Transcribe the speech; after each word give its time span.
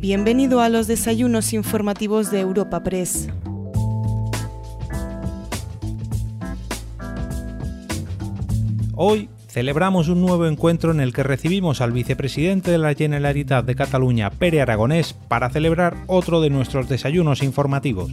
Bienvenido 0.00 0.62
a 0.62 0.70
los 0.70 0.86
desayunos 0.86 1.52
informativos 1.52 2.30
de 2.30 2.40
Europa 2.40 2.82
Press. 2.82 3.28
Hoy 8.96 9.28
celebramos 9.46 10.08
un 10.08 10.22
nuevo 10.22 10.46
encuentro 10.46 10.90
en 10.90 11.00
el 11.00 11.12
que 11.12 11.22
recibimos 11.22 11.82
al 11.82 11.92
vicepresidente 11.92 12.70
de 12.70 12.78
la 12.78 12.94
Generalitat 12.94 13.66
de 13.66 13.74
Cataluña, 13.74 14.30
Pere 14.30 14.62
Aragonés, 14.62 15.12
para 15.12 15.50
celebrar 15.50 15.98
otro 16.06 16.40
de 16.40 16.48
nuestros 16.48 16.88
desayunos 16.88 17.42
informativos. 17.42 18.10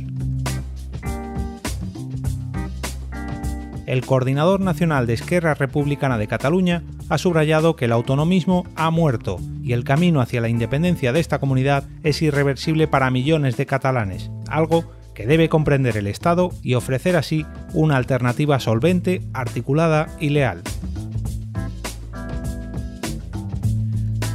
El 3.87 4.05
coordinador 4.05 4.59
nacional 4.59 5.07
de 5.07 5.13
Esquerra 5.13 5.53
Republicana 5.53 6.17
de 6.17 6.27
Cataluña 6.27 6.83
ha 7.07 7.17
subrayado 7.17 7.77
que 7.77 7.85
el 7.85 7.93
autonomismo 7.93 8.65
ha 8.75 8.91
muerto 8.91 9.39
y 9.63 9.71
el 9.71 9.85
camino 9.85 10.19
hacia 10.19 10.41
la 10.41 10.49
independencia 10.49 11.13
de 11.13 11.21
esta 11.21 11.39
comunidad 11.39 11.85
es 12.03 12.21
irreversible 12.21 12.89
para 12.89 13.09
millones 13.11 13.55
de 13.55 13.65
catalanes, 13.65 14.29
algo 14.49 14.91
que 15.15 15.25
debe 15.25 15.47
comprender 15.47 15.95
el 15.95 16.07
Estado 16.07 16.51
y 16.61 16.73
ofrecer 16.73 17.15
así 17.15 17.45
una 17.71 17.95
alternativa 17.95 18.59
solvente, 18.59 19.21
articulada 19.33 20.13
y 20.19 20.31
leal. 20.31 20.63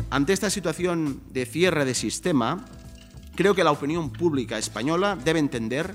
Ante 0.08 0.32
esta 0.32 0.48
situación 0.48 1.20
de 1.30 1.44
cierre 1.44 1.84
de 1.84 1.92
sistema, 1.92 2.64
creo 3.34 3.54
que 3.54 3.64
la 3.64 3.70
opinión 3.72 4.14
pública 4.14 4.56
española 4.56 5.18
debe 5.22 5.40
entender 5.40 5.94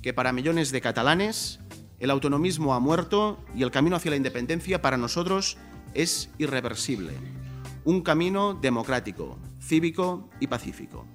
que 0.00 0.14
para 0.14 0.32
millones 0.32 0.70
de 0.70 0.80
catalanes 0.80 1.60
el 2.04 2.10
autonomismo 2.10 2.74
ha 2.74 2.80
muerto 2.80 3.38
y 3.56 3.62
el 3.62 3.70
camino 3.70 3.96
hacia 3.96 4.10
la 4.10 4.18
independencia 4.18 4.82
para 4.82 4.98
nosotros 4.98 5.56
es 5.94 6.28
irreversible. 6.36 7.14
Un 7.86 8.02
camino 8.02 8.52
democrático, 8.52 9.38
cívico 9.58 10.28
y 10.38 10.46
pacífico. 10.46 11.06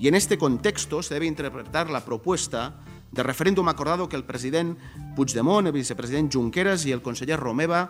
Y 0.00 0.08
en 0.08 0.16
este 0.16 0.38
contexto 0.38 1.00
se 1.04 1.14
debe 1.14 1.26
interpretar 1.26 1.90
la 1.90 2.04
propuesta 2.04 2.80
de 3.12 3.22
referéndum 3.22 3.68
acordado 3.68 4.08
que 4.08 4.16
el 4.16 4.24
presidente 4.24 4.82
Puigdemont, 5.14 5.68
el 5.68 5.72
vicepresidente 5.72 6.36
Junqueras 6.36 6.84
y 6.86 6.90
el 6.90 7.02
conseller 7.02 7.38
Romeva 7.38 7.88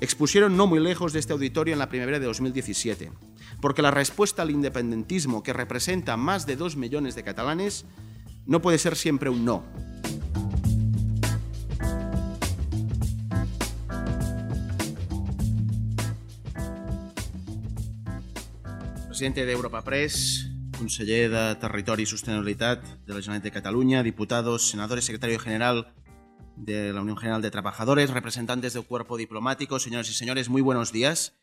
expusieron 0.00 0.56
no 0.56 0.66
muy 0.66 0.80
lejos 0.80 1.12
de 1.12 1.20
este 1.20 1.34
auditorio 1.34 1.72
en 1.72 1.78
la 1.78 1.88
primavera 1.88 2.18
de 2.18 2.26
2017. 2.26 3.12
Porque 3.60 3.82
la 3.82 3.92
respuesta 3.92 4.42
al 4.42 4.50
independentismo 4.50 5.44
que 5.44 5.52
representa 5.52 6.16
más 6.16 6.46
de 6.46 6.56
dos 6.56 6.74
millones 6.74 7.14
de 7.14 7.22
catalanes 7.22 7.84
no 8.44 8.60
puede 8.60 8.78
ser 8.78 8.96
siempre 8.96 9.30
un 9.30 9.44
no, 9.44 9.62
presidente 19.16 19.46
d'Europa 19.46 19.80
Press, 19.80 20.44
conseller 20.76 21.30
de 21.32 21.42
Territori 21.56 22.04
i 22.04 22.08
Sostenibilitat 22.10 22.82
de 22.84 23.14
la 23.14 23.22
Generalitat 23.22 23.44
de 23.44 23.50
Cataluña, 23.54 24.02
diputados, 24.02 24.68
senadores, 24.68 25.06
secretario 25.06 25.38
general 25.38 25.94
de 26.54 26.92
la 26.92 27.00
Unión 27.00 27.16
General 27.16 27.40
de 27.40 27.50
Trabajadores, 27.50 28.10
representantes 28.10 28.74
del 28.74 28.84
cuerpo 28.84 29.16
diplomático, 29.16 29.78
señores 29.78 30.10
y 30.10 30.12
señores, 30.12 30.50
muy 30.50 30.60
buenos 30.60 30.92
días. 30.92 31.38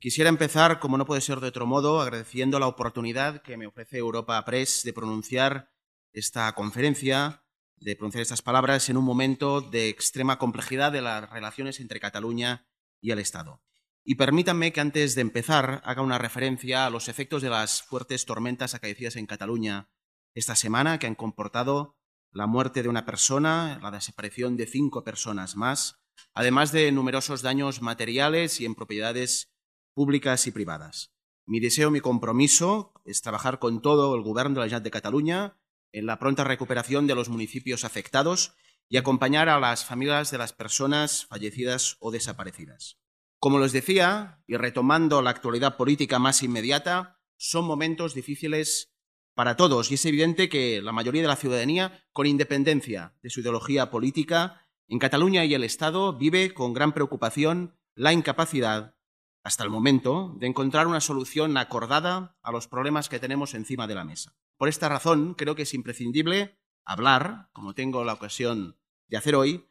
Quisiera 0.00 0.30
empezar, 0.30 0.80
como 0.80 0.98
no 0.98 1.06
puede 1.06 1.20
ser 1.20 1.38
de 1.38 1.46
otro 1.46 1.64
modo, 1.64 2.00
agradeciendo 2.00 2.58
la 2.58 2.66
oportunidad 2.66 3.40
que 3.40 3.56
me 3.56 3.68
ofrece 3.68 3.98
Europa 3.98 4.44
Press 4.44 4.82
de 4.82 4.92
pronunciar 4.92 5.70
esta 6.12 6.52
conferencia, 6.56 7.44
de 7.76 7.94
pronunciar 7.94 8.22
estas 8.22 8.42
palabras 8.42 8.88
en 8.88 8.96
un 8.96 9.04
momento 9.04 9.60
de 9.60 9.90
extrema 9.90 10.40
complejidad 10.40 10.90
de 10.90 11.02
las 11.02 11.30
relaciones 11.30 11.78
entre 11.78 12.00
Cataluña 12.00 12.66
y 13.00 13.12
el 13.12 13.20
Estado. 13.20 13.62
Y 14.08 14.14
permítanme 14.14 14.72
que 14.72 14.80
antes 14.80 15.16
de 15.16 15.20
empezar 15.20 15.82
haga 15.84 16.00
una 16.00 16.16
referencia 16.16 16.86
a 16.86 16.90
los 16.90 17.08
efectos 17.08 17.42
de 17.42 17.50
las 17.50 17.82
fuertes 17.82 18.24
tormentas 18.24 18.72
acaecidas 18.72 19.16
en 19.16 19.26
Cataluña 19.26 19.90
esta 20.32 20.54
semana, 20.54 21.00
que 21.00 21.08
han 21.08 21.16
comportado 21.16 21.96
la 22.30 22.46
muerte 22.46 22.84
de 22.84 22.88
una 22.88 23.04
persona, 23.04 23.80
la 23.82 23.90
desaparición 23.90 24.56
de 24.56 24.68
cinco 24.68 25.02
personas 25.02 25.56
más, 25.56 25.98
además 26.34 26.70
de 26.70 26.92
numerosos 26.92 27.42
daños 27.42 27.82
materiales 27.82 28.60
y 28.60 28.64
en 28.64 28.76
propiedades 28.76 29.52
públicas 29.92 30.46
y 30.46 30.52
privadas. 30.52 31.12
Mi 31.44 31.58
deseo, 31.58 31.90
mi 31.90 32.00
compromiso 32.00 32.92
es 33.04 33.22
trabajar 33.22 33.58
con 33.58 33.82
todo 33.82 34.14
el 34.14 34.22
Gobierno 34.22 34.54
de 34.54 34.60
la 34.60 34.66
Generalitat 34.66 34.84
de 34.84 34.90
Cataluña 34.92 35.58
en 35.90 36.06
la 36.06 36.20
pronta 36.20 36.44
recuperación 36.44 37.08
de 37.08 37.16
los 37.16 37.28
municipios 37.28 37.84
afectados 37.84 38.54
y 38.88 38.98
acompañar 38.98 39.48
a 39.48 39.58
las 39.58 39.84
familias 39.84 40.30
de 40.30 40.38
las 40.38 40.52
personas 40.52 41.26
fallecidas 41.26 41.96
o 41.98 42.12
desaparecidas. 42.12 43.00
Como 43.46 43.60
les 43.60 43.70
decía, 43.70 44.42
y 44.48 44.56
retomando 44.56 45.22
la 45.22 45.30
actualidad 45.30 45.76
política 45.76 46.18
más 46.18 46.42
inmediata, 46.42 47.20
son 47.36 47.64
momentos 47.64 48.12
difíciles 48.12 48.92
para 49.36 49.56
todos 49.56 49.88
y 49.92 49.94
es 49.94 50.04
evidente 50.04 50.48
que 50.48 50.82
la 50.82 50.90
mayoría 50.90 51.22
de 51.22 51.28
la 51.28 51.36
ciudadanía, 51.36 52.04
con 52.12 52.26
independencia 52.26 53.14
de 53.22 53.30
su 53.30 53.42
ideología 53.42 53.88
política, 53.88 54.66
en 54.88 54.98
Cataluña 54.98 55.44
y 55.44 55.54
el 55.54 55.62
Estado 55.62 56.18
vive 56.18 56.54
con 56.54 56.72
gran 56.72 56.90
preocupación 56.90 57.78
la 57.94 58.12
incapacidad, 58.12 58.96
hasta 59.44 59.62
el 59.62 59.70
momento, 59.70 60.34
de 60.40 60.48
encontrar 60.48 60.88
una 60.88 61.00
solución 61.00 61.56
acordada 61.56 62.36
a 62.42 62.50
los 62.50 62.66
problemas 62.66 63.08
que 63.08 63.20
tenemos 63.20 63.54
encima 63.54 63.86
de 63.86 63.94
la 63.94 64.02
mesa. 64.02 64.34
Por 64.56 64.68
esta 64.68 64.88
razón, 64.88 65.34
creo 65.34 65.54
que 65.54 65.62
es 65.62 65.72
imprescindible 65.72 66.58
hablar, 66.84 67.48
como 67.52 67.74
tengo 67.74 68.02
la 68.02 68.14
ocasión 68.14 68.76
de 69.06 69.18
hacer 69.18 69.36
hoy, 69.36 69.68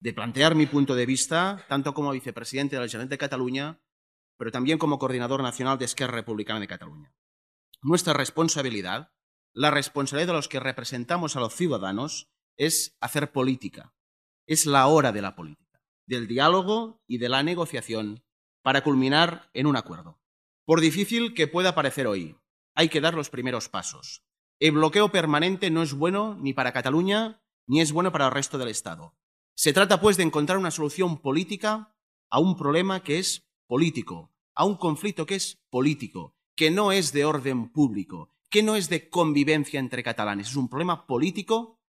de 0.00 0.12
plantear 0.12 0.54
mi 0.54 0.66
punto 0.66 0.94
de 0.94 1.06
vista, 1.06 1.64
tanto 1.68 1.94
como 1.94 2.12
vicepresidente 2.12 2.76
de 2.76 2.82
la 2.82 2.88
Generalitat 2.88 3.10
de 3.10 3.18
Cataluña, 3.18 3.80
pero 4.36 4.52
también 4.52 4.78
como 4.78 4.98
coordinador 4.98 5.42
nacional 5.42 5.78
de 5.78 5.84
Esquerra 5.84 6.14
Republicana 6.14 6.60
de 6.60 6.68
Cataluña. 6.68 7.14
Nuestra 7.82 8.12
responsabilidad, 8.12 9.12
la 9.52 9.70
responsabilidad 9.70 10.28
de 10.28 10.36
los 10.36 10.48
que 10.48 10.60
representamos 10.60 11.36
a 11.36 11.40
los 11.40 11.54
ciudadanos, 11.54 12.30
es 12.56 12.96
hacer 13.00 13.32
política. 13.32 13.94
Es 14.46 14.66
la 14.66 14.86
hora 14.86 15.12
de 15.12 15.22
la 15.22 15.34
política, 15.34 15.82
del 16.06 16.28
diálogo 16.28 17.02
y 17.06 17.18
de 17.18 17.28
la 17.28 17.42
negociación 17.42 18.24
para 18.62 18.82
culminar 18.82 19.50
en 19.54 19.66
un 19.66 19.76
acuerdo. 19.76 20.20
Por 20.64 20.80
difícil 20.80 21.34
que 21.34 21.48
pueda 21.48 21.74
parecer 21.74 22.06
hoy, 22.06 22.36
hay 22.74 22.88
que 22.88 23.00
dar 23.00 23.14
los 23.14 23.30
primeros 23.30 23.68
pasos. 23.68 24.22
El 24.60 24.72
bloqueo 24.72 25.10
permanente 25.10 25.70
no 25.70 25.82
es 25.82 25.94
bueno 25.94 26.36
ni 26.36 26.52
para 26.52 26.72
Cataluña 26.72 27.42
ni 27.66 27.80
es 27.80 27.92
bueno 27.92 28.12
para 28.12 28.26
el 28.26 28.32
resto 28.32 28.58
del 28.58 28.68
Estado. 28.68 29.14
Se 29.58 29.72
trata, 29.72 30.00
pues, 30.00 30.16
de 30.16 30.22
encontrar 30.22 30.56
una 30.56 30.70
solución 30.70 31.20
política 31.20 31.92
a 32.30 32.38
un 32.38 32.56
problema 32.56 33.02
que 33.02 33.18
es 33.18 33.44
político, 33.66 34.32
a 34.54 34.64
un 34.64 34.76
conflicto 34.76 35.26
que 35.26 35.34
es 35.34 35.58
político, 35.68 36.36
que 36.54 36.70
no 36.70 36.92
es 36.92 37.12
de 37.12 37.24
orden 37.24 37.68
público, 37.72 38.30
que 38.50 38.62
no 38.62 38.76
es 38.76 38.88
de 38.88 39.10
convivencia 39.10 39.80
entre 39.80 40.04
catalanes, 40.04 40.50
es 40.50 40.54
un 40.54 40.68
problema 40.68 41.08
político 41.08 41.80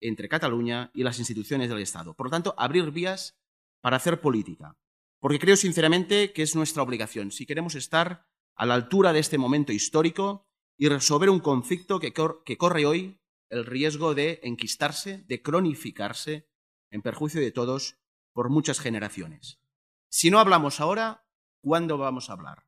entre 0.00 0.28
Cataluña 0.28 0.92
y 0.94 1.02
las 1.02 1.18
instituciones 1.18 1.68
del 1.68 1.80
Estado. 1.80 2.14
Por 2.14 2.26
lo 2.26 2.30
tanto, 2.30 2.54
abrir 2.56 2.92
vías 2.92 3.36
para 3.80 3.96
hacer 3.96 4.20
política, 4.20 4.76
porque 5.18 5.40
creo 5.40 5.56
sinceramente 5.56 6.32
que 6.32 6.42
es 6.42 6.54
nuestra 6.54 6.84
obligación, 6.84 7.32
si 7.32 7.44
queremos 7.44 7.74
estar 7.74 8.28
a 8.54 8.66
la 8.66 8.74
altura 8.74 9.12
de 9.12 9.18
este 9.18 9.36
momento 9.36 9.72
histórico 9.72 10.46
y 10.78 10.86
resolver 10.88 11.30
un 11.30 11.40
conflicto 11.40 11.98
que, 11.98 12.12
corre 12.12 12.86
hoy 12.86 13.18
el 13.50 13.66
riesgo 13.66 14.14
de 14.14 14.38
enquistarse, 14.44 15.24
de 15.26 15.42
cronificarse 15.42 16.46
en 16.90 17.02
perjuicio 17.02 17.40
de 17.40 17.52
todos 17.52 17.98
por 18.32 18.50
muchas 18.50 18.80
generaciones. 18.80 19.60
Si 20.08 20.30
no 20.30 20.38
hablamos 20.38 20.80
ahora, 20.80 21.26
¿cuándo 21.60 21.98
vamos 21.98 22.30
a 22.30 22.34
hablar? 22.34 22.66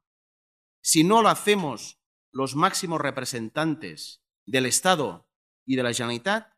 Si 0.80 1.04
no 1.04 1.22
lo 1.22 1.28
hacemos 1.28 2.00
los 2.32 2.56
máximos 2.56 3.00
representantes 3.00 4.22
del 4.46 4.66
Estado 4.66 5.28
y 5.64 5.76
de 5.76 5.82
la 5.82 5.92
Generalitat, 5.92 6.54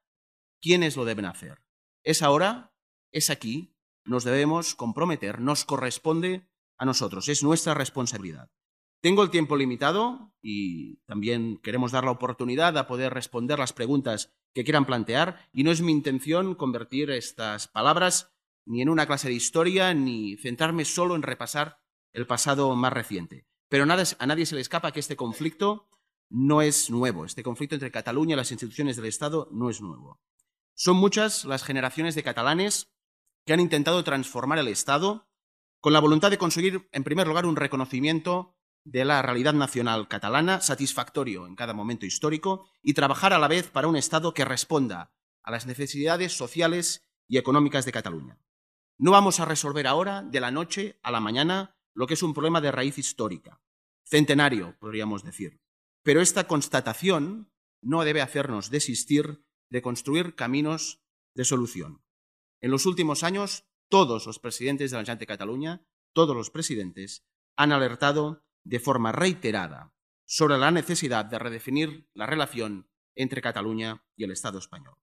¿quiénes 0.60 0.96
lo 0.96 1.04
deben 1.04 1.24
hacer? 1.24 1.62
Es 2.02 2.22
ahora, 2.22 2.72
es 3.12 3.30
aquí, 3.30 3.74
nos 4.04 4.24
debemos 4.24 4.74
comprometer, 4.74 5.40
nos 5.40 5.64
corresponde 5.64 6.48
a 6.78 6.84
nosotros, 6.84 7.28
es 7.28 7.42
nuestra 7.42 7.74
responsabilidad. 7.74 8.50
Tengo 9.00 9.22
el 9.22 9.30
tiempo 9.30 9.56
limitado 9.56 10.32
y 10.42 10.96
también 11.06 11.58
queremos 11.62 11.90
dar 11.90 12.04
la 12.04 12.10
oportunidad 12.10 12.76
a 12.76 12.86
poder 12.86 13.14
responder 13.14 13.58
las 13.58 13.72
preguntas 13.72 14.32
que 14.52 14.64
quieran 14.64 14.84
plantear 14.84 15.48
y 15.52 15.64
no 15.64 15.70
es 15.70 15.80
mi 15.80 15.92
intención 15.92 16.54
convertir 16.54 17.10
estas 17.10 17.68
palabras 17.68 18.32
ni 18.66 18.82
en 18.82 18.90
una 18.90 19.06
clase 19.06 19.28
de 19.28 19.34
historia 19.34 19.94
ni 19.94 20.36
centrarme 20.36 20.84
solo 20.84 21.16
en 21.16 21.22
repasar 21.22 21.80
el 22.12 22.26
pasado 22.26 22.74
más 22.76 22.92
reciente. 22.92 23.46
Pero 23.68 23.84
a 23.84 24.26
nadie 24.26 24.46
se 24.46 24.54
le 24.54 24.60
escapa 24.60 24.92
que 24.92 25.00
este 25.00 25.16
conflicto 25.16 25.88
no 26.28 26.60
es 26.60 26.90
nuevo. 26.90 27.24
Este 27.24 27.42
conflicto 27.42 27.76
entre 27.76 27.90
Cataluña 27.90 28.34
y 28.34 28.36
las 28.36 28.50
instituciones 28.50 28.96
del 28.96 29.06
Estado 29.06 29.48
no 29.50 29.70
es 29.70 29.80
nuevo. 29.80 30.20
Son 30.74 30.96
muchas 30.96 31.44
las 31.44 31.62
generaciones 31.62 32.14
de 32.14 32.22
catalanes 32.22 32.92
que 33.46 33.52
han 33.52 33.60
intentado 33.60 34.04
transformar 34.04 34.58
el 34.58 34.68
Estado 34.68 35.28
con 35.80 35.92
la 35.92 36.00
voluntad 36.00 36.30
de 36.30 36.38
conseguir, 36.38 36.88
en 36.92 37.04
primer 37.04 37.26
lugar, 37.26 37.46
un 37.46 37.56
reconocimiento 37.56 38.56
de 38.84 39.04
la 39.04 39.22
realidad 39.22 39.52
nacional 39.52 40.08
catalana 40.08 40.60
satisfactorio 40.60 41.46
en 41.46 41.54
cada 41.54 41.74
momento 41.74 42.06
histórico 42.06 42.68
y 42.82 42.94
trabajar 42.94 43.32
a 43.32 43.38
la 43.38 43.48
vez 43.48 43.70
para 43.70 43.88
un 43.88 43.96
Estado 43.96 44.34
que 44.34 44.44
responda 44.44 45.12
a 45.42 45.50
las 45.50 45.66
necesidades 45.66 46.36
sociales 46.36 47.06
y 47.28 47.38
económicas 47.38 47.84
de 47.84 47.92
Cataluña. 47.92 48.38
No 48.98 49.12
vamos 49.12 49.40
a 49.40 49.44
resolver 49.44 49.86
ahora, 49.86 50.22
de 50.22 50.40
la 50.40 50.50
noche 50.50 50.98
a 51.02 51.10
la 51.10 51.20
mañana, 51.20 51.76
lo 51.94 52.06
que 52.06 52.14
es 52.14 52.22
un 52.22 52.34
problema 52.34 52.60
de 52.60 52.72
raíz 52.72 52.98
histórica, 52.98 53.62
centenario, 54.04 54.76
podríamos 54.78 55.24
decir. 55.24 55.60
pero 56.02 56.20
esta 56.20 56.46
constatación 56.46 57.52
no 57.82 58.04
debe 58.04 58.22
hacernos 58.22 58.70
desistir 58.70 59.44
de 59.70 59.82
construir 59.82 60.34
caminos 60.34 61.02
de 61.34 61.44
solución. 61.44 62.02
En 62.60 62.70
los 62.70 62.86
últimos 62.86 63.22
años, 63.22 63.64
todos 63.88 64.26
los 64.26 64.38
presidentes 64.38 64.90
de 64.90 64.96
la 64.96 65.02
Generalitat 65.02 65.20
de 65.20 65.26
Cataluña, 65.26 65.86
todos 66.12 66.36
los 66.36 66.50
presidentes, 66.50 67.24
han 67.56 67.72
alertado 67.72 68.44
de 68.64 68.80
forma 68.80 69.12
reiterada 69.12 69.92
sobre 70.24 70.58
la 70.58 70.70
necesidad 70.70 71.24
de 71.24 71.38
redefinir 71.38 72.08
la 72.14 72.26
relación 72.26 72.88
entre 73.14 73.42
Cataluña 73.42 74.04
y 74.16 74.24
el 74.24 74.30
Estado 74.30 74.58
español. 74.58 74.94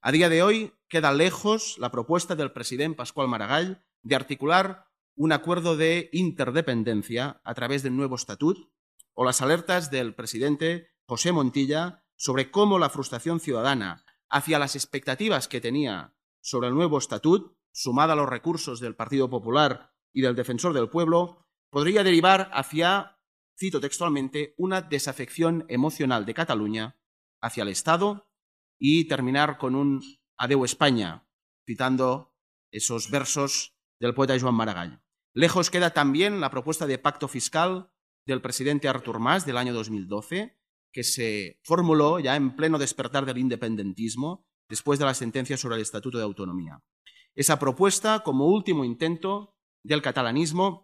A 0.00 0.12
día 0.12 0.28
de 0.28 0.42
hoy 0.42 0.74
queda 0.88 1.12
lejos 1.12 1.76
la 1.78 1.90
propuesta 1.90 2.36
del 2.36 2.52
presidente 2.52 2.96
Pascual 2.96 3.28
Maragall 3.28 3.84
de 4.02 4.14
articular 4.14 4.86
un 5.16 5.32
acuerdo 5.32 5.76
de 5.76 6.10
interdependencia 6.12 7.40
a 7.44 7.54
través 7.54 7.82
del 7.82 7.96
nuevo 7.96 8.16
estatut 8.16 8.70
o 9.14 9.24
las 9.24 9.40
alertas 9.42 9.90
del 9.90 10.14
presidente 10.14 10.88
José 11.06 11.32
Montilla 11.32 12.04
sobre 12.16 12.50
cómo 12.50 12.78
la 12.78 12.90
frustración 12.90 13.40
ciudadana 13.40 14.04
hacia 14.28 14.58
las 14.58 14.74
expectativas 14.74 15.48
que 15.48 15.60
tenía 15.60 16.14
sobre 16.40 16.68
el 16.68 16.74
nuevo 16.74 16.98
estatut, 16.98 17.56
sumada 17.72 18.12
a 18.12 18.16
los 18.16 18.28
recursos 18.28 18.80
del 18.80 18.96
Partido 18.96 19.30
Popular 19.30 19.92
y 20.12 20.22
del 20.22 20.36
Defensor 20.36 20.72
del 20.72 20.88
Pueblo, 20.88 21.43
podría 21.74 22.04
derivar 22.04 22.52
hacia, 22.52 23.18
cito 23.58 23.80
textualmente, 23.80 24.54
una 24.58 24.80
desafección 24.80 25.66
emocional 25.68 26.24
de 26.24 26.32
Cataluña 26.32 27.00
hacia 27.42 27.64
el 27.64 27.68
Estado 27.68 28.30
y 28.78 29.08
terminar 29.08 29.58
con 29.58 29.74
un 29.74 30.00
Adeu 30.38 30.64
España, 30.64 31.26
citando 31.66 32.32
esos 32.70 33.10
versos 33.10 33.76
del 33.98 34.14
poeta 34.14 34.38
Joan 34.38 34.54
Maragall. 34.54 35.02
Lejos 35.32 35.68
queda 35.68 35.90
también 35.90 36.40
la 36.40 36.48
propuesta 36.48 36.86
de 36.86 36.98
pacto 36.98 37.26
fiscal 37.26 37.90
del 38.24 38.40
presidente 38.40 38.86
Artur 38.86 39.18
Mas 39.18 39.44
del 39.44 39.56
año 39.56 39.74
2012, 39.74 40.56
que 40.92 41.02
se 41.02 41.58
formuló 41.64 42.20
ya 42.20 42.36
en 42.36 42.54
pleno 42.54 42.78
despertar 42.78 43.26
del 43.26 43.38
independentismo 43.38 44.46
después 44.68 45.00
de 45.00 45.06
la 45.06 45.14
sentencia 45.14 45.56
sobre 45.56 45.74
el 45.74 45.82
Estatuto 45.82 46.18
de 46.18 46.24
Autonomía. 46.24 46.84
Esa 47.34 47.58
propuesta 47.58 48.20
como 48.20 48.46
último 48.46 48.84
intento 48.84 49.56
del 49.82 50.02
catalanismo 50.02 50.83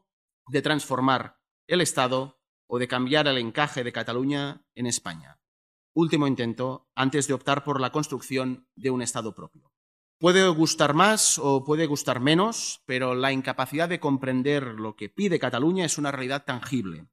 de 0.50 0.62
transformar 0.62 1.38
el 1.66 1.80
Estado 1.80 2.40
o 2.66 2.78
de 2.78 2.88
cambiar 2.88 3.26
el 3.28 3.38
encaje 3.38 3.84
de 3.84 3.92
Cataluña 3.92 4.64
en 4.74 4.86
España. 4.86 5.40
Último 5.94 6.26
intento 6.26 6.88
antes 6.94 7.26
de 7.26 7.34
optar 7.34 7.64
por 7.64 7.80
la 7.80 7.92
construcción 7.92 8.68
de 8.76 8.90
un 8.90 9.02
Estado 9.02 9.34
propio. 9.34 9.72
Puede 10.18 10.46
gustar 10.48 10.94
más 10.94 11.38
o 11.38 11.64
puede 11.64 11.86
gustar 11.86 12.20
menos, 12.20 12.82
pero 12.86 13.14
la 13.14 13.32
incapacidad 13.32 13.88
de 13.88 14.00
comprender 14.00 14.74
lo 14.74 14.94
que 14.94 15.08
pide 15.08 15.38
Cataluña 15.38 15.84
es 15.84 15.98
una 15.98 16.12
realidad 16.12 16.44
tangible 16.44 17.08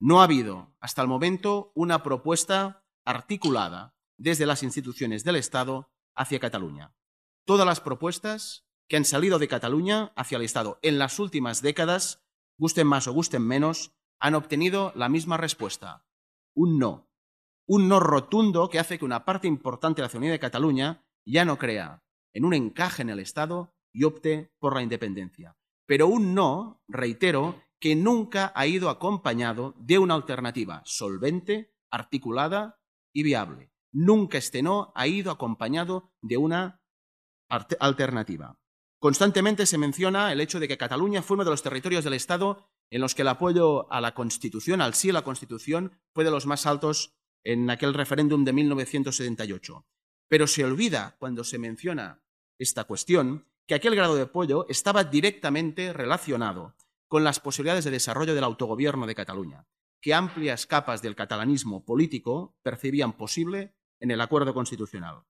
no 0.00 0.20
ha 0.20 0.24
habido 0.24 0.76
hasta 0.80 1.02
el 1.02 1.08
momento 1.08 1.72
una 1.74 2.02
propuesta 2.02 2.84
articulada 3.04 3.96
desde 4.16 4.46
las 4.46 4.62
instituciones 4.62 5.24
del 5.24 5.36
Estado 5.36 5.90
hacia 6.14 6.38
Cataluña. 6.38 6.94
Todas 7.44 7.66
las 7.66 7.80
propuestas 7.80 8.66
que 8.88 8.96
han 8.96 9.04
salido 9.04 9.38
de 9.38 9.48
Cataluña 9.48 10.12
hacia 10.16 10.36
el 10.36 10.44
Estado 10.44 10.78
en 10.82 10.98
las 10.98 11.18
últimas 11.18 11.62
décadas, 11.62 12.22
gusten 12.58 12.86
más 12.86 13.06
o 13.06 13.12
gusten 13.12 13.42
menos, 13.42 13.92
han 14.20 14.34
obtenido 14.34 14.92
la 14.94 15.08
misma 15.08 15.36
respuesta, 15.36 16.04
un 16.54 16.78
no. 16.78 17.08
Un 17.66 17.88
no 17.88 18.00
rotundo 18.00 18.68
que 18.68 18.78
hace 18.78 18.98
que 18.98 19.04
una 19.04 19.24
parte 19.24 19.46
importante 19.46 20.00
de 20.00 20.06
la 20.06 20.08
ciudadanía 20.08 20.32
de 20.32 20.40
Cataluña 20.40 21.04
ya 21.24 21.44
no 21.44 21.58
crea 21.58 22.02
en 22.32 22.44
un 22.44 22.54
encaje 22.54 23.02
en 23.02 23.10
el 23.10 23.20
Estado 23.20 23.74
y 23.92 24.04
opte 24.04 24.52
por 24.58 24.74
la 24.74 24.82
independencia. 24.82 25.56
Pero 25.86 26.08
un 26.08 26.34
no, 26.34 26.82
reitero, 26.88 27.62
que 27.80 27.94
nunca 27.94 28.52
ha 28.54 28.66
ido 28.66 28.90
acompañado 28.90 29.74
de 29.78 29.98
una 29.98 30.14
alternativa 30.14 30.82
solvente, 30.84 31.74
articulada 31.90 32.80
y 33.12 33.22
viable. 33.22 33.70
Nunca 33.92 34.38
este 34.38 34.62
no 34.62 34.92
ha 34.94 35.06
ido 35.06 35.30
acompañado 35.30 36.12
de 36.20 36.36
una 36.36 36.82
alternativa. 37.48 38.58
Constantemente 39.00 39.66
se 39.66 39.78
menciona 39.78 40.32
el 40.32 40.40
hecho 40.40 40.58
de 40.58 40.66
que 40.66 40.78
Cataluña 40.78 41.22
fue 41.22 41.36
uno 41.36 41.44
de 41.44 41.50
los 41.50 41.62
territorios 41.62 42.02
del 42.02 42.14
Estado 42.14 42.68
en 42.90 43.00
los 43.00 43.14
que 43.14 43.22
el 43.22 43.28
apoyo 43.28 43.90
a 43.92 44.00
la 44.00 44.12
Constitución, 44.12 44.80
al 44.80 44.94
sí 44.94 45.10
a 45.10 45.12
la 45.12 45.22
Constitución, 45.22 45.92
fue 46.14 46.24
de 46.24 46.32
los 46.32 46.46
más 46.46 46.66
altos 46.66 47.14
en 47.44 47.70
aquel 47.70 47.94
referéndum 47.94 48.44
de 48.44 48.52
1978. 48.52 49.86
Pero 50.28 50.46
se 50.48 50.64
olvida, 50.64 51.16
cuando 51.20 51.44
se 51.44 51.58
menciona 51.58 52.24
esta 52.58 52.84
cuestión, 52.84 53.46
que 53.68 53.76
aquel 53.76 53.94
grado 53.94 54.16
de 54.16 54.22
apoyo 54.22 54.66
estaba 54.68 55.04
directamente 55.04 55.92
relacionado 55.92 56.74
con 57.06 57.22
las 57.22 57.38
posibilidades 57.38 57.84
de 57.84 57.92
desarrollo 57.92 58.34
del 58.34 58.44
autogobierno 58.44 59.06
de 59.06 59.14
Cataluña, 59.14 59.68
que 60.00 60.12
amplias 60.12 60.66
capas 60.66 61.02
del 61.02 61.14
catalanismo 61.14 61.84
político 61.84 62.56
percibían 62.62 63.16
posible 63.16 63.76
en 64.00 64.10
el 64.10 64.20
acuerdo 64.20 64.54
constitucional. 64.54 65.22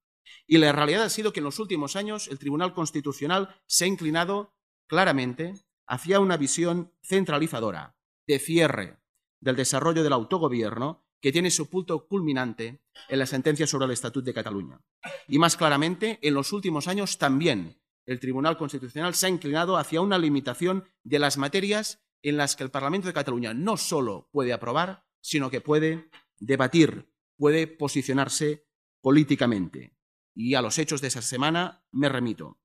Y 0.47 0.59
la 0.59 0.73
realidad 0.73 1.05
ha 1.05 1.11
sido 1.11 1.33
que 1.33 1.41
en 1.41 1.45
los 1.45 1.59
últimos 1.59 1.97
años 1.97 2.29
el 2.29 2.39
Tribunal 2.39 2.73
Constitucional 2.73 3.55
se 3.67 3.85
ha 3.85 3.89
inclinado 3.89 4.55
claramente 4.87 5.55
hacia 5.87 6.21
una 6.21 6.37
visión 6.37 6.93
centralizadora, 7.03 7.97
de 8.27 8.39
cierre 8.39 8.99
del 9.41 9.57
desarrollo 9.57 10.03
del 10.03 10.13
autogobierno 10.13 11.05
que 11.21 11.33
tiene 11.33 11.51
su 11.51 11.69
punto 11.69 12.07
culminante 12.07 12.81
en 13.09 13.19
la 13.19 13.27
sentencia 13.27 13.67
sobre 13.67 13.87
el 13.87 13.93
Estatut 13.93 14.25
de 14.25 14.35
Cataluña. 14.35 14.81
Y 15.27 15.39
más 15.39 15.57
claramente, 15.57 16.19
en 16.23 16.35
los 16.35 16.53
últimos 16.53 16.89
años 16.89 17.19
también 17.19 17.81
el 18.07 18.21
Tribunal 18.21 18.57
Constitucional 18.57 19.15
se 19.15 19.27
ha 19.27 19.29
inclinado 19.29 19.77
hacia 19.77 20.01
una 20.01 20.19
limitación 20.19 20.85
de 21.03 21.19
las 21.19 21.37
materias 21.37 22.03
en 22.23 22.37
las 22.37 22.57
que 22.57 22.65
el 22.65 22.71
Parlamento 22.71 23.07
de 23.07 23.15
Cataluña 23.15 23.53
no 23.53 23.77
solo 23.77 24.29
puede 24.33 24.53
aprobar, 24.53 25.05
sino 25.21 25.51
que 25.51 25.61
puede 25.61 26.09
debatir, 26.39 27.13
puede 27.37 27.67
posicionarse 27.67 28.67
políticamente. 29.01 29.98
Y 30.41 30.55
a 30.55 30.63
los 30.63 30.79
hechos 30.79 31.01
de 31.01 31.09
esa 31.09 31.21
semana 31.21 31.85
me 31.91 32.09
remito. 32.09 32.61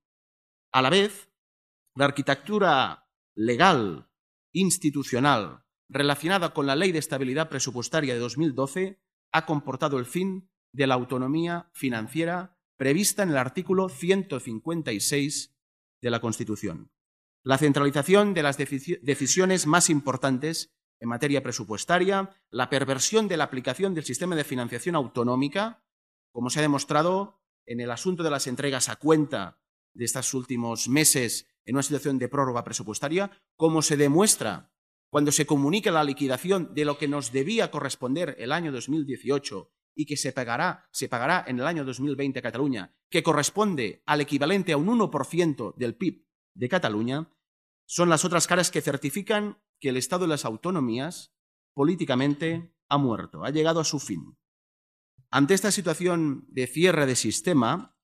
A 0.72 0.80
la 0.80 0.90
vez, 0.90 1.28
la 1.96 2.04
arquitectura 2.04 3.10
legal, 3.34 4.08
institucional, 4.52 5.64
relacionada 5.88 6.54
con 6.54 6.66
la 6.66 6.76
Ley 6.76 6.92
de 6.92 7.00
Estabilidad 7.00 7.48
Presupuestaria 7.48 8.14
de 8.14 8.20
2012, 8.20 9.02
ha 9.32 9.44
comportado 9.44 9.98
el 9.98 10.06
fin 10.06 10.48
de 10.72 10.86
la 10.86 10.94
autonomía 10.94 11.68
financiera 11.72 12.60
prevista 12.76 13.24
en 13.24 13.30
el 13.30 13.38
artículo 13.38 13.88
156 13.88 15.56
de 16.00 16.10
la 16.10 16.20
Constitución. 16.20 16.92
La 17.42 17.58
centralización 17.58 18.34
de 18.34 18.44
las 18.44 18.56
decisiones 18.56 19.66
más 19.66 19.90
importantes 19.90 20.72
en 21.00 21.08
materia 21.08 21.42
presupuestaria, 21.42 22.30
la 22.50 22.70
perversión 22.70 23.26
de 23.26 23.36
la 23.36 23.44
aplicación 23.44 23.94
del 23.94 24.04
sistema 24.04 24.36
de 24.36 24.44
financiación 24.44 24.94
autonómica, 24.94 25.84
como 26.32 26.50
se 26.50 26.60
ha 26.60 26.62
demostrado 26.62 27.43
en 27.66 27.80
el 27.80 27.90
asunto 27.90 28.22
de 28.22 28.30
las 28.30 28.46
entregas 28.46 28.88
a 28.88 28.96
cuenta 28.96 29.60
de 29.94 30.04
estos 30.04 30.34
últimos 30.34 30.88
meses 30.88 31.46
en 31.64 31.76
una 31.76 31.82
situación 31.82 32.18
de 32.18 32.28
prórroga 32.28 32.64
presupuestaria, 32.64 33.30
como 33.56 33.82
se 33.82 33.96
demuestra 33.96 34.72
cuando 35.10 35.30
se 35.30 35.46
comunica 35.46 35.92
la 35.92 36.02
liquidación 36.02 36.74
de 36.74 36.84
lo 36.84 36.98
que 36.98 37.06
nos 37.06 37.30
debía 37.30 37.70
corresponder 37.70 38.34
el 38.38 38.50
año 38.50 38.72
2018 38.72 39.70
y 39.94 40.06
que 40.06 40.16
se 40.16 40.32
pagará, 40.32 40.88
se 40.90 41.08
pagará 41.08 41.44
en 41.46 41.60
el 41.60 41.66
año 41.66 41.84
2020 41.84 42.40
a 42.40 42.42
Cataluña, 42.42 42.96
que 43.08 43.22
corresponde 43.22 44.02
al 44.06 44.20
equivalente 44.20 44.72
a 44.72 44.76
un 44.76 44.88
1% 44.88 45.76
del 45.76 45.94
PIB 45.94 46.26
de 46.54 46.68
Cataluña, 46.68 47.30
son 47.86 48.08
las 48.08 48.24
otras 48.24 48.48
caras 48.48 48.72
que 48.72 48.80
certifican 48.80 49.62
que 49.78 49.90
el 49.90 49.96
Estado 49.96 50.22
de 50.22 50.30
las 50.30 50.44
autonomías 50.44 51.32
políticamente 51.74 52.74
ha 52.88 52.98
muerto, 52.98 53.44
ha 53.44 53.50
llegado 53.50 53.80
a 53.80 53.84
su 53.84 54.00
fin. 54.00 54.36
Ante 55.34 55.54
esta 55.54 55.72
situación 55.72 56.46
de 56.46 56.68
cierre 56.68 57.06
de 57.06 57.16
sistema, 57.16 57.98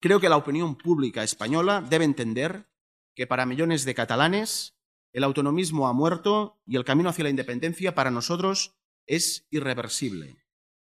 creo 0.00 0.20
que 0.20 0.28
la 0.28 0.36
opinión 0.36 0.78
pública 0.78 1.24
española 1.24 1.82
debe 1.82 2.04
entender 2.04 2.68
que 3.16 3.26
para 3.26 3.46
millones 3.46 3.84
de 3.84 3.96
catalanes 3.96 4.78
el 5.12 5.24
autonomismo 5.24 5.88
ha 5.88 5.92
muerto 5.92 6.62
y 6.66 6.76
el 6.76 6.84
camino 6.84 7.08
hacia 7.08 7.24
la 7.24 7.30
independencia 7.30 7.96
para 7.96 8.12
nosotros 8.12 8.78
es 9.08 9.48
irreversible 9.50 10.44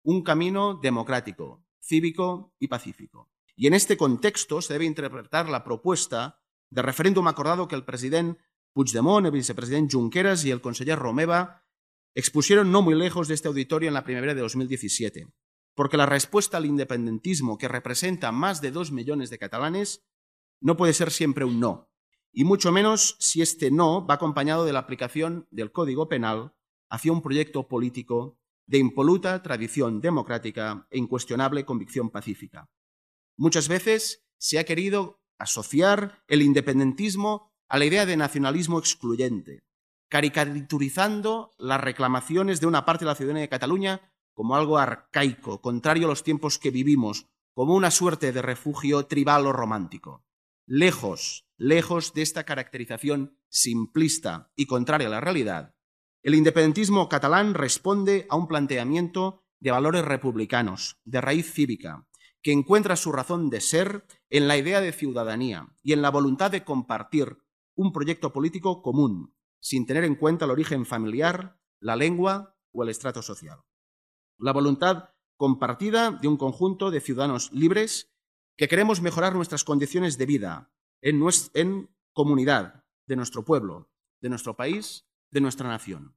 un 0.01 0.23
camino 0.23 0.79
democrático, 0.81 1.63
cívico 1.79 2.55
y 2.57 2.67
pacífico. 2.67 3.29
Y 3.55 3.67
en 3.67 3.75
este 3.75 3.95
contexto 3.95 4.63
se 4.63 4.73
debe 4.73 4.85
interpretar 4.85 5.49
la 5.49 5.63
propuesta 5.63 6.41
de 6.71 6.81
referéndum 6.81 7.27
acordado 7.27 7.67
que 7.67 7.75
el 7.75 7.85
presidente 7.85 8.41
Puigdemont, 8.73 9.27
el 9.27 9.31
vicepresidente 9.31 9.95
Junqueras 9.95 10.45
y 10.45 10.49
el 10.49 10.61
conseller 10.61 10.97
Romeva 10.97 11.63
expusieron 12.15 12.71
no 12.71 12.81
muy 12.81 12.95
lejos 12.95 13.27
de 13.27 13.35
este 13.35 13.49
auditorio 13.49 13.87
en 13.87 13.93
la 13.93 14.03
primavera 14.03 14.33
de 14.33 14.41
2017, 14.41 15.27
porque 15.75 15.97
la 15.97 16.05
respuesta 16.05 16.57
al 16.57 16.65
independentismo 16.65 17.57
que 17.57 17.67
representa 17.67 18.31
más 18.31 18.61
de 18.61 18.71
dos 18.71 18.91
millones 18.91 19.29
de 19.29 19.37
catalanes 19.37 20.03
no 20.61 20.77
puede 20.77 20.93
ser 20.93 21.11
siempre 21.11 21.45
un 21.45 21.59
no, 21.59 21.91
y 22.31 22.43
mucho 22.43 22.71
menos 22.71 23.17
si 23.19 23.41
este 23.41 23.71
no 23.71 24.05
va 24.05 24.15
acompañado 24.15 24.65
de 24.65 24.73
la 24.73 24.79
aplicación 24.79 25.47
del 25.51 25.71
Código 25.71 26.09
Penal 26.09 26.53
hacia 26.89 27.11
un 27.11 27.21
proyecto 27.21 27.67
político 27.67 28.39
de 28.65 28.77
impoluta 28.77 29.43
tradición 29.43 30.01
democrática 30.01 30.87
e 30.89 30.97
incuestionable 30.97 31.65
convicción 31.65 32.09
pacífica. 32.09 32.69
Muchas 33.37 33.67
veces 33.67 34.25
se 34.37 34.59
ha 34.59 34.63
querido 34.63 35.21
asociar 35.37 36.23
el 36.27 36.41
independentismo 36.41 37.53
a 37.67 37.77
la 37.77 37.85
idea 37.85 38.05
de 38.05 38.17
nacionalismo 38.17 38.79
excluyente, 38.79 39.63
caricaturizando 40.09 41.51
las 41.57 41.81
reclamaciones 41.81 42.59
de 42.59 42.67
una 42.67 42.85
parte 42.85 43.05
de 43.05 43.09
la 43.09 43.15
ciudadanía 43.15 43.41
de 43.41 43.49
Cataluña 43.49 44.14
como 44.35 44.55
algo 44.55 44.77
arcaico, 44.77 45.61
contrario 45.61 46.05
a 46.05 46.09
los 46.09 46.23
tiempos 46.23 46.59
que 46.59 46.69
vivimos, 46.69 47.25
como 47.53 47.73
una 47.73 47.89
suerte 47.89 48.31
de 48.31 48.41
refugio 48.41 49.07
tribal 49.07 49.47
o 49.47 49.53
romántico. 49.53 50.23
Lejos, 50.67 51.47
lejos 51.57 52.13
de 52.13 52.21
esta 52.21 52.43
caracterización 52.43 53.39
simplista 53.49 54.51
y 54.55 54.67
contraria 54.67 55.07
a 55.07 55.11
la 55.11 55.21
realidad, 55.21 55.73
el 56.21 56.35
independentismo 56.35 57.07
catalán 57.07 57.53
responde 57.53 58.27
a 58.29 58.35
un 58.35 58.47
planteamiento 58.47 59.43
de 59.59 59.71
valores 59.71 60.03
republicanos, 60.03 60.99
de 61.05 61.21
raíz 61.21 61.53
cívica, 61.53 62.07
que 62.41 62.51
encuentra 62.51 62.95
su 62.95 63.11
razón 63.11 63.49
de 63.49 63.61
ser 63.61 64.05
en 64.29 64.47
la 64.47 64.57
idea 64.57 64.81
de 64.81 64.91
ciudadanía 64.91 65.69
y 65.81 65.93
en 65.93 66.01
la 66.01 66.11
voluntad 66.11 66.51
de 66.51 66.63
compartir 66.63 67.37
un 67.73 67.93
proyecto 67.93 68.33
político 68.33 68.81
común, 68.81 69.33
sin 69.59 69.85
tener 69.85 70.03
en 70.03 70.15
cuenta 70.15 70.45
el 70.45 70.51
origen 70.51 70.85
familiar, 70.85 71.57
la 71.79 71.95
lengua 71.95 72.57
o 72.71 72.83
el 72.83 72.89
estrato 72.89 73.21
social. 73.21 73.59
La 74.37 74.51
voluntad 74.51 75.09
compartida 75.37 76.11
de 76.11 76.27
un 76.27 76.37
conjunto 76.37 76.91
de 76.91 77.01
ciudadanos 77.01 77.51
libres 77.51 78.11
que 78.57 78.67
queremos 78.67 79.01
mejorar 79.01 79.35
nuestras 79.35 79.63
condiciones 79.63 80.17
de 80.17 80.25
vida 80.25 80.71
en, 81.01 81.89
comunidad 82.13 82.85
de 83.05 83.15
nuestro 83.15 83.43
pueblo, 83.43 83.89
de 84.21 84.29
nuestro 84.29 84.55
país, 84.55 85.05
de 85.31 85.41
nuestra 85.41 85.67
nación. 85.67 86.15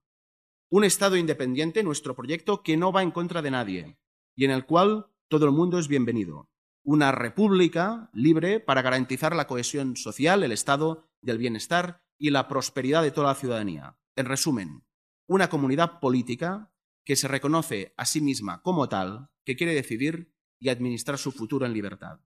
Un 0.71 0.85
Estado 0.85 1.17
independiente, 1.17 1.83
nuestro 1.83 2.15
proyecto, 2.15 2.63
que 2.63 2.77
no 2.77 2.93
va 2.93 3.03
en 3.03 3.11
contra 3.11 3.43
de 3.43 3.51
nadie 3.51 3.99
y 4.37 4.45
en 4.45 4.51
el 4.51 4.67
cual 4.67 5.11
todo 5.29 5.47
el 5.47 5.53
mundo 5.53 5.79
es 5.79 5.89
bienvenido. 5.89 6.49
Una 6.85 7.13
república 7.13 8.11
libre 8.13 8.61
para 8.61 8.83
garantizar 8.83 9.35
la 9.35 9.47
cohesión 9.47 9.97
social, 9.97 10.43
el 10.43 10.53
estado 10.53 11.09
del 11.21 11.39
bienestar 11.39 12.03
y 12.19 12.31
la 12.31 12.49
prosperidad 12.49 13.03
de 13.03 13.11
toda 13.11 13.29
la 13.29 13.35
ciudadanía. 13.35 13.99
En 14.17 14.27
resumen, 14.27 14.85
una 15.27 15.49
comunidad 15.49 16.01
política 16.01 16.73
que 17.09 17.17
se 17.17 17.27
reconoce 17.27 17.95
a 17.97 18.05
sí 18.05 18.21
misma 18.21 18.61
como 18.61 18.87
tal, 18.91 19.31
que 19.47 19.57
quiere 19.57 19.73
decidir 19.73 20.35
y 20.61 20.69
administrar 20.69 21.17
su 21.17 21.33
futuro 21.33 21.65
en 21.65 21.73
libertad. 21.73 22.21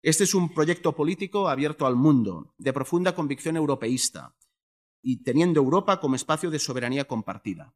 Este 0.00 0.22
es 0.22 0.32
un 0.32 0.54
proyecto 0.54 0.94
político 0.94 1.48
abierto 1.48 1.88
al 1.88 1.96
mundo, 1.96 2.54
de 2.56 2.72
profunda 2.72 3.16
convicción 3.16 3.56
europeísta, 3.56 4.36
y 5.02 5.24
teniendo 5.24 5.58
Europa 5.58 5.98
como 5.98 6.14
espacio 6.14 6.52
de 6.52 6.60
soberanía 6.60 7.06
compartida. 7.06 7.74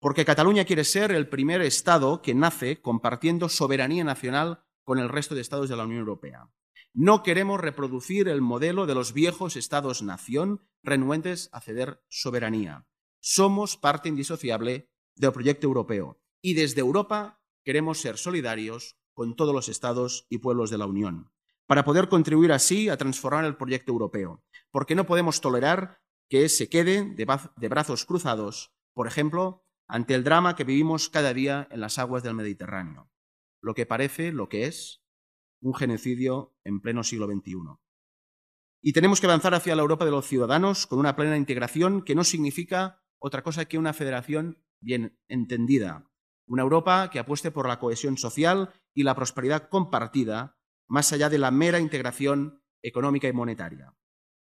Porque 0.00 0.24
Cataluña 0.24 0.64
quiere 0.64 0.82
ser 0.82 1.12
el 1.12 1.28
primer 1.28 1.60
Estado 1.60 2.22
que 2.22 2.34
nace 2.34 2.80
compartiendo 2.80 3.50
soberanía 3.50 4.02
nacional 4.02 4.64
con 4.82 4.98
el 4.98 5.10
resto 5.10 5.34
de 5.34 5.42
Estados 5.42 5.68
de 5.68 5.76
la 5.76 5.84
Unión 5.84 6.00
Europea. 6.00 6.50
No 6.94 7.22
queremos 7.22 7.60
reproducir 7.60 8.28
el 8.28 8.40
modelo 8.40 8.86
de 8.86 8.94
los 8.94 9.12
viejos 9.12 9.56
Estados-nación 9.56 10.62
renuentes 10.82 11.50
a 11.52 11.60
ceder 11.60 12.02
soberanía. 12.08 12.86
Somos 13.20 13.76
parte 13.76 14.08
indisociable 14.08 14.88
del 15.16 15.32
proyecto 15.32 15.66
europeo 15.66 16.20
y 16.40 16.54
desde 16.54 16.80
Europa 16.80 17.40
queremos 17.64 18.00
ser 18.00 18.18
solidarios 18.18 18.96
con 19.14 19.34
todos 19.34 19.54
los 19.54 19.68
Estados 19.68 20.26
y 20.28 20.38
pueblos 20.38 20.70
de 20.70 20.78
la 20.78 20.86
Unión, 20.86 21.32
para 21.66 21.84
poder 21.84 22.08
contribuir 22.08 22.52
así 22.52 22.88
a 22.88 22.96
transformar 22.96 23.44
el 23.44 23.56
proyecto 23.56 23.92
europeo, 23.92 24.44
porque 24.70 24.94
no 24.94 25.06
podemos 25.06 25.40
tolerar 25.40 26.00
que 26.28 26.48
se 26.48 26.68
quede 26.68 27.14
de 27.14 27.68
brazos 27.68 28.04
cruzados, 28.04 28.72
por 28.92 29.06
ejemplo, 29.06 29.64
ante 29.88 30.14
el 30.14 30.24
drama 30.24 30.56
que 30.56 30.64
vivimos 30.64 31.08
cada 31.08 31.32
día 31.32 31.68
en 31.70 31.80
las 31.80 31.98
aguas 31.98 32.22
del 32.22 32.34
Mediterráneo, 32.34 33.10
lo 33.60 33.74
que 33.74 33.86
parece, 33.86 34.32
lo 34.32 34.48
que 34.48 34.66
es, 34.66 35.02
un 35.60 35.74
genocidio 35.74 36.54
en 36.64 36.80
pleno 36.80 37.02
siglo 37.02 37.26
XXI. 37.26 37.56
Y 38.82 38.92
tenemos 38.92 39.20
que 39.20 39.26
avanzar 39.26 39.54
hacia 39.54 39.74
la 39.74 39.82
Europa 39.82 40.04
de 40.04 40.10
los 40.10 40.26
ciudadanos 40.26 40.86
con 40.86 40.98
una 40.98 41.16
plena 41.16 41.36
integración 41.36 42.02
que 42.02 42.14
no 42.14 42.24
significa 42.24 43.02
otra 43.18 43.42
cosa 43.42 43.64
que 43.64 43.78
una 43.78 43.92
federación 43.92 44.62
bien 44.80 45.18
entendida, 45.28 46.10
una 46.46 46.62
Europa 46.62 47.10
que 47.10 47.18
apueste 47.18 47.50
por 47.50 47.68
la 47.68 47.78
cohesión 47.78 48.16
social 48.16 48.72
y 48.94 49.02
la 49.02 49.14
prosperidad 49.14 49.68
compartida, 49.68 50.58
más 50.88 51.12
allá 51.12 51.28
de 51.28 51.38
la 51.38 51.50
mera 51.50 51.80
integración 51.80 52.62
económica 52.82 53.28
y 53.28 53.32
monetaria. 53.32 53.94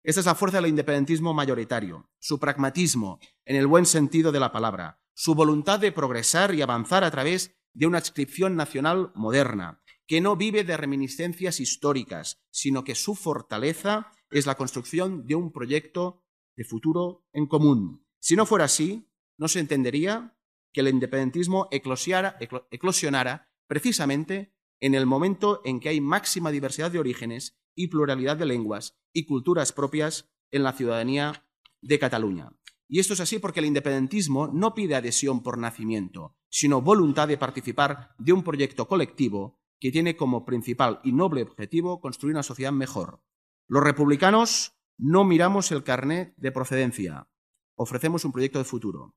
Esta 0.03 0.21
es 0.21 0.27
la 0.27 0.35
fuerza 0.35 0.59
del 0.59 0.69
independentismo 0.69 1.33
mayoritario, 1.33 2.11
su 2.19 2.39
pragmatismo, 2.39 3.21
en 3.47 3.57
el 3.57 3.67
buen 3.67 3.87
sentido 3.87 4.33
de 4.33 4.41
la 4.41 4.53
palabra, 4.53 5.01
su 5.15 5.35
voluntad 5.35 5.81
de 5.81 5.93
progresar 5.93 6.55
y 6.55 6.61
avanzar 6.61 7.05
a 7.05 7.11
través 7.11 7.57
de 7.73 7.87
una 7.87 7.99
adscripción 7.99 8.57
nacional 8.57 9.13
moderna, 9.15 9.83
que 10.07 10.21
no 10.21 10.37
vive 10.37 10.65
de 10.65 10.77
reminiscencias 10.77 11.61
históricas, 11.61 12.43
sino 12.51 12.85
que 12.85 12.95
su 12.95 13.15
fortaleza 13.15 14.13
es 14.31 14.47
la 14.47 14.57
construcción 14.57 15.27
de 15.27 15.37
un 15.37 15.53
proyecto 15.53 16.23
de 16.57 16.65
futuro 16.65 17.25
en 17.33 17.47
común. 17.47 18.04
Si 18.25 18.37
no 18.37 18.47
fuera 18.47 18.65
así, 18.65 19.07
no 19.37 19.49
se 19.49 19.61
entendería 19.61 20.35
que 20.73 20.81
el 20.81 20.89
independentismo 20.89 21.69
eclosionara 21.71 23.51
precisamente 23.67 24.57
en 24.81 24.95
el 24.95 25.05
momento 25.05 25.61
en 25.67 25.79
que 25.79 25.91
hay 25.91 26.01
máxima 26.01 26.51
diversidad 26.51 26.91
de 26.91 26.99
orígenes 26.99 27.61
y 27.75 27.89
pluralidad 27.89 28.39
de 28.39 28.47
lenguas 28.47 28.97
y 29.13 29.27
culturas 29.27 29.73
propias 29.73 30.33
en 30.51 30.63
la 30.63 30.73
ciudadanía 30.73 31.47
de 31.83 31.99
Cataluña. 31.99 32.49
Y 32.89 32.99
esto 32.99 33.13
es 33.13 33.21
así 33.21 33.41
porque 33.41 33.61
el 33.61 33.67
independentismo 33.67 34.49
no 34.49 34.73
pide 34.73 34.95
adhesión 34.95 35.43
por 35.43 35.59
nacimiento, 35.59 36.35
sino 36.49 36.81
voluntad 36.81 37.29
de 37.29 37.37
participar 37.37 38.15
de 38.17 38.33
un 38.33 38.43
proyecto 38.43 38.89
colectivo 38.89 39.61
que 39.79 39.93
tiene 39.93 40.17
como 40.17 40.47
principal 40.47 40.99
y 41.05 41.13
noble 41.13 41.43
objetivo 41.43 42.01
construir 42.01 42.37
una 42.37 42.43
sociedad 42.43 42.73
mejor. 42.73 43.23
Los 43.69 43.85
republicanos 43.85 44.79
no 44.97 45.25
miramos 45.25 45.71
el 45.73 45.85
carnet 45.85 46.33
de 46.39 46.53
procedencia, 46.53 47.29
ofrecemos 47.77 48.25
un 48.25 48.33
proyecto 48.33 48.59
de 48.59 48.65
futuro. 48.65 49.15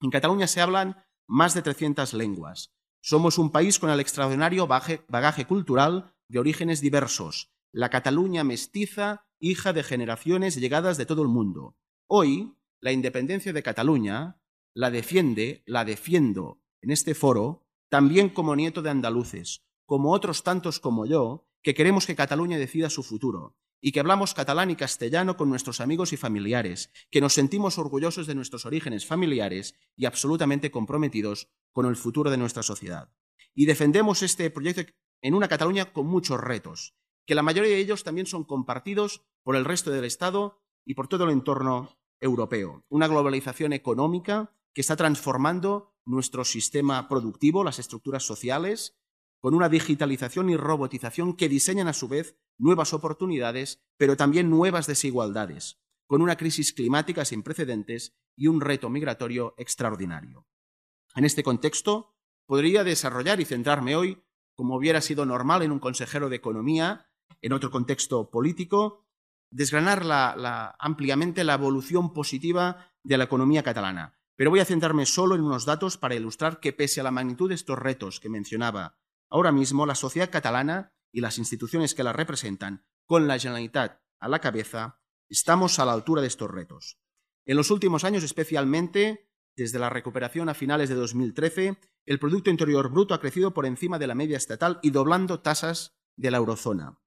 En 0.00 0.10
Cataluña 0.10 0.46
se 0.46 0.60
hablan 0.60 1.04
más 1.26 1.54
de 1.54 1.62
300 1.62 2.14
lenguas. 2.14 2.72
Somos 3.00 3.38
un 3.38 3.50
país 3.50 3.78
con 3.78 3.90
el 3.90 4.00
extraordinario 4.00 4.66
bagaje 4.66 5.46
cultural 5.46 6.14
de 6.28 6.38
orígenes 6.38 6.80
diversos, 6.80 7.52
la 7.72 7.90
Cataluña 7.90 8.44
mestiza, 8.44 9.26
hija 9.40 9.72
de 9.72 9.82
generaciones 9.82 10.54
llegadas 10.56 10.96
de 10.96 11.06
todo 11.06 11.22
el 11.22 11.28
mundo. 11.28 11.76
Hoy, 12.06 12.54
la 12.80 12.92
independencia 12.92 13.52
de 13.52 13.62
Cataluña 13.62 14.40
la 14.74 14.90
defiende, 14.90 15.62
la 15.66 15.84
defiendo 15.84 16.60
en 16.82 16.90
este 16.90 17.14
foro, 17.14 17.66
también 17.88 18.28
como 18.28 18.56
nieto 18.56 18.82
de 18.82 18.90
andaluces, 18.90 19.64
como 19.86 20.12
otros 20.12 20.42
tantos 20.42 20.80
como 20.80 21.06
yo, 21.06 21.46
que 21.62 21.74
queremos 21.74 22.06
que 22.06 22.16
Cataluña 22.16 22.58
decida 22.58 22.90
su 22.90 23.02
futuro, 23.02 23.56
y 23.80 23.92
que 23.92 24.00
hablamos 24.00 24.34
catalán 24.34 24.70
y 24.70 24.76
castellano 24.76 25.36
con 25.36 25.48
nuestros 25.50 25.80
amigos 25.80 26.12
y 26.12 26.16
familiares, 26.16 26.90
que 27.10 27.20
nos 27.20 27.34
sentimos 27.34 27.78
orgullosos 27.78 28.26
de 28.26 28.34
nuestros 28.34 28.66
orígenes 28.66 29.06
familiares 29.06 29.74
y 29.96 30.06
absolutamente 30.06 30.70
comprometidos 30.70 31.48
con 31.72 31.86
el 31.86 31.96
futuro 31.96 32.30
de 32.30 32.36
nuestra 32.36 32.62
sociedad. 32.62 33.10
Y 33.54 33.66
defendemos 33.66 34.22
este 34.22 34.50
proyecto 34.50 34.92
en 35.22 35.34
una 35.34 35.48
Cataluña 35.48 35.92
con 35.92 36.06
muchos 36.06 36.40
retos, 36.40 36.94
que 37.26 37.34
la 37.34 37.42
mayoría 37.42 37.72
de 37.72 37.78
ellos 37.78 38.04
también 38.04 38.26
son 38.26 38.44
compartidos 38.44 39.22
por 39.42 39.56
el 39.56 39.64
resto 39.64 39.90
del 39.90 40.04
Estado 40.04 40.62
y 40.84 40.94
por 40.94 41.08
todo 41.08 41.24
el 41.24 41.30
entorno 41.30 41.98
europeo. 42.20 42.84
Una 42.88 43.08
globalización 43.08 43.72
económica 43.72 44.52
que 44.74 44.80
está 44.80 44.96
transformando 44.96 45.94
nuestro 46.04 46.44
sistema 46.44 47.08
productivo, 47.08 47.64
las 47.64 47.78
estructuras 47.78 48.24
sociales, 48.24 48.98
con 49.44 49.52
una 49.52 49.68
digitalización 49.68 50.48
y 50.48 50.56
robotización 50.56 51.36
que 51.36 51.50
diseñan 51.50 51.86
a 51.86 51.92
su 51.92 52.08
vez 52.08 52.38
nuevas 52.56 52.94
oportunidades, 52.94 53.84
pero 53.98 54.16
también 54.16 54.48
nuevas 54.48 54.86
desigualdades, 54.86 55.82
con 56.06 56.22
una 56.22 56.38
crisis 56.38 56.72
climática 56.72 57.26
sin 57.26 57.42
precedentes 57.42 58.16
y 58.34 58.46
un 58.46 58.62
reto 58.62 58.88
migratorio 58.88 59.54
extraordinario. 59.58 60.46
En 61.14 61.26
este 61.26 61.42
contexto, 61.42 62.16
podría 62.46 62.84
desarrollar 62.84 63.38
y 63.38 63.44
centrarme 63.44 63.96
hoy, 63.96 64.24
como 64.54 64.76
hubiera 64.76 65.02
sido 65.02 65.26
normal 65.26 65.60
en 65.60 65.72
un 65.72 65.78
consejero 65.78 66.30
de 66.30 66.36
Economía, 66.36 67.10
en 67.42 67.52
otro 67.52 67.70
contexto 67.70 68.30
político, 68.30 69.04
desgranar 69.50 70.04
ampliamente 70.78 71.44
la 71.44 71.52
evolución 71.52 72.14
positiva 72.14 72.94
de 73.02 73.18
la 73.18 73.24
economía 73.24 73.62
catalana. 73.62 74.18
Pero 74.36 74.48
voy 74.48 74.60
a 74.60 74.64
centrarme 74.64 75.04
solo 75.04 75.34
en 75.34 75.42
unos 75.42 75.66
datos 75.66 75.98
para 75.98 76.14
ilustrar 76.14 76.60
que 76.60 76.72
pese 76.72 77.02
a 77.02 77.04
la 77.04 77.10
magnitud 77.10 77.50
de 77.50 77.56
estos 77.56 77.78
retos 77.78 78.20
que 78.20 78.30
mencionaba 78.30 78.96
ahora 79.34 79.50
mismo, 79.50 79.84
la 79.84 79.96
sociedad 79.96 80.30
catalana 80.30 80.94
y 81.10 81.20
las 81.20 81.38
instituciones 81.38 81.92
que 81.94 82.04
la 82.04 82.12
representan, 82.12 82.86
con 83.04 83.26
la 83.26 83.36
Generalitat 83.36 84.00
a 84.20 84.28
la 84.28 84.38
cabeza, 84.38 85.00
estamos 85.28 85.80
a 85.80 85.84
la 85.84 85.92
altura 85.92 86.22
de 86.22 86.28
estos 86.28 86.48
retos. 86.48 87.00
En 87.44 87.56
los 87.56 87.72
últimos 87.72 88.04
años, 88.04 88.22
especialmente 88.22 89.28
desde 89.56 89.80
la 89.80 89.90
recuperación 89.90 90.48
a 90.48 90.54
finales 90.54 90.88
de 90.88 90.94
2013, 90.94 91.80
el 92.06 92.18
Producto 92.20 92.48
Interior 92.48 92.88
Bruto 92.90 93.12
ha 93.12 93.20
crecido 93.20 93.52
por 93.52 93.66
encima 93.66 93.98
de 93.98 94.06
la 94.06 94.14
media 94.14 94.36
estatal 94.36 94.78
y 94.82 94.90
doblando 94.90 95.40
tasas 95.40 95.98
de 96.14 96.30
la 96.30 96.36
eurozona. 96.36 97.00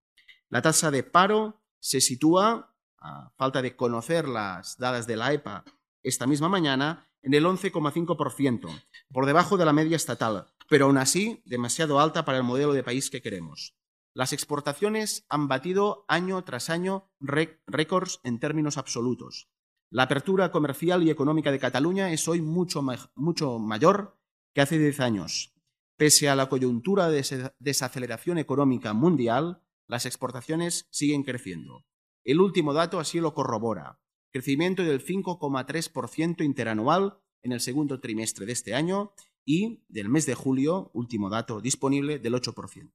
La 0.50 0.62
tasa 0.62 0.92
de 0.92 1.04
paro 1.04 1.62
se 1.80 2.02
sitúa, 2.02 2.76
a 2.98 3.32
falta 3.38 3.62
de 3.62 3.78
conocer 3.78 4.28
las 4.28 4.78
dadas 4.78 5.08
de 5.08 5.16
la 5.16 5.32
EPA 5.32 5.64
esta 6.04 6.28
misma 6.28 6.50
mañana, 6.50 7.10
en 7.22 7.34
el 7.34 7.46
11,5%, 7.46 8.84
por 9.14 9.26
debajo 9.26 9.56
de 9.56 9.66
la 9.66 9.74
media 9.74 9.96
estatal, 9.96 10.48
pero 10.70 10.86
aún 10.86 10.98
así 10.98 11.42
demasiado 11.46 12.00
alta 12.00 12.26
para 12.26 12.38
el 12.38 12.44
modelo 12.44 12.74
de 12.74 12.84
país 12.84 13.10
que 13.10 13.22
queremos. 13.22 13.76
Las 14.14 14.34
exportaciones 14.34 15.26
han 15.30 15.48
batido 15.48 16.06
año 16.08 16.44
tras 16.44 16.70
año 16.70 17.12
récords 17.20 18.20
en 18.24 18.40
términos 18.40 18.78
absolutos. 18.78 19.48
La 19.90 20.04
apertura 20.04 20.52
comercial 20.52 21.04
y 21.04 21.10
económica 21.10 21.52
de 21.52 21.60
Cataluña 21.60 22.12
es 22.12 22.28
hoy 22.28 22.42
mucho, 22.42 22.84
mucho 23.16 23.60
mayor 23.60 24.20
que 24.54 24.62
hace 24.62 24.80
10 24.80 25.00
años. 25.00 25.54
Pese 25.98 26.30
a 26.30 26.36
la 26.36 26.50
coyuntura 26.50 27.10
de 27.10 27.52
desaceleración 27.60 28.38
económica 28.38 28.94
mundial, 28.94 29.64
las 29.88 30.06
exportaciones 30.06 30.88
siguen 30.92 31.24
creciendo. 31.24 31.86
El 32.24 32.42
último 32.42 32.74
dato 32.74 33.00
así 33.00 33.20
lo 33.20 33.34
corrobora. 33.34 34.02
Crecimiento 34.32 34.84
del 34.84 35.04
5,3% 35.04 36.44
interanual 36.44 37.20
en 37.42 37.54
el 37.54 37.62
segundo 37.62 38.00
trimestre 38.00 38.46
de 38.46 38.52
este 38.52 38.76
año 38.76 39.14
y 39.48 39.86
del 39.88 40.10
mes 40.10 40.26
de 40.26 40.36
julio, 40.36 40.92
último 40.94 41.30
dato 41.30 41.62
disponible, 41.62 42.20
del 42.20 42.34
8%. 42.34 42.92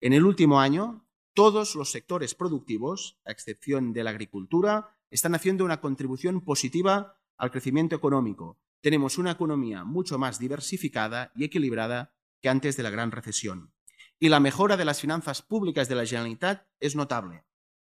En 0.00 0.12
el 0.12 0.24
último 0.24 0.60
año, 0.60 1.06
todos 1.34 1.76
los 1.76 1.92
sectores 1.92 2.34
productivos, 2.34 3.20
a 3.24 3.30
excepción 3.30 3.92
de 3.92 4.02
la 4.02 4.10
agricultura, 4.10 4.96
están 5.08 5.36
haciendo 5.36 5.64
una 5.64 5.80
contribución 5.80 6.40
positiva 6.40 7.20
al 7.36 7.52
crecimiento 7.52 7.94
económico. 7.94 8.58
Tenemos 8.80 9.18
una 9.18 9.30
economía 9.30 9.84
mucho 9.84 10.18
más 10.18 10.40
diversificada 10.40 11.30
y 11.36 11.44
equilibrada 11.44 12.12
que 12.42 12.48
antes 12.48 12.76
de 12.76 12.82
la 12.82 12.90
gran 12.90 13.12
recesión. 13.12 13.72
Y 14.18 14.30
la 14.30 14.40
mejora 14.40 14.76
de 14.76 14.84
las 14.84 15.00
finanzas 15.00 15.42
públicas 15.42 15.88
de 15.88 15.94
la 15.94 16.06
Generalitat 16.06 16.66
es 16.80 16.96
notable. 16.96 17.44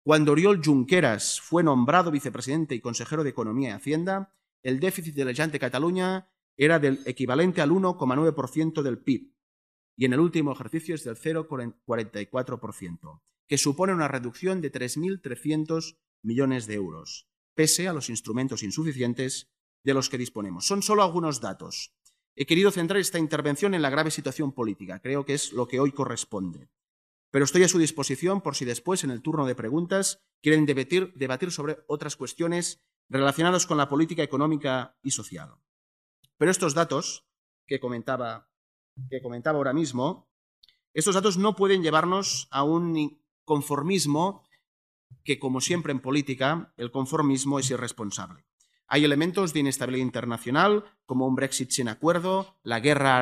Cuando 0.03 0.31
Oriol 0.31 0.61
Junqueras 0.63 1.41
fue 1.41 1.63
nombrado 1.63 2.11
vicepresidente 2.11 2.75
y 2.75 2.79
consejero 2.79 3.25
de 3.25 3.31
Economía 3.31 3.69
y 3.69 3.73
Hacienda, 3.73 4.33
el 4.61 4.79
déficit 4.79 5.15
de 5.15 5.25
la 5.25 5.31
Generalitat 5.31 5.51
de 5.51 5.59
Cataluña 5.59 6.29
era 6.57 6.79
del 6.79 6.99
equivalente 7.05 7.61
al 7.61 7.71
1,9% 7.71 8.81
del 8.81 8.99
PIB 8.99 9.33
y 9.95 10.05
en 10.05 10.13
el 10.13 10.19
último 10.19 10.51
ejercicio 10.51 10.95
es 10.95 11.03
del 11.03 11.15
0,44%, 11.15 13.21
que 13.47 13.57
supone 13.57 13.93
una 13.93 14.07
reducción 14.07 14.61
de 14.61 14.71
3.300 14.71 15.97
millones 16.23 16.67
de 16.67 16.75
euros, 16.75 17.27
pese 17.53 17.87
a 17.87 17.93
los 17.93 18.09
instrumentos 18.09 18.63
insuficientes 18.63 19.51
de 19.83 19.93
los 19.93 20.09
que 20.09 20.17
disponemos. 20.17 20.65
Son 20.65 20.81
solo 20.81 21.03
algunos 21.03 21.41
datos. 21.41 21.93
He 22.35 22.45
querido 22.45 22.71
centrar 22.71 22.99
esta 22.99 23.19
intervención 23.19 23.75
en 23.75 23.83
la 23.83 23.91
grave 23.91 24.09
situación 24.09 24.53
política, 24.53 24.99
creo 24.99 25.25
que 25.25 25.35
es 25.35 25.53
lo 25.53 25.67
que 25.67 25.79
hoy 25.79 25.91
corresponde. 25.91 26.69
Pero 27.29 27.45
estoy 27.45 27.63
a 27.63 27.67
su 27.67 27.79
disposición 27.79 28.41
por 28.41 28.55
si 28.55 28.65
después, 28.65 29.03
en 29.03 29.11
el 29.11 29.21
turno 29.21 29.45
de 29.45 29.55
preguntas, 29.55 30.23
quieren 30.41 30.65
debatir, 30.65 31.13
debatir 31.15 31.51
sobre 31.51 31.79
otras 31.87 32.15
cuestiones 32.15 32.83
relacionadas 33.09 33.67
con 33.67 33.77
la 33.77 33.89
política 33.89 34.23
económica 34.23 34.97
y 35.03 35.11
social. 35.11 35.55
Pero 36.37 36.51
estos 36.51 36.73
datos 36.73 37.25
que 37.67 37.79
comentaba, 37.79 38.49
que 39.09 39.21
comentaba 39.21 39.57
ahora 39.57 39.73
mismo, 39.73 40.29
estos 40.93 41.15
datos 41.15 41.37
no 41.37 41.55
pueden 41.55 41.81
llevarnos 41.81 42.47
a 42.51 42.63
un 42.63 43.19
conformismo 43.45 44.43
que, 45.23 45.39
como 45.39 45.61
siempre 45.61 45.91
en 45.91 46.01
política, 46.01 46.73
el 46.77 46.91
conformismo 46.91 47.59
es 47.59 47.69
irresponsable. 47.71 48.45
Hay 48.87 49.05
elementos 49.05 49.53
de 49.53 49.61
inestabilidad 49.61 50.05
internacional, 50.05 50.83
como 51.05 51.25
un 51.25 51.35
Brexit 51.35 51.71
sin 51.71 51.87
acuerdo, 51.87 52.57
la 52.63 52.79
guerra 52.79 53.17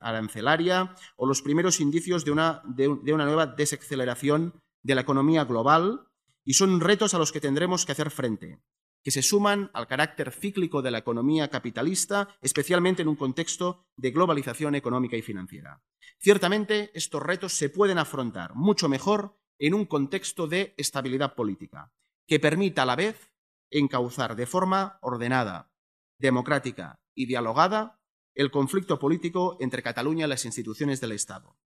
arancelaria 0.00 0.94
o 1.16 1.26
los 1.26 1.40
primeros 1.40 1.80
indicios 1.80 2.24
de 2.24 2.32
una, 2.32 2.62
de 2.66 2.88
una 2.88 3.24
nueva 3.24 3.46
desaceleración 3.46 4.60
de 4.82 4.94
la 4.94 5.00
economía 5.00 5.44
global, 5.44 6.08
y 6.44 6.54
son 6.54 6.80
retos 6.80 7.14
a 7.14 7.18
los 7.18 7.32
que 7.32 7.40
tendremos 7.40 7.86
que 7.86 7.92
hacer 7.92 8.10
frente, 8.10 8.60
que 9.04 9.10
se 9.10 9.22
suman 9.22 9.70
al 9.74 9.86
carácter 9.86 10.32
cíclico 10.32 10.80
de 10.80 10.90
la 10.90 10.98
economía 10.98 11.50
capitalista, 11.50 12.36
especialmente 12.40 13.02
en 13.02 13.08
un 13.08 13.16
contexto 13.16 13.86
de 13.96 14.10
globalización 14.10 14.74
económica 14.74 15.16
y 15.16 15.22
financiera. 15.22 15.82
Ciertamente, 16.18 16.90
estos 16.94 17.22
retos 17.22 17.52
se 17.52 17.68
pueden 17.68 17.98
afrontar 17.98 18.54
mucho 18.54 18.88
mejor 18.88 19.38
en 19.58 19.74
un 19.74 19.84
contexto 19.84 20.46
de 20.46 20.74
estabilidad 20.78 21.34
política, 21.34 21.92
que 22.26 22.40
permita 22.40 22.82
a 22.82 22.86
la 22.86 22.96
vez 22.96 23.34
encauzar 23.70 24.36
de 24.36 24.46
forma 24.46 24.98
ordenada, 25.02 25.70
democrática 26.18 26.98
y 27.14 27.26
dialogada 27.26 28.00
el 28.34 28.50
conflicto 28.50 28.98
político 28.98 29.58
entre 29.60 29.82
Cataluña 29.82 30.24
y 30.24 30.28
las 30.28 30.46
instituciones 30.46 31.00
del 31.02 31.12
Estado. 31.12 31.58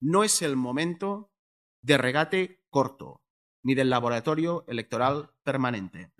No 0.00 0.24
es 0.24 0.40
el 0.40 0.56
momento 0.56 1.30
de 1.82 1.98
regate 1.98 2.64
corto, 2.70 3.22
ni 3.62 3.74
del 3.74 3.90
laboratorio 3.90 4.64
electoral 4.68 5.30
permanente. 5.42 6.12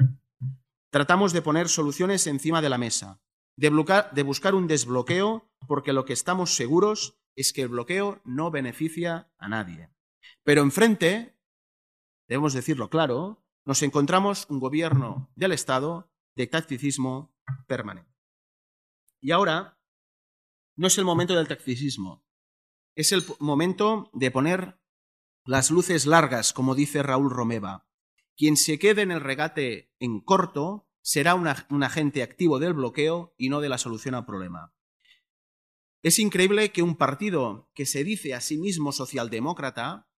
Tratamos 0.90 1.33
de 1.33 1.42
poner 1.42 1.68
soluciones 1.68 2.26
encima 2.26 2.61
de 2.61 2.68
la 2.68 2.79
mesa, 2.79 3.20
de, 3.57 4.22
buscar 4.22 4.55
un 4.55 4.66
desbloqueo, 4.66 5.48
porque 5.66 5.92
lo 5.92 6.05
que 6.05 6.12
estamos 6.12 6.55
seguros 6.55 7.18
es 7.37 7.53
que 7.53 7.62
el 7.62 7.68
bloqueo 7.68 8.20
no 8.24 8.50
beneficia 8.50 9.31
a 9.38 9.48
nadie. 9.48 9.90
Pero 10.42 10.62
enfrente, 10.62 11.38
debemos 12.29 12.55
decirlo 12.55 12.90
claro, 12.90 13.44
nos 13.64 13.83
encontramos 13.83 14.46
un 14.48 14.59
gobierno 14.59 15.31
del 15.37 15.53
Estado 15.53 16.11
de 16.35 16.46
tacticismo 16.46 17.35
permanente. 17.66 18.11
Y 19.20 19.33
ahora 19.33 19.79
no 20.76 20.87
es 20.87 20.96
el 20.98 21.05
momento 21.05 21.35
del 21.35 21.48
tacticismo, 21.48 22.24
es 22.96 23.12
el 23.12 23.22
momento 23.38 24.11
de 24.14 24.31
poner 24.31 24.80
las 25.44 25.70
luces 25.70 26.07
largas, 26.07 26.53
como 26.53 26.74
dice 26.74 27.03
Raúl 27.03 27.31
Romeva. 27.31 27.87
Quien 28.37 28.57
se 28.57 28.79
quede 28.79 29.03
en 29.03 29.11
el 29.11 29.20
regate 29.20 29.92
en 29.98 30.20
corto 30.20 30.88
será 31.03 31.35
un 31.35 31.83
agente 31.83 32.22
activo 32.22 32.59
del 32.59 32.74
bloqueo 32.74 33.35
y 33.37 33.48
no 33.48 33.61
de 33.61 33.68
la 33.68 33.79
solución 33.79 34.14
al 34.14 34.26
problema. 34.26 34.74
Es 36.03 36.18
increíble 36.18 36.72
que 36.72 36.83
un 36.83 36.96
partido 36.96 37.70
que 37.74 37.85
se 37.85 38.05
dice 38.05 38.35
a 38.35 38.40
sí 38.40 38.57
mismo 38.57 38.92
socialdemócrata 38.92 40.09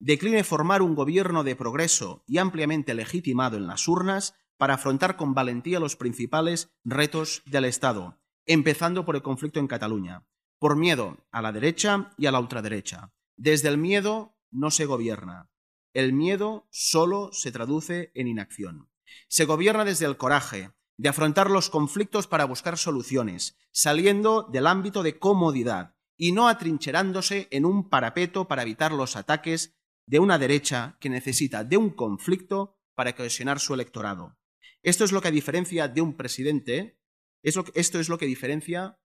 decline 0.00 0.42
formar 0.42 0.82
un 0.82 0.94
gobierno 0.94 1.44
de 1.44 1.54
progreso 1.54 2.24
y 2.26 2.38
ampliamente 2.38 2.94
legitimado 2.94 3.56
en 3.56 3.66
las 3.66 3.86
urnas 3.86 4.34
para 4.56 4.74
afrontar 4.74 5.16
con 5.16 5.34
valentía 5.34 5.78
los 5.78 5.94
principales 5.94 6.70
retos 6.84 7.42
del 7.46 7.64
Estado, 7.64 8.20
empezando 8.46 9.04
por 9.04 9.14
el 9.14 9.22
conflicto 9.22 9.60
en 9.60 9.68
Cataluña, 9.68 10.26
por 10.58 10.76
miedo 10.76 11.18
a 11.30 11.42
la 11.42 11.52
derecha 11.52 12.12
y 12.18 12.26
a 12.26 12.32
la 12.32 12.40
ultraderecha. 12.40 13.12
Desde 13.36 13.68
el 13.68 13.78
miedo 13.78 14.36
no 14.50 14.70
se 14.70 14.84
gobierna. 14.84 15.50
El 15.92 16.12
miedo 16.12 16.68
solo 16.70 17.30
se 17.32 17.52
traduce 17.52 18.12
en 18.14 18.28
inacción. 18.28 18.90
Se 19.28 19.44
gobierna 19.44 19.84
desde 19.84 20.06
el 20.06 20.16
coraje, 20.16 20.72
de 20.96 21.08
afrontar 21.08 21.50
los 21.50 21.70
conflictos 21.70 22.26
para 22.26 22.44
buscar 22.44 22.76
soluciones, 22.76 23.56
saliendo 23.72 24.42
del 24.42 24.66
ámbito 24.66 25.02
de 25.02 25.18
comodidad 25.18 25.96
y 26.16 26.32
no 26.32 26.48
atrincherándose 26.48 27.48
en 27.50 27.64
un 27.64 27.88
parapeto 27.88 28.46
para 28.46 28.62
evitar 28.62 28.92
los 28.92 29.16
ataques 29.16 29.74
de 30.06 30.18
una 30.18 30.38
derecha 30.38 30.98
que 31.00 31.08
necesita 31.08 31.64
de 31.64 31.76
un 31.76 31.90
conflicto 31.90 32.78
para 32.94 33.16
cohesionar 33.16 33.60
su 33.60 33.72
electorado. 33.72 34.36
Esto 34.82 35.04
es 35.04 35.12
lo 35.12 35.22
que 35.22 35.30
diferencia 35.30 35.88
de 35.88 36.00
un 36.00 36.16
presidente, 36.16 37.00
esto 37.42 38.00
es 38.00 38.08
lo 38.08 38.18
que 38.18 38.26
diferencia 38.26 38.98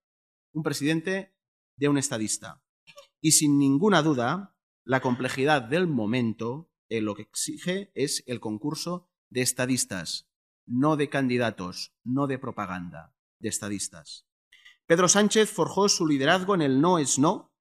un 0.54 0.64
presidente 0.64 1.36
de 1.78 1.90
un 1.90 1.98
estadista. 1.98 2.64
Y 3.22 3.32
sin 3.32 3.58
ninguna 3.58 4.02
duda, 4.02 4.55
la 4.86 5.02
complejidad 5.02 5.64
del 5.64 5.88
momento 5.88 6.72
eh, 6.90 7.02
lo 7.02 7.16
que 7.16 7.24
exige 7.24 7.92
es 7.96 8.24
el 8.28 8.40
concurso 8.40 9.10
de 9.30 9.42
estadistas, 9.42 10.30
no 10.68 10.96
de 10.96 11.10
candidatos, 11.10 11.94
no 12.04 12.28
de 12.28 12.38
propaganda, 12.38 13.16
de 13.40 13.50
estadistas. 13.50 14.28
Pedro 14.86 15.08
Sánchez 15.08 15.52
forjó 15.52 15.90
su 15.90 16.06
liderazgo 16.06 16.54
en 16.54 16.62
el 16.62 16.80
no 16.80 17.00
es 17.00 17.18
no 17.18 17.52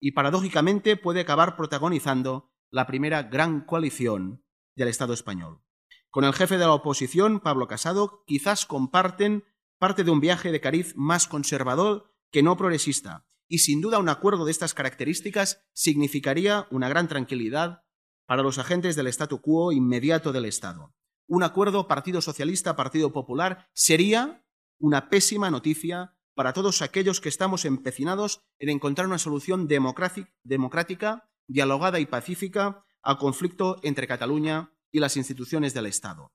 y 0.00 0.12
paradójicamente 0.12 0.96
puede 0.96 1.20
acabar 1.20 1.54
protagonizando 1.54 2.50
la 2.70 2.86
primera 2.86 3.24
gran 3.24 3.60
coalición 3.60 4.42
del 4.74 4.88
Estado 4.88 5.12
español. 5.12 5.60
Con 6.08 6.24
el 6.24 6.32
jefe 6.32 6.56
de 6.56 6.64
la 6.64 6.72
oposición, 6.72 7.40
Pablo 7.40 7.68
Casado, 7.68 8.24
quizás 8.26 8.64
comparten 8.64 9.44
parte 9.78 10.02
de 10.02 10.10
un 10.10 10.20
viaje 10.20 10.50
de 10.50 10.60
cariz 10.60 10.94
más 10.96 11.28
conservador 11.28 12.14
que 12.30 12.42
no 12.42 12.56
progresista, 12.56 13.26
y 13.50 13.58
sin 13.58 13.80
duda 13.80 13.98
un 13.98 14.08
acuerdo 14.08 14.44
de 14.44 14.52
estas 14.52 14.74
características 14.74 15.60
significaría 15.74 16.68
una 16.70 16.88
gran 16.88 17.08
tranquilidad 17.08 17.82
para 18.24 18.44
los 18.44 18.58
agentes 18.58 18.94
del 18.94 19.08
statu 19.08 19.40
quo 19.42 19.72
inmediato 19.72 20.30
del 20.30 20.44
Estado. 20.44 20.94
Un 21.26 21.42
acuerdo 21.42 21.88
Partido 21.88 22.20
Socialista, 22.20 22.76
Partido 22.76 23.12
Popular 23.12 23.68
sería 23.74 24.46
una 24.78 25.10
pésima 25.10 25.50
noticia 25.50 26.16
para 26.36 26.52
todos 26.52 26.80
aquellos 26.80 27.20
que 27.20 27.28
estamos 27.28 27.64
empecinados 27.64 28.40
en 28.60 28.68
encontrar 28.68 29.08
una 29.08 29.18
solución 29.18 29.66
democrática 29.66 31.28
dialogada 31.48 31.98
y 31.98 32.06
pacífica 32.06 32.84
al 33.02 33.18
conflicto 33.18 33.78
entre 33.82 34.06
Cataluña 34.06 34.72
y 34.92 35.00
las 35.00 35.16
instituciones 35.16 35.74
del 35.74 35.86
Estado. 35.86 36.32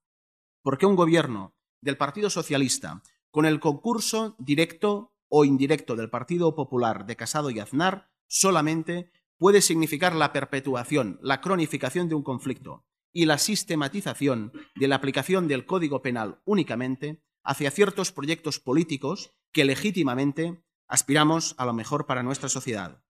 Porque 0.61 0.85
un 0.85 0.97
gobierno 0.97 1.55
del 1.81 1.95
Partido 1.95 2.29
Socialista, 2.29 3.01
con 3.31 3.45
el 3.45 3.61
concurso 3.61 4.35
directo 4.37 5.14
o 5.37 5.43
indirecto 5.43 5.97
del 5.97 6.09
Partido 6.09 6.55
Popular 6.55 7.05
de 7.05 7.17
Casado 7.17 7.49
y 7.49 7.59
Aznar, 7.59 8.09
solamente 8.25 9.11
puede 9.37 9.61
significar 9.61 10.15
la 10.15 10.31
perpetuación, 10.31 11.19
la 11.21 11.41
cronificación 11.41 12.07
de 12.07 12.15
un 12.15 12.23
conflicto 12.23 12.85
y 13.11 13.25
la 13.25 13.37
sistematización 13.37 14.53
de 14.75 14.87
la 14.87 14.95
aplicación 14.95 15.49
del 15.49 15.65
Código 15.65 16.01
Penal 16.01 16.39
únicamente 16.45 17.21
hacia 17.43 17.69
ciertos 17.69 18.13
proyectos 18.13 18.61
políticos 18.61 19.33
que 19.51 19.65
legítimamente 19.65 20.63
aspiramos 20.87 21.53
a 21.57 21.65
lo 21.65 21.73
mejor 21.73 22.05
para 22.05 22.23
nuestra 22.23 22.47
sociedad. 22.47 23.03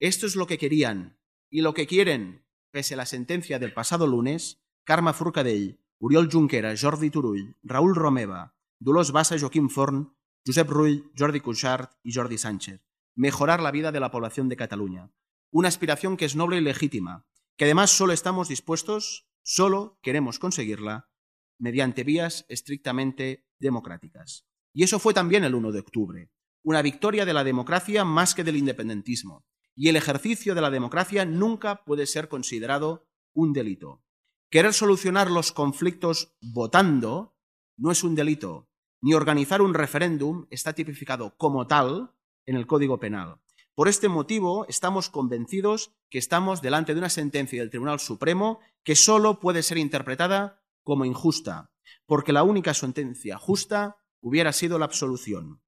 Esto 0.00 0.26
es 0.26 0.36
lo 0.36 0.46
que 0.46 0.58
querían 0.58 1.18
y 1.48 1.62
lo 1.62 1.72
que 1.72 1.86
quieren, 1.86 2.44
pese 2.70 2.92
a 2.92 2.98
la 2.98 3.06
sentencia 3.06 3.58
del 3.58 3.72
pasado 3.72 4.06
lunes, 4.06 4.62
Carme 4.84 5.14
Forcadell, 5.14 5.80
Oriol 5.98 6.30
Junquera, 6.30 6.74
Jordi 6.78 7.08
Turull, 7.08 7.56
Raúl 7.62 7.94
Romeva, 7.94 8.54
Dolors 8.78 9.12
Bassa, 9.12 9.38
Joaquim 9.38 9.70
Forn, 9.70 10.12
Josep 10.46 10.68
Rull, 10.68 11.10
Jordi 11.16 11.40
Cuixart 11.40 11.92
y 12.02 12.12
Jordi 12.14 12.38
Sánchez. 12.38 12.80
Mejorar 13.14 13.60
la 13.60 13.70
vida 13.70 13.92
de 13.92 14.00
la 14.00 14.10
población 14.10 14.48
de 14.48 14.56
Cataluña. 14.56 15.10
Una 15.50 15.68
aspiración 15.68 16.16
que 16.16 16.24
es 16.24 16.36
noble 16.36 16.58
y 16.58 16.60
legítima, 16.60 17.26
que 17.56 17.64
además 17.64 17.90
solo 17.90 18.12
estamos 18.12 18.48
dispuestos, 18.48 19.28
solo 19.42 19.98
queremos 20.02 20.38
conseguirla 20.38 21.10
mediante 21.58 22.04
vías 22.04 22.46
estrictamente 22.48 23.46
democráticas. 23.58 24.46
Y 24.72 24.84
eso 24.84 24.98
fue 24.98 25.14
también 25.14 25.44
el 25.44 25.54
1 25.54 25.72
de 25.72 25.80
octubre, 25.80 26.30
una 26.62 26.82
victoria 26.82 27.24
de 27.24 27.32
la 27.32 27.44
democracia 27.44 28.04
más 28.04 28.34
que 28.34 28.44
del 28.44 28.56
independentismo. 28.56 29.44
Y 29.74 29.88
el 29.88 29.96
ejercicio 29.96 30.54
de 30.54 30.60
la 30.60 30.70
democracia 30.70 31.24
nunca 31.24 31.84
puede 31.84 32.06
ser 32.06 32.28
considerado 32.28 33.08
un 33.32 33.52
delito. 33.52 34.04
Querer 34.50 34.72
solucionar 34.72 35.30
los 35.30 35.52
conflictos 35.52 36.36
votando 36.40 37.36
no 37.76 37.90
es 37.90 38.02
un 38.02 38.14
delito, 38.14 38.67
ni 39.00 39.14
organizar 39.14 39.62
un 39.62 39.74
referéndum 39.74 40.46
está 40.50 40.72
tipificado 40.72 41.36
como 41.36 41.66
tal 41.66 42.12
en 42.46 42.56
el 42.56 42.66
Código 42.66 42.98
Penal. 42.98 43.40
Por 43.74 43.86
este 43.86 44.08
motivo, 44.08 44.66
estamos 44.68 45.08
convencidos 45.08 45.92
que 46.10 46.18
estamos 46.18 46.62
delante 46.62 46.94
de 46.94 46.98
una 46.98 47.10
sentencia 47.10 47.60
del 47.60 47.70
Tribunal 47.70 48.00
Supremo 48.00 48.58
que 48.82 48.96
solo 48.96 49.38
puede 49.38 49.62
ser 49.62 49.78
interpretada 49.78 50.64
como 50.82 51.04
injusta, 51.04 51.70
porque 52.06 52.32
la 52.32 52.42
única 52.42 52.74
sentencia 52.74 53.38
justa 53.38 53.98
hubiera 54.20 54.52
sido 54.52 54.78
la 54.78 54.86
absolución. 54.86 55.62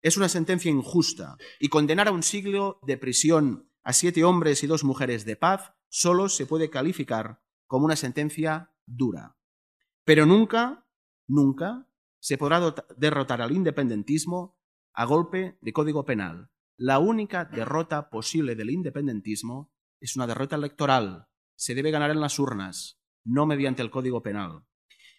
Es 0.00 0.16
una 0.16 0.28
sentencia 0.28 0.70
injusta 0.70 1.36
y 1.60 1.68
condenar 1.68 2.08
a 2.08 2.12
un 2.12 2.22
siglo 2.22 2.78
de 2.86 2.96
prisión 2.96 3.70
a 3.82 3.92
siete 3.92 4.24
hombres 4.24 4.62
y 4.62 4.66
dos 4.66 4.82
mujeres 4.84 5.24
de 5.24 5.36
paz 5.36 5.72
solo 5.88 6.28
se 6.28 6.46
puede 6.46 6.70
calificar 6.70 7.42
como 7.66 7.84
una 7.84 7.96
sentencia 7.96 8.72
dura. 8.86 9.36
Pero 10.04 10.24
nunca, 10.26 10.86
nunca 11.26 11.88
se 12.26 12.38
podrá 12.38 12.74
derrotar 12.96 13.40
al 13.40 13.52
independentismo 13.52 14.58
a 14.92 15.04
golpe 15.04 15.58
de 15.60 15.72
código 15.72 16.04
penal. 16.04 16.50
La 16.76 16.98
única 16.98 17.44
derrota 17.44 18.10
posible 18.10 18.56
del 18.56 18.70
independentismo 18.70 19.72
es 20.00 20.16
una 20.16 20.26
derrota 20.26 20.56
electoral. 20.56 21.28
Se 21.54 21.76
debe 21.76 21.92
ganar 21.92 22.10
en 22.10 22.20
las 22.20 22.40
urnas, 22.40 23.00
no 23.24 23.46
mediante 23.46 23.80
el 23.80 23.92
código 23.92 24.24
penal. 24.24 24.64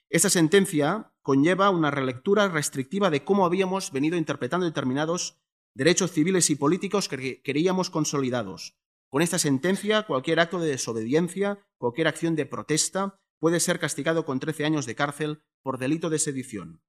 Esta 0.09 0.29
sentencia 0.29 1.13
conlleva 1.21 1.69
una 1.69 1.91
relectura 1.91 2.49
restrictiva 2.49 3.09
de 3.09 3.23
cómo 3.23 3.45
habíamos 3.45 3.93
venido 3.93 4.17
interpretando 4.17 4.65
determinados 4.65 5.39
derechos 5.75 6.11
civiles 6.11 6.49
y 6.49 6.55
políticos 6.55 7.07
que 7.07 7.41
queríamos 7.41 7.89
consolidados. 7.89 8.75
Con 9.07 9.21
esta 9.21 9.39
sentencia, 9.39 10.03
cualquier 10.03 10.41
acto 10.41 10.59
de 10.59 10.71
desobediencia, 10.71 11.65
cualquier 11.77 12.09
acción 12.09 12.35
de 12.35 12.45
protesta, 12.45 13.17
puede 13.39 13.61
ser 13.61 13.79
castigado 13.79 14.25
con 14.25 14.41
13 14.41 14.65
años 14.65 14.85
de 14.85 14.95
cárcel 14.95 15.41
por 15.61 15.77
delito 15.77 16.09
de 16.09 16.19
sedición. 16.19 16.81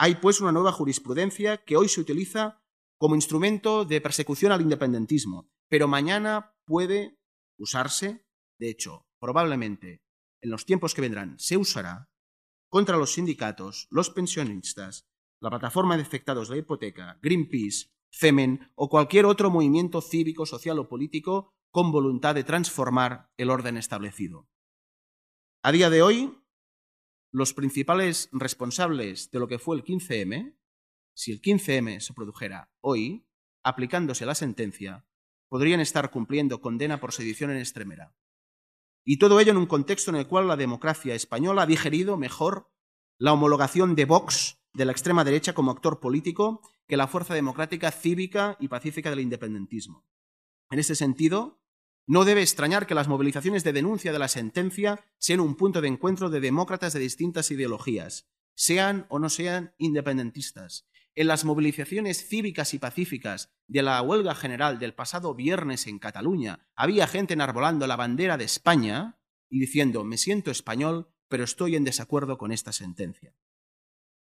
Hay, 0.00 0.14
pues, 0.14 0.40
una 0.40 0.52
nueva 0.52 0.70
jurisprudencia 0.70 1.58
que 1.64 1.76
hoy 1.76 1.88
se 1.88 2.00
utiliza 2.00 2.62
como 2.98 3.16
instrumento 3.16 3.84
de 3.84 4.00
persecución 4.00 4.52
al 4.52 4.60
independentismo, 4.60 5.50
pero 5.68 5.88
mañana 5.88 6.54
puede 6.64 7.18
usarse, 7.58 8.24
de 8.60 8.70
hecho, 8.70 9.06
probablemente 9.20 10.02
en 10.40 10.50
los 10.50 10.64
tiempos 10.64 10.94
que 10.94 11.00
vendrán 11.00 11.36
se 11.40 11.56
usará 11.56 12.08
contra 12.70 12.96
los 12.96 13.12
sindicatos, 13.12 13.88
los 13.90 14.10
pensionistas, 14.10 15.08
la 15.40 15.50
plataforma 15.50 15.96
de 15.96 16.02
afectados 16.02 16.48
de 16.48 16.56
la 16.56 16.60
hipoteca, 16.60 17.18
Greenpeace, 17.20 17.90
FEMEN 18.12 18.70
o 18.76 18.88
cualquier 18.88 19.26
otro 19.26 19.50
movimiento 19.50 20.00
cívico, 20.00 20.46
social 20.46 20.78
o 20.78 20.88
político 20.88 21.50
con 21.72 21.90
voluntad 21.90 22.36
de 22.36 22.44
transformar 22.44 23.30
el 23.36 23.50
orden 23.50 23.76
establecido. 23.76 24.48
A 25.62 25.72
día 25.72 25.90
de 25.90 26.02
hoy, 26.02 26.38
los 27.30 27.54
principales 27.54 28.28
responsables 28.32 29.30
de 29.30 29.38
lo 29.38 29.48
que 29.48 29.58
fue 29.58 29.76
el 29.76 29.84
15M, 29.84 30.56
si 31.14 31.32
el 31.32 31.40
15M 31.40 32.00
se 32.00 32.14
produjera 32.14 32.70
hoy, 32.80 33.26
aplicándose 33.62 34.24
la 34.24 34.34
sentencia, 34.34 35.06
podrían 35.48 35.80
estar 35.80 36.10
cumpliendo 36.10 36.60
condena 36.60 37.00
por 37.00 37.12
sedición 37.12 37.50
en 37.50 37.58
extremera. 37.58 38.14
Y 39.04 39.18
todo 39.18 39.40
ello 39.40 39.52
en 39.52 39.58
un 39.58 39.66
contexto 39.66 40.10
en 40.10 40.16
el 40.16 40.26
cual 40.26 40.48
la 40.48 40.56
democracia 40.56 41.14
española 41.14 41.62
ha 41.62 41.66
digerido 41.66 42.16
mejor 42.16 42.70
la 43.18 43.32
homologación 43.32 43.94
de 43.94 44.04
Vox 44.04 44.60
de 44.74 44.84
la 44.84 44.92
extrema 44.92 45.24
derecha 45.24 45.54
como 45.54 45.70
actor 45.70 45.98
político 45.98 46.62
que 46.86 46.96
la 46.96 47.08
fuerza 47.08 47.34
democrática, 47.34 47.90
cívica 47.90 48.56
y 48.60 48.68
pacífica 48.68 49.10
del 49.10 49.20
independentismo. 49.20 50.06
En 50.70 50.78
ese 50.78 50.94
sentido, 50.94 51.60
no 52.08 52.24
debe 52.24 52.40
extrañar 52.40 52.86
que 52.86 52.94
las 52.94 53.06
movilizaciones 53.06 53.62
de 53.64 53.74
denuncia 53.74 54.12
de 54.12 54.18
la 54.18 54.28
sentencia 54.28 55.04
sean 55.18 55.40
un 55.40 55.54
punto 55.56 55.80
de 55.80 55.88
encuentro 55.88 56.30
de 56.30 56.40
demócratas 56.40 56.94
de 56.94 57.00
distintas 57.00 57.50
ideologías, 57.50 58.26
sean 58.54 59.06
o 59.10 59.18
no 59.18 59.28
sean 59.28 59.74
independentistas, 59.76 60.88
en 61.14 61.26
las 61.26 61.44
movilizaciones 61.44 62.26
cívicas 62.26 62.74
y 62.74 62.78
pacíficas 62.78 63.50
de 63.66 63.82
la 63.82 64.00
huelga 64.00 64.36
general 64.36 64.78
del 64.78 64.94
pasado 64.94 65.34
viernes 65.34 65.86
en 65.88 65.98
Cataluña, 65.98 66.66
había 66.76 67.08
gente 67.08 67.34
enarbolando 67.34 67.86
la 67.86 67.96
bandera 67.96 68.38
de 68.38 68.44
España 68.44 69.18
y 69.50 69.58
diciendo, 69.58 70.04
me 70.04 70.16
siento 70.16 70.52
español, 70.52 71.10
pero 71.26 71.42
estoy 71.42 71.74
en 71.74 71.82
desacuerdo 71.82 72.38
con 72.38 72.52
esta 72.52 72.72
sentencia. 72.72 73.34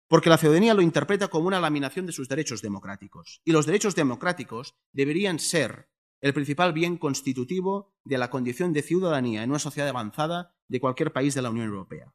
Porque 0.08 0.28
la 0.28 0.38
ciudadanía 0.38 0.74
lo 0.74 0.82
interpreta 0.82 1.28
como 1.28 1.46
una 1.46 1.60
laminación 1.60 2.04
de 2.04 2.12
sus 2.12 2.28
derechos 2.28 2.60
democráticos. 2.60 3.40
Y 3.44 3.52
los 3.52 3.64
derechos 3.64 3.94
democráticos 3.94 4.74
deberían 4.92 5.38
ser 5.38 5.88
el 6.22 6.32
principal 6.32 6.72
bien 6.72 6.96
constitutivo 6.96 7.92
de 8.04 8.16
la 8.16 8.30
condición 8.30 8.72
de 8.72 8.82
ciudadanía 8.82 9.42
en 9.42 9.50
una 9.50 9.58
sociedad 9.58 9.88
avanzada 9.88 10.54
de 10.68 10.80
cualquier 10.80 11.12
país 11.12 11.34
de 11.34 11.42
la 11.42 11.50
Unión 11.50 11.66
Europea. 11.66 12.14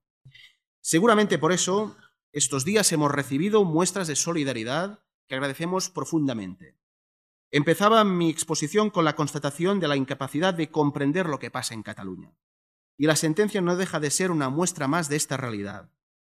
Seguramente 0.82 1.38
por 1.38 1.52
eso 1.52 1.96
estos 2.32 2.66
días 2.66 2.92
hemos 2.94 3.12
recibido 3.12 3.66
muestras 3.66 4.08
de 4.08 4.16
solidaridad 4.16 5.04
que 5.28 5.36
agradecemos 5.36 5.90
profundamente. 5.90 6.78
Empezaba 7.52 8.04
mi 8.06 8.30
exposición 8.30 8.90
con 8.90 9.04
la 9.06 9.16
constatación 9.16 9.80
de 9.80 9.90
la 9.90 9.98
incapacidad 9.98 10.54
de 10.54 10.72
comprender 10.72 11.28
lo 11.28 11.40
que 11.40 11.52
pasa 11.52 11.74
en 11.74 11.84
Cataluña. 11.84 12.34
Y 12.98 13.08
la 13.08 13.16
sentencia 13.16 13.62
no 13.62 13.76
deja 13.76 14.00
de 14.00 14.10
ser 14.10 14.32
una 14.32 14.50
muestra 14.50 14.88
más 14.88 15.10
de 15.10 15.18
esta 15.18 15.38
realidad. 15.38 15.92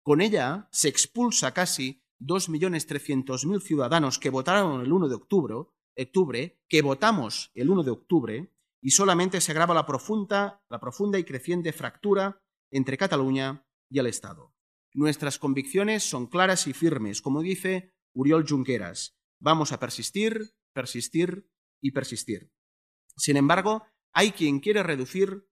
Con 0.03 0.21
ella 0.21 0.67
se 0.71 0.89
expulsa 0.89 1.53
casi 1.53 2.03
2.300.000 2.19 3.61
ciudadanos 3.61 4.19
que 4.19 4.29
votaron 4.29 4.81
el 4.81 4.91
1 4.91 5.07
de 5.07 5.15
octubre, 5.15 5.55
octubre, 6.03 6.61
que 6.67 6.81
votamos 6.81 7.51
el 7.53 7.69
1 7.69 7.83
de 7.83 7.91
octubre, 7.91 8.53
y 8.81 8.91
solamente 8.91 9.41
se 9.41 9.51
agrava 9.51 9.73
la 9.73 9.85
profunda, 9.85 10.63
la 10.69 10.79
profunda 10.79 11.19
y 11.19 11.23
creciente 11.23 11.73
fractura 11.73 12.41
entre 12.71 12.97
Cataluña 12.97 13.65
y 13.89 13.99
el 13.99 14.07
Estado. 14.07 14.53
Nuestras 14.93 15.37
convicciones 15.37 16.03
son 16.03 16.27
claras 16.27 16.67
y 16.67 16.73
firmes, 16.73 17.21
como 17.21 17.41
dice 17.41 17.93
Uriol 18.13 18.45
Junqueras. 18.47 19.17
Vamos 19.39 19.71
a 19.71 19.79
persistir, 19.79 20.55
persistir 20.73 21.49
y 21.81 21.91
persistir. 21.91 22.51
Sin 23.15 23.37
embargo, 23.37 23.85
hay 24.13 24.31
quien 24.31 24.59
quiere 24.59 24.83
reducir 24.83 25.49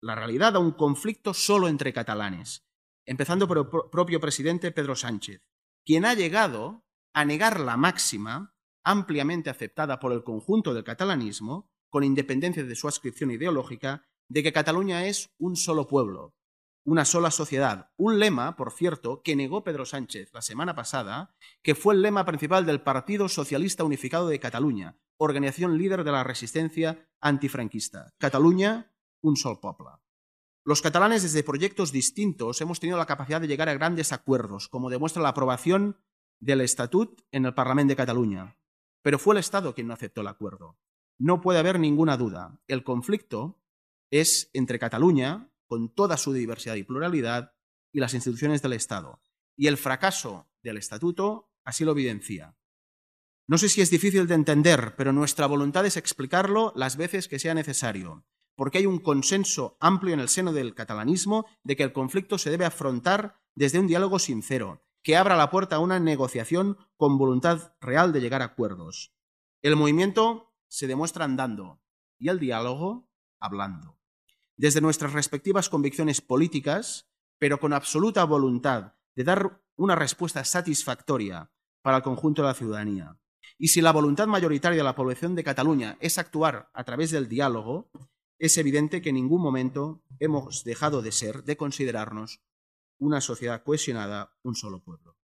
la 0.00 0.14
realidad 0.14 0.56
a 0.56 0.60
un 0.60 0.72
conflicto 0.72 1.34
solo 1.34 1.68
entre 1.68 1.92
catalanes, 1.92 2.64
empezando 3.04 3.46
por 3.46 3.58
el 3.58 3.66
propio 3.90 4.20
presidente 4.20 4.72
Pedro 4.72 4.96
Sánchez, 4.96 5.42
quien 5.84 6.04
ha 6.04 6.14
llegado 6.14 6.86
a 7.12 7.24
negar 7.24 7.60
la 7.60 7.76
máxima, 7.76 8.54
ampliamente 8.90 9.50
aceptada 9.50 10.00
por 10.00 10.12
el 10.12 10.24
conjunto 10.24 10.74
del 10.74 10.82
catalanismo, 10.82 11.70
con 11.90 12.02
independencia 12.02 12.64
de 12.64 12.74
su 12.74 12.88
adscripción 12.88 13.30
ideológica, 13.30 14.04
de 14.28 14.42
que 14.42 14.52
Cataluña 14.52 15.06
es 15.06 15.30
un 15.38 15.56
solo 15.56 15.86
pueblo, 15.86 16.34
una 16.84 17.04
sola 17.04 17.30
sociedad. 17.30 17.90
Un 17.96 18.18
lema, 18.18 18.56
por 18.56 18.72
cierto, 18.72 19.22
que 19.22 19.36
negó 19.36 19.62
Pedro 19.62 19.86
Sánchez 19.86 20.30
la 20.32 20.42
semana 20.42 20.74
pasada, 20.74 21.36
que 21.62 21.76
fue 21.76 21.94
el 21.94 22.02
lema 22.02 22.24
principal 22.24 22.66
del 22.66 22.82
Partido 22.82 23.28
Socialista 23.28 23.84
Unificado 23.84 24.28
de 24.28 24.40
Cataluña, 24.40 24.98
organización 25.18 25.78
líder 25.78 26.02
de 26.02 26.12
la 26.12 26.24
resistencia 26.24 27.08
antifranquista. 27.20 28.12
Cataluña, 28.18 28.92
un 29.22 29.36
sol 29.36 29.60
poble. 29.60 29.90
Los 30.64 30.82
catalanes 30.82 31.22
desde 31.22 31.44
proyectos 31.44 31.92
distintos 31.92 32.60
hemos 32.60 32.80
tenido 32.80 32.98
la 32.98 33.06
capacidad 33.06 33.40
de 33.40 33.48
llegar 33.48 33.68
a 33.68 33.74
grandes 33.74 34.12
acuerdos, 34.12 34.68
como 34.68 34.90
demuestra 34.90 35.22
la 35.22 35.30
aprobación 35.30 35.96
del 36.40 36.60
Estatut 36.60 37.20
en 37.30 37.46
el 37.46 37.54
Parlamento 37.54 37.92
de 37.92 37.96
Cataluña. 37.96 38.59
Pero 39.02 39.18
fue 39.18 39.34
el 39.34 39.40
Estado 39.40 39.74
quien 39.74 39.86
no 39.86 39.94
aceptó 39.94 40.20
el 40.20 40.28
acuerdo. 40.28 40.78
No 41.18 41.40
puede 41.40 41.58
haber 41.58 41.78
ninguna 41.78 42.16
duda. 42.16 42.60
El 42.66 42.84
conflicto 42.84 43.60
es 44.10 44.50
entre 44.52 44.78
Cataluña, 44.78 45.50
con 45.66 45.88
toda 45.94 46.16
su 46.16 46.32
diversidad 46.32 46.74
y 46.74 46.82
pluralidad, 46.82 47.52
y 47.92 48.00
las 48.00 48.14
instituciones 48.14 48.62
del 48.62 48.72
Estado. 48.72 49.20
Y 49.56 49.66
el 49.66 49.76
fracaso 49.76 50.48
del 50.62 50.78
Estatuto 50.78 51.50
así 51.64 51.84
lo 51.84 51.92
evidencia. 51.92 52.56
No 53.46 53.58
sé 53.58 53.68
si 53.68 53.80
es 53.80 53.90
difícil 53.90 54.26
de 54.26 54.34
entender, 54.34 54.94
pero 54.96 55.12
nuestra 55.12 55.46
voluntad 55.46 55.84
es 55.84 55.96
explicarlo 55.96 56.72
las 56.76 56.96
veces 56.96 57.26
que 57.26 57.38
sea 57.38 57.52
necesario, 57.52 58.24
porque 58.54 58.78
hay 58.78 58.86
un 58.86 58.98
consenso 58.98 59.76
amplio 59.80 60.14
en 60.14 60.20
el 60.20 60.28
seno 60.28 60.52
del 60.52 60.74
catalanismo 60.74 61.46
de 61.64 61.76
que 61.76 61.82
el 61.82 61.92
conflicto 61.92 62.38
se 62.38 62.50
debe 62.50 62.64
afrontar 62.64 63.40
desde 63.54 63.78
un 63.78 63.88
diálogo 63.88 64.18
sincero, 64.18 64.84
que 65.02 65.16
abra 65.16 65.36
la 65.36 65.50
puerta 65.50 65.76
a 65.76 65.80
una 65.80 65.98
negociación 65.98 66.76
con 66.96 67.18
voluntad 67.18 67.74
real 67.80 68.12
de 68.12 68.20
llegar 68.20 68.42
a 68.42 68.46
acuerdos. 68.46 69.14
El 69.62 69.76
movimiento 69.76 70.54
se 70.68 70.86
demuestra 70.86 71.24
andando 71.24 71.82
y 72.18 72.28
el 72.28 72.38
diálogo 72.38 73.08
hablando 73.38 74.00
desde 74.60 74.82
nuestras 74.82 75.14
respectivas 75.14 75.70
convicciones 75.70 76.20
políticas, 76.20 77.08
pero 77.38 77.58
con 77.58 77.72
absoluta 77.72 78.24
voluntad 78.24 78.92
de 79.16 79.24
dar 79.24 79.62
una 79.74 79.96
respuesta 79.96 80.44
satisfactoria 80.44 81.50
para 81.80 81.96
el 81.96 82.02
conjunto 82.02 82.42
de 82.42 82.48
la 82.48 82.54
ciudadanía. 82.54 83.18
Y 83.56 83.68
si 83.68 83.80
la 83.80 83.90
voluntad 83.90 84.26
mayoritaria 84.26 84.76
de 84.76 84.84
la 84.84 84.94
población 84.94 85.34
de 85.34 85.44
Cataluña 85.44 85.96
es 86.00 86.18
actuar 86.18 86.68
a 86.74 86.84
través 86.84 87.10
del 87.10 87.26
diálogo, 87.26 87.90
es 88.38 88.58
evidente 88.58 89.00
que 89.00 89.08
en 89.08 89.14
ningún 89.14 89.40
momento 89.40 90.02
hemos 90.18 90.62
dejado 90.62 91.00
de 91.00 91.12
ser, 91.12 91.42
de 91.44 91.56
considerarnos 91.56 92.42
una 93.00 93.20
sociedad 93.20 93.64
cohesionada, 93.64 94.36
un 94.42 94.54
solo 94.54 94.84
pueblo. 94.84 95.16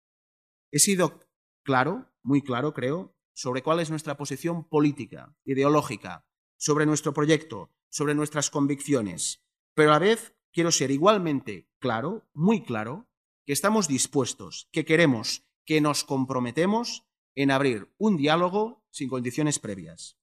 He 0.71 0.79
sido 0.79 1.21
claro, 1.63 2.11
muy 2.23 2.41
claro, 2.41 2.73
creo, 2.73 3.15
sobre 3.35 3.63
cuál 3.63 3.81
es 3.81 3.91
nuestra 3.91 4.17
posición 4.17 4.69
política, 4.69 5.37
ideológica, 5.45 6.27
sobre 6.57 6.87
nuestro 6.87 7.13
proyecto, 7.13 7.75
sobre 7.91 8.15
nuestras 8.15 8.49
convicciones, 8.49 9.45
pero 9.75 9.91
a 9.91 9.95
la 9.95 9.99
vez 9.99 10.37
quiero 10.53 10.71
ser 10.71 10.91
igualmente 10.91 11.69
claro, 11.79 12.29
muy 12.33 12.63
claro, 12.63 13.09
que 13.45 13.53
estamos 13.53 13.89
dispuestos, 13.89 14.69
que 14.73 14.85
queremos, 14.85 15.45
que 15.67 15.81
nos 15.81 16.05
comprometemos 16.05 17.05
en 17.35 17.51
abrir 17.51 17.93
un 17.99 18.17
diálogo 18.17 18.85
sin 18.91 19.09
condiciones 19.09 19.59
previas. 19.59 20.17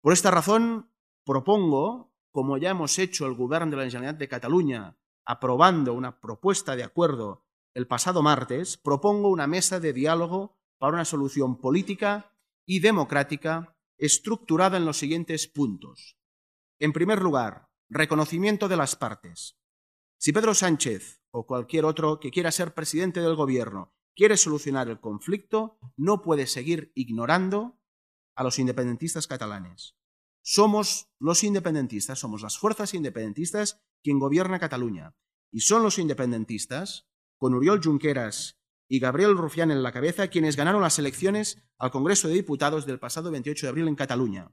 Por 0.00 0.12
esta 0.12 0.30
razón, 0.30 0.90
propongo, 1.24 2.14
como 2.30 2.58
ya 2.58 2.70
hemos 2.70 2.98
hecho 2.98 3.26
el 3.26 3.34
Gobierno 3.34 3.72
de 3.72 3.76
la 3.76 3.90
Generalitat 3.90 4.18
de 4.18 4.28
Cataluña, 4.28 4.96
aprobando 5.26 5.94
una 5.94 6.20
propuesta 6.20 6.76
de 6.76 6.84
acuerdo 6.84 7.44
el 7.74 7.86
pasado 7.86 8.22
martes, 8.22 8.76
propongo 8.76 9.28
una 9.30 9.46
mesa 9.46 9.80
de 9.80 9.92
diálogo 9.92 10.56
para 10.78 10.94
una 10.94 11.04
solución 11.04 11.58
política 11.58 12.32
y 12.66 12.80
democrática 12.80 13.76
estructurada 13.98 14.76
en 14.76 14.84
los 14.84 14.98
siguientes 14.98 15.48
puntos. 15.48 16.16
En 16.78 16.92
primer 16.92 17.20
lugar, 17.20 17.70
reconocimiento 17.88 18.68
de 18.68 18.76
las 18.76 18.96
partes. 18.96 19.58
Si 20.18 20.32
Pedro 20.32 20.54
Sánchez 20.54 21.22
o 21.30 21.46
cualquier 21.46 21.84
otro 21.84 22.20
que 22.20 22.30
quiera 22.30 22.50
ser 22.52 22.74
presidente 22.74 23.20
del 23.20 23.34
Gobierno 23.34 23.94
quiere 24.14 24.36
solucionar 24.36 24.88
el 24.88 25.00
conflicto, 25.00 25.78
no 25.96 26.22
puede 26.22 26.46
seguir 26.46 26.92
ignorando 26.94 27.78
a 28.36 28.44
los 28.44 28.58
independentistas 28.58 29.26
catalanes. 29.26 29.96
Somos 30.42 31.08
los 31.18 31.42
independentistas, 31.42 32.18
somos 32.18 32.42
las 32.42 32.58
fuerzas 32.58 32.94
independentistas 32.94 33.82
quien 34.04 34.20
gobierna 34.20 34.60
Cataluña. 34.60 35.16
Y 35.50 35.60
son 35.60 35.82
los 35.82 35.98
independentistas, 35.98 37.08
con 37.38 37.54
Uriol 37.54 37.80
Junqueras 37.82 38.60
y 38.86 39.00
Gabriel 39.00 39.36
Rufián 39.36 39.70
en 39.70 39.82
la 39.82 39.92
cabeza, 39.92 40.28
quienes 40.28 40.56
ganaron 40.56 40.82
las 40.82 40.98
elecciones 40.98 41.64
al 41.78 41.90
Congreso 41.90 42.28
de 42.28 42.34
Diputados 42.34 42.86
del 42.86 43.00
pasado 43.00 43.30
28 43.30 43.66
de 43.66 43.70
abril 43.70 43.88
en 43.88 43.96
Cataluña. 43.96 44.52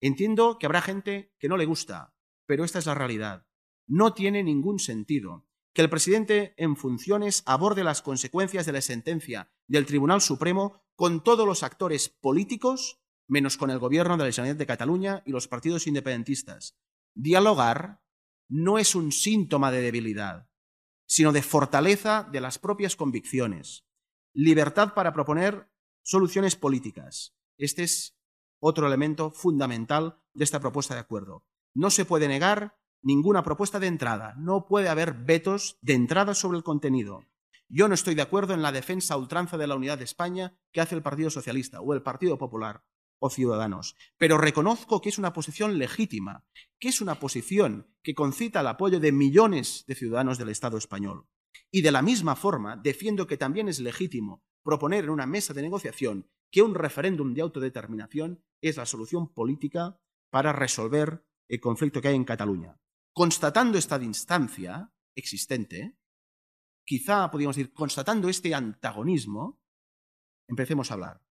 Entiendo 0.00 0.58
que 0.58 0.66
habrá 0.66 0.82
gente 0.82 1.32
que 1.38 1.48
no 1.48 1.56
le 1.56 1.64
gusta, 1.64 2.14
pero 2.46 2.64
esta 2.64 2.80
es 2.80 2.86
la 2.86 2.94
realidad. 2.94 3.46
No 3.86 4.12
tiene 4.12 4.42
ningún 4.42 4.78
sentido 4.78 5.46
que 5.72 5.82
el 5.82 5.90
presidente 5.90 6.54
en 6.56 6.76
funciones 6.76 7.42
aborde 7.46 7.84
las 7.84 8.02
consecuencias 8.02 8.66
de 8.66 8.72
la 8.72 8.80
sentencia 8.80 9.50
del 9.66 9.86
Tribunal 9.86 10.20
Supremo 10.20 10.82
con 10.94 11.22
todos 11.22 11.46
los 11.46 11.62
actores 11.62 12.08
políticos 12.08 13.00
menos 13.26 13.56
con 13.56 13.70
el 13.70 13.78
gobierno 13.78 14.16
de 14.16 14.24
la 14.24 14.32
Generalitat 14.32 14.58
de 14.58 14.66
Cataluña 14.66 15.22
y 15.24 15.32
los 15.32 15.48
partidos 15.48 15.86
independentistas. 15.86 16.76
Dialogar 17.14 18.03
no 18.48 18.78
es 18.78 18.94
un 18.94 19.12
síntoma 19.12 19.70
de 19.70 19.80
debilidad, 19.80 20.48
sino 21.06 21.32
de 21.32 21.42
fortaleza 21.42 22.28
de 22.30 22.40
las 22.40 22.58
propias 22.58 22.96
convicciones, 22.96 23.86
libertad 24.32 24.94
para 24.94 25.12
proponer 25.12 25.70
soluciones 26.02 26.56
políticas. 26.56 27.34
Este 27.56 27.82
es 27.84 28.16
otro 28.60 28.86
elemento 28.86 29.30
fundamental 29.30 30.20
de 30.32 30.44
esta 30.44 30.60
propuesta 30.60 30.94
de 30.94 31.00
acuerdo. 31.00 31.46
No 31.74 31.90
se 31.90 32.04
puede 32.04 32.28
negar 32.28 32.78
ninguna 33.02 33.42
propuesta 33.42 33.78
de 33.78 33.86
entrada, 33.86 34.34
no 34.38 34.66
puede 34.66 34.88
haber 34.88 35.14
vetos 35.14 35.78
de 35.82 35.94
entrada 35.94 36.34
sobre 36.34 36.58
el 36.58 36.64
contenido. 36.64 37.24
Yo 37.68 37.88
no 37.88 37.94
estoy 37.94 38.14
de 38.14 38.22
acuerdo 38.22 38.54
en 38.54 38.62
la 38.62 38.72
defensa 38.72 39.16
ultranza 39.16 39.58
de 39.58 39.66
la 39.66 39.74
unidad 39.74 39.98
de 39.98 40.04
España 40.04 40.56
que 40.72 40.80
hace 40.80 40.94
el 40.94 41.02
Partido 41.02 41.30
Socialista 41.30 41.80
o 41.80 41.94
el 41.94 42.02
Partido 42.02 42.38
Popular 42.38 42.84
o 43.18 43.30
ciudadanos. 43.30 43.96
Pero 44.18 44.38
reconozco 44.38 45.00
que 45.00 45.08
es 45.08 45.18
una 45.18 45.32
posición 45.32 45.78
legítima, 45.78 46.44
que 46.78 46.88
es 46.88 47.00
una 47.00 47.18
posición 47.18 47.88
que 48.02 48.14
concita 48.14 48.60
el 48.60 48.66
apoyo 48.66 49.00
de 49.00 49.12
millones 49.12 49.84
de 49.86 49.94
ciudadanos 49.94 50.38
del 50.38 50.50
Estado 50.50 50.76
español. 50.76 51.26
Y 51.70 51.82
de 51.82 51.92
la 51.92 52.02
misma 52.02 52.36
forma 52.36 52.76
defiendo 52.76 53.26
que 53.26 53.36
también 53.36 53.68
es 53.68 53.80
legítimo 53.80 54.42
proponer 54.62 55.04
en 55.04 55.10
una 55.10 55.26
mesa 55.26 55.54
de 55.54 55.62
negociación 55.62 56.28
que 56.50 56.62
un 56.62 56.74
referéndum 56.74 57.34
de 57.34 57.42
autodeterminación 57.42 58.44
es 58.60 58.76
la 58.76 58.86
solución 58.86 59.32
política 59.32 60.00
para 60.30 60.52
resolver 60.52 61.26
el 61.48 61.60
conflicto 61.60 62.00
que 62.00 62.08
hay 62.08 62.16
en 62.16 62.24
Cataluña. 62.24 62.80
Constatando 63.12 63.78
esta 63.78 63.98
distancia 63.98 64.92
existente, 65.14 65.96
quizá 66.84 67.30
podríamos 67.30 67.56
decir, 67.56 67.72
constatando 67.72 68.28
este 68.28 68.54
antagonismo, 68.54 69.60
empecemos 70.48 70.90
a 70.90 70.94
hablar, 70.94 71.22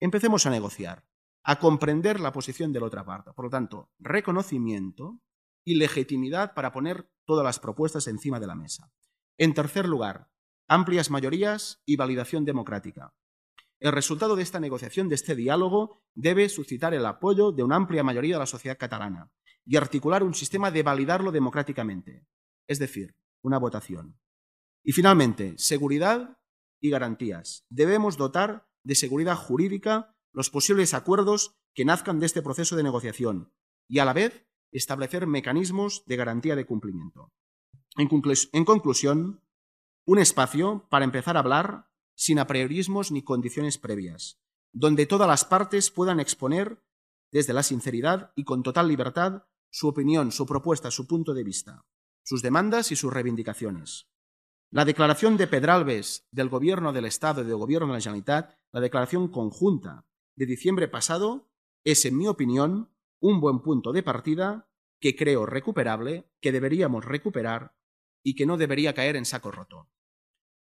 empecemos 0.00 0.46
a 0.46 0.50
negociar 0.50 1.04
a 1.44 1.58
comprender 1.58 2.20
la 2.20 2.32
posición 2.32 2.72
de 2.72 2.80
la 2.80 2.86
otra 2.86 3.04
parte. 3.04 3.32
Por 3.32 3.44
lo 3.44 3.50
tanto, 3.50 3.90
reconocimiento 3.98 5.20
y 5.64 5.76
legitimidad 5.76 6.54
para 6.54 6.72
poner 6.72 7.10
todas 7.26 7.44
las 7.44 7.58
propuestas 7.58 8.08
encima 8.08 8.40
de 8.40 8.46
la 8.46 8.54
mesa. 8.54 8.90
En 9.38 9.54
tercer 9.54 9.86
lugar, 9.86 10.30
amplias 10.68 11.10
mayorías 11.10 11.82
y 11.84 11.96
validación 11.96 12.44
democrática. 12.44 13.14
El 13.78 13.92
resultado 13.92 14.36
de 14.36 14.42
esta 14.42 14.60
negociación, 14.60 15.08
de 15.08 15.16
este 15.16 15.34
diálogo, 15.34 16.02
debe 16.14 16.48
suscitar 16.48 16.94
el 16.94 17.04
apoyo 17.04 17.52
de 17.52 17.62
una 17.62 17.76
amplia 17.76 18.02
mayoría 18.02 18.36
de 18.36 18.40
la 18.40 18.46
sociedad 18.46 18.78
catalana 18.78 19.30
y 19.66 19.76
articular 19.76 20.22
un 20.22 20.34
sistema 20.34 20.70
de 20.70 20.82
validarlo 20.82 21.32
democráticamente, 21.32 22.26
es 22.66 22.78
decir, 22.78 23.16
una 23.42 23.58
votación. 23.58 24.18
Y 24.82 24.92
finalmente, 24.92 25.54
seguridad 25.58 26.38
y 26.80 26.90
garantías. 26.90 27.66
Debemos 27.68 28.16
dotar 28.16 28.66
de 28.84 28.94
seguridad 28.94 29.36
jurídica 29.36 30.13
los 30.34 30.50
posibles 30.50 30.94
acuerdos 30.94 31.56
que 31.74 31.84
nazcan 31.84 32.18
de 32.18 32.26
este 32.26 32.42
proceso 32.42 32.76
de 32.76 32.82
negociación 32.82 33.52
y, 33.88 34.00
a 34.00 34.04
la 34.04 34.12
vez, 34.12 34.46
establecer 34.72 35.26
mecanismos 35.26 36.02
de 36.06 36.16
garantía 36.16 36.56
de 36.56 36.66
cumplimiento. 36.66 37.32
En, 37.96 38.08
conclusión, 38.64 39.40
un 40.04 40.18
espacio 40.18 40.86
para 40.90 41.04
empezar 41.04 41.36
a 41.36 41.40
hablar 41.40 41.88
sin 42.16 42.40
apriorismos 42.40 43.12
ni 43.12 43.22
condiciones 43.22 43.78
previas, 43.78 44.40
donde 44.72 45.06
todas 45.06 45.28
las 45.28 45.44
partes 45.44 45.92
puedan 45.92 46.18
exponer 46.18 46.82
desde 47.30 47.52
la 47.52 47.62
sinceridad 47.62 48.32
y 48.34 48.42
con 48.42 48.64
total 48.64 48.88
libertad 48.88 49.44
su 49.70 49.88
opinión, 49.88 50.32
su 50.32 50.46
propuesta, 50.46 50.90
su 50.90 51.06
punto 51.06 51.34
de 51.34 51.44
vista, 51.44 51.86
sus 52.24 52.42
demandas 52.42 52.90
y 52.90 52.96
sus 52.96 53.12
reivindicaciones. 53.12 54.08
La 54.70 54.84
declaración 54.84 55.36
de 55.36 55.46
Pedralbes 55.46 56.26
del 56.32 56.48
Gobierno 56.48 56.92
del 56.92 57.04
Estado 57.04 57.42
y 57.42 57.44
del 57.44 57.56
Gobierno 57.56 57.88
de 57.88 57.92
la 57.94 58.00
Generalitat, 58.00 58.58
la 58.72 58.80
declaración 58.80 59.28
conjunta 59.28 60.04
de 60.36 60.46
diciembre 60.46 60.88
pasado 60.88 61.50
es, 61.84 62.04
en 62.04 62.16
mi 62.16 62.26
opinión, 62.26 62.90
un 63.20 63.40
buen 63.40 63.60
punto 63.60 63.92
de 63.92 64.02
partida 64.02 64.68
que 65.00 65.16
creo 65.16 65.46
recuperable, 65.46 66.30
que 66.40 66.52
deberíamos 66.52 67.04
recuperar 67.04 67.76
y 68.22 68.34
que 68.34 68.46
no 68.46 68.56
debería 68.56 68.94
caer 68.94 69.16
en 69.16 69.24
saco 69.24 69.50
roto. 69.50 69.90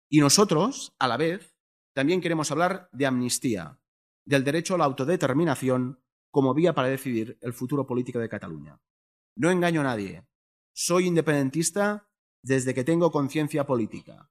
Y 0.08 0.20
nosotros, 0.20 0.94
a 0.98 1.08
la 1.08 1.16
vez, 1.16 1.56
también 1.94 2.20
queremos 2.20 2.50
hablar 2.50 2.88
de 2.92 3.06
amnistía, 3.06 3.80
del 4.24 4.44
derecho 4.44 4.74
a 4.74 4.78
la 4.78 4.84
autodeterminación 4.84 6.00
como 6.30 6.54
vía 6.54 6.74
para 6.74 6.88
decidir 6.88 7.38
el 7.40 7.52
futuro 7.52 7.86
político 7.86 8.18
de 8.18 8.28
Cataluña. 8.28 8.80
No 9.36 9.50
engaño 9.50 9.82
a 9.82 9.84
nadie. 9.84 10.26
Soy 10.72 11.06
independentista 11.06 12.08
desde 12.42 12.74
que 12.74 12.84
tengo 12.84 13.10
conciencia 13.10 13.66
política. 13.66 14.30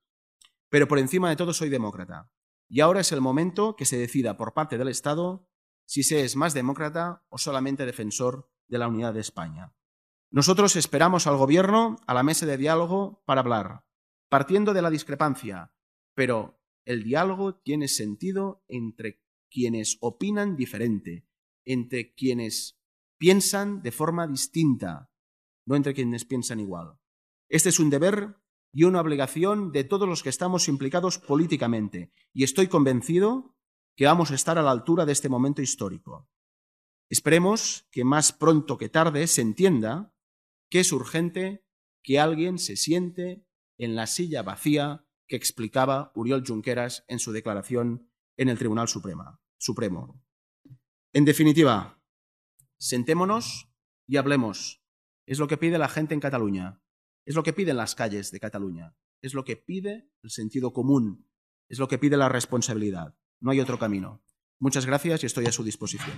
Pero 0.70 0.88
por 0.88 1.00
encima 1.00 1.30
de 1.30 1.36
todo 1.36 1.54
soy 1.54 1.70
demócrata. 1.70 2.30
Y 2.74 2.82
ahora 2.82 3.02
es 3.02 3.12
el 3.12 3.22
momento 3.22 3.76
que 3.76 3.86
se 3.86 4.00
decida 4.00 4.36
por 4.36 4.56
parte 4.56 4.80
del 4.80 4.88
Estado 4.88 5.48
si 5.86 6.02
se 6.02 6.24
es 6.26 6.36
más 6.36 6.56
demócrata 6.56 7.24
o 7.30 7.38
solamente 7.38 7.86
defensor 7.86 8.50
de 8.68 8.80
la 8.80 8.88
unidad 8.88 9.14
de 9.14 9.20
España. 9.20 9.76
Nosotros 10.32 10.76
esperamos 10.76 11.28
al 11.28 11.38
Gobierno 11.38 11.98
a 12.08 12.16
la 12.16 12.24
mesa 12.24 12.48
de 12.48 12.58
diálogo 12.58 13.22
para 13.28 13.42
hablar, 13.42 13.86
partiendo 14.28 14.74
de 14.74 14.82
la 14.82 14.90
discrepancia, 14.90 15.76
pero 16.16 16.64
el 16.84 17.04
diálogo 17.04 17.62
tiene 17.62 17.88
sentido 17.88 18.66
entre 18.68 19.22
quienes 19.52 20.00
opinan 20.02 20.56
diferente, 20.56 21.28
entre 21.66 22.16
quienes 22.16 22.82
piensan 23.20 23.84
de 23.84 23.92
forma 23.92 24.26
distinta, 24.26 25.12
no 25.68 25.76
entre 25.76 25.94
quienes 25.94 26.26
piensan 26.26 26.60
igual. 26.60 26.98
Este 27.50 27.70
es 27.70 27.80
un 27.80 27.92
deber 27.92 28.43
y 28.74 28.84
una 28.84 29.00
obligación 29.00 29.72
de 29.72 29.84
todos 29.84 30.10
los 30.10 30.24
que 30.24 30.30
estamos 30.30 30.68
implicados 30.68 31.20
políticamente, 31.20 32.12
y 32.34 32.44
estoy 32.44 32.68
convencido 32.68 33.56
que 33.96 34.06
vamos 34.06 34.32
a 34.32 34.36
estar 34.36 34.58
a 34.58 34.64
la 34.64 34.72
altura 34.72 35.06
de 35.06 35.12
este 35.12 35.30
momento 35.30 35.62
histórico. 35.62 36.28
Esperemos 37.10 37.88
que 37.92 38.04
más 38.04 38.34
pronto 38.34 38.78
que 38.78 38.90
tarde 38.90 39.28
se 39.28 39.42
entienda 39.42 40.14
que 40.70 40.80
es 40.80 40.92
urgente 40.92 41.64
que 42.02 42.20
alguien 42.20 42.58
se 42.58 42.76
siente 42.76 43.46
en 43.78 43.96
la 43.96 44.08
silla 44.08 44.42
vacía 44.42 45.06
que 45.28 45.36
explicaba 45.36 46.12
Uriol 46.16 46.44
Junqueras 46.46 47.06
en 47.08 47.20
su 47.20 47.32
declaración 47.32 48.10
en 48.38 48.50
el 48.50 48.58
Tribunal 48.58 48.88
Supremo. 48.88 50.24
En 51.14 51.26
definitiva, 51.26 52.02
sentémonos 52.80 53.70
y 54.08 54.18
hablemos. 54.18 54.84
Es 55.26 55.38
lo 55.38 55.48
que 55.48 55.58
pide 55.58 55.78
la 55.78 55.88
gente 55.88 56.14
en 56.16 56.20
Cataluña. 56.20 56.83
Es 57.26 57.36
lo 57.36 57.44
que 57.44 57.54
piden 57.54 57.78
las 57.78 57.96
calles 57.96 58.32
de 58.32 58.40
Cataluña, 58.42 58.96
es 59.22 59.34
lo 59.34 59.46
que 59.46 59.56
pide 59.56 60.10
el 60.24 60.30
sentido 60.30 60.74
común, 60.74 61.26
Es 61.70 61.80
lo 61.80 61.88
que 61.88 61.98
pide 61.98 62.18
la 62.18 62.28
responsabilidad. 62.28 63.16
No 63.40 63.50
hay 63.50 63.62
otro 63.62 63.80
camino. 63.80 64.22
Muchas 64.60 64.86
gracias 64.86 65.24
y 65.24 65.26
estoy 65.26 65.46
a 65.46 65.52
su 65.52 65.64
disposición. 65.64 66.16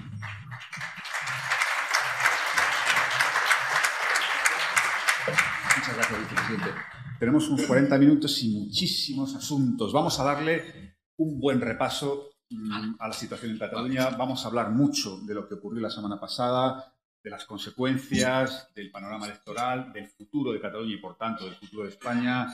Muchas 5.77 5.95
gracias, 5.95 6.19
vicepresidente. 6.19 6.71
Tenemos 7.19 7.47
unos 7.47 7.61
40 7.67 7.97
minutos 7.99 8.43
y 8.43 8.49
muchísimos 8.49 9.35
asuntos. 9.35 9.93
Vamos 9.93 10.19
a 10.19 10.23
darle 10.23 10.97
un 11.17 11.39
buen 11.39 11.61
repaso 11.61 12.31
mm, 12.49 12.95
a 12.99 13.07
la 13.07 13.13
situación 13.13 13.51
en 13.51 13.59
Cataluña. 13.59 14.09
Vamos 14.17 14.43
a 14.43 14.47
hablar 14.47 14.71
mucho 14.71 15.21
de 15.21 15.35
lo 15.35 15.47
que 15.47 15.53
ocurrió 15.53 15.79
la 15.81 15.91
semana 15.91 16.19
pasada, 16.19 16.94
de 17.25 17.31
las 17.31 17.45
consecuencias, 17.45 18.71
del 18.75 18.91
panorama 18.91 19.25
electoral, 19.25 19.91
del 19.91 20.05
futuro 20.05 20.53
de 20.53 20.61
Cataluña 20.61 20.93
y, 20.93 20.99
por 20.99 21.17
tanto, 21.17 21.45
del 21.45 21.55
futuro 21.55 21.81
de 21.81 21.89
España. 21.89 22.45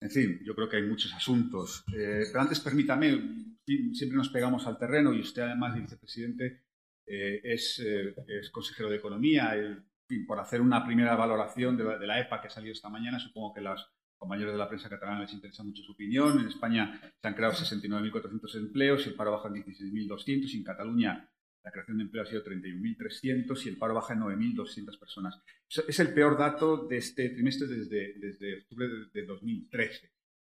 En 0.00 0.08
fin, 0.08 0.38
yo 0.44 0.54
creo 0.54 0.68
que 0.68 0.76
hay 0.76 0.84
muchos 0.84 1.12
asuntos. 1.12 1.84
Eh, 1.92 2.22
pero 2.28 2.40
antes, 2.40 2.60
permítame, 2.60 3.58
siempre 3.92 4.16
nos 4.16 4.28
pegamos 4.28 4.68
al 4.68 4.78
terreno 4.78 5.12
y 5.12 5.18
usted, 5.18 5.42
además 5.42 5.74
de 5.74 5.80
vicepresidente, 5.80 6.62
eh, 7.04 7.40
es, 7.42 7.82
eh, 7.84 8.14
es, 8.28 8.50
consejero 8.50 8.88
de 8.88 8.98
Economía. 8.98 9.56
El, 9.56 9.84
por 10.28 10.38
hacer 10.38 10.60
una 10.60 10.84
primera 10.84 11.16
valoración 11.16 11.76
de 11.76 12.06
la, 12.06 12.20
EPA 12.20 12.40
que 12.40 12.46
ha 12.46 12.50
salido 12.50 12.72
esta 12.72 12.88
mañana, 12.88 13.18
supongo 13.18 13.52
que 13.52 13.60
a 13.60 13.64
los 13.64 13.90
compañeros 14.16 14.52
de 14.52 14.58
la 14.58 14.68
prensa 14.68 14.88
catalana 14.88 15.22
les 15.22 15.32
interesa 15.32 15.64
mucho 15.64 15.82
su 15.82 15.90
opinión. 15.90 16.38
En 16.38 16.46
España 16.46 17.00
se 17.20 17.26
han 17.26 17.34
creado 17.34 17.54
69.400 17.54 18.54
empleos, 18.58 19.04
el 19.08 19.14
paro 19.14 19.32
baja 19.32 19.48
en 19.48 19.64
16.200 19.64 20.52
y 20.52 20.56
en 20.58 20.62
Cataluña 20.62 21.28
la 21.64 21.72
creación 21.72 21.96
de 21.96 22.04
empleo 22.04 22.22
ha 22.22 22.26
sido 22.26 22.44
31.300 22.44 23.64
y 23.64 23.68
el 23.70 23.78
paro 23.78 23.94
baja 23.94 24.12
en 24.12 24.20
9.200 24.20 24.98
personas. 24.98 25.40
Es 25.68 25.98
el 25.98 26.12
peor 26.12 26.38
dato 26.38 26.86
de 26.86 26.98
este 26.98 27.30
trimestre 27.30 27.66
desde, 27.66 28.14
desde 28.18 28.60
octubre 28.60 28.86
de, 29.12 29.24
2013. 29.24 30.12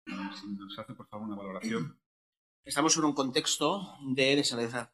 Si 0.06 0.48
nos 0.48 0.78
hace, 0.78 0.94
por 0.94 1.08
favor, 1.08 1.28
una 1.28 1.38
valoración. 1.38 1.98
Estamos 2.66 2.98
en 2.98 3.06
un 3.06 3.14
contexto 3.14 3.98
de 4.02 4.36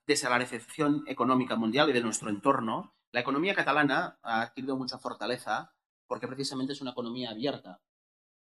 desalarización 0.06 1.04
económica 1.08 1.56
mundial 1.56 1.90
y 1.90 1.94
de 1.94 2.02
nuestro 2.02 2.30
entorno 2.30 2.96
la 3.12 3.20
economía 3.20 3.54
catalana 3.54 4.20
ha 4.24 4.42
adquirido 4.42 4.76
mucha 4.76 4.98
fortaleza 4.98 5.76
porque 6.08 6.28
precisamente 6.28 6.74
es 6.74 6.82
una 6.82 6.92
economía 6.92 7.30
abierta 7.30 7.80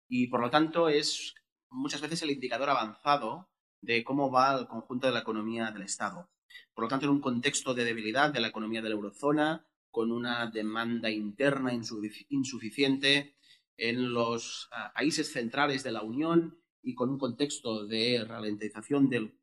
y 0.07 0.27
por 0.27 0.41
lo 0.41 0.49
tanto 0.49 0.89
es 0.89 1.35
muchas 1.69 2.01
veces 2.01 2.23
el 2.23 2.31
indicador 2.31 2.69
avanzado 2.69 3.49
de 3.81 4.03
cómo 4.03 4.31
va 4.31 4.57
el 4.57 4.67
conjunto 4.67 5.05
de 5.05 5.13
la 5.13 5.19
economía 5.19 5.69
del 5.69 5.83
Estado. 5.83 6.29
Por 6.73 6.83
lo 6.83 6.89
tanto, 6.89 7.05
en 7.05 7.11
un 7.11 7.21
contexto 7.21 7.73
de 7.73 7.85
debilidad 7.85 8.31
de 8.31 8.39
la 8.39 8.47
economía 8.47 8.81
de 8.81 8.89
la 8.89 8.95
eurozona, 8.95 9.67
con 9.91 10.11
una 10.11 10.49
demanda 10.51 11.09
interna 11.09 11.71
insuficiente 11.73 13.37
en 13.77 14.13
los 14.13 14.67
ah, 14.71 14.91
países 14.93 15.31
centrales 15.31 15.83
de 15.83 15.91
la 15.91 16.01
Unión 16.01 16.59
y 16.81 16.95
con 16.95 17.09
un 17.09 17.17
contexto 17.17 17.85
de 17.85 18.23
ralentización 18.25 19.09
del, 19.09 19.39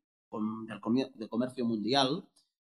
comercio 1.29 1.65
mundial, 1.65 2.27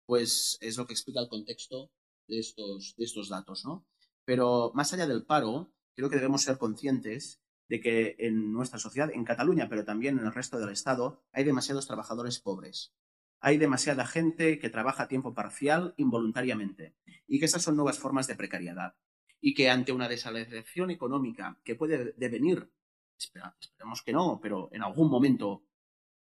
pues 0.06 0.58
es 0.62 0.78
lo 0.78 0.86
que 0.86 0.94
explica 0.94 1.20
el 1.20 1.28
contexto 1.28 1.92
de 2.28 2.40
estos, 2.40 2.96
de 2.98 3.06
estos 3.06 3.30
datos, 3.30 3.66
¿no? 3.66 3.86
Pero 4.26 4.72
más 4.76 4.94
allá 4.94 5.08
del 5.08 5.26
paro, 5.26 5.74
creo 5.96 6.10
que 6.10 6.16
debemos 6.16 6.44
ser 6.44 6.58
conscientes 6.58 7.42
de 7.68 7.80
que 7.80 8.16
en 8.20 8.52
nuestra 8.52 8.80
sociedad, 8.80 9.12
en 9.14 9.26
Cataluña, 9.26 9.68
pero 9.70 9.86
también 9.86 10.20
en 10.20 10.26
el 10.26 10.34
resto 10.34 10.60
del 10.60 10.70
Estado, 10.70 11.24
hay 11.32 11.44
demasiados 11.44 11.88
trabajadores 11.88 12.40
pobres. 12.40 12.94
Hay 13.40 13.58
demasiada 13.58 14.06
gente 14.06 14.60
que 14.60 14.70
trabaja 14.70 15.04
a 15.04 15.08
tiempo 15.08 15.34
parcial 15.34 15.94
involuntariamente 15.98 16.96
y 17.28 17.40
que 17.40 17.46
esas 17.46 17.62
son 17.62 17.76
nuevas 17.76 18.00
formas 18.00 18.28
de 18.28 18.36
precariedad. 18.36 18.96
Y 19.42 19.54
que 19.54 19.70
ante 19.70 19.94
una 19.94 20.10
desalentación 20.10 20.92
económica 20.92 21.60
que 21.64 21.76
puede 21.76 22.14
devenir, 22.18 22.70
esperemos 23.18 24.02
que 24.04 24.12
no, 24.12 24.40
pero 24.42 24.70
en 24.74 24.84
algún 24.84 25.10
momento 25.10 25.64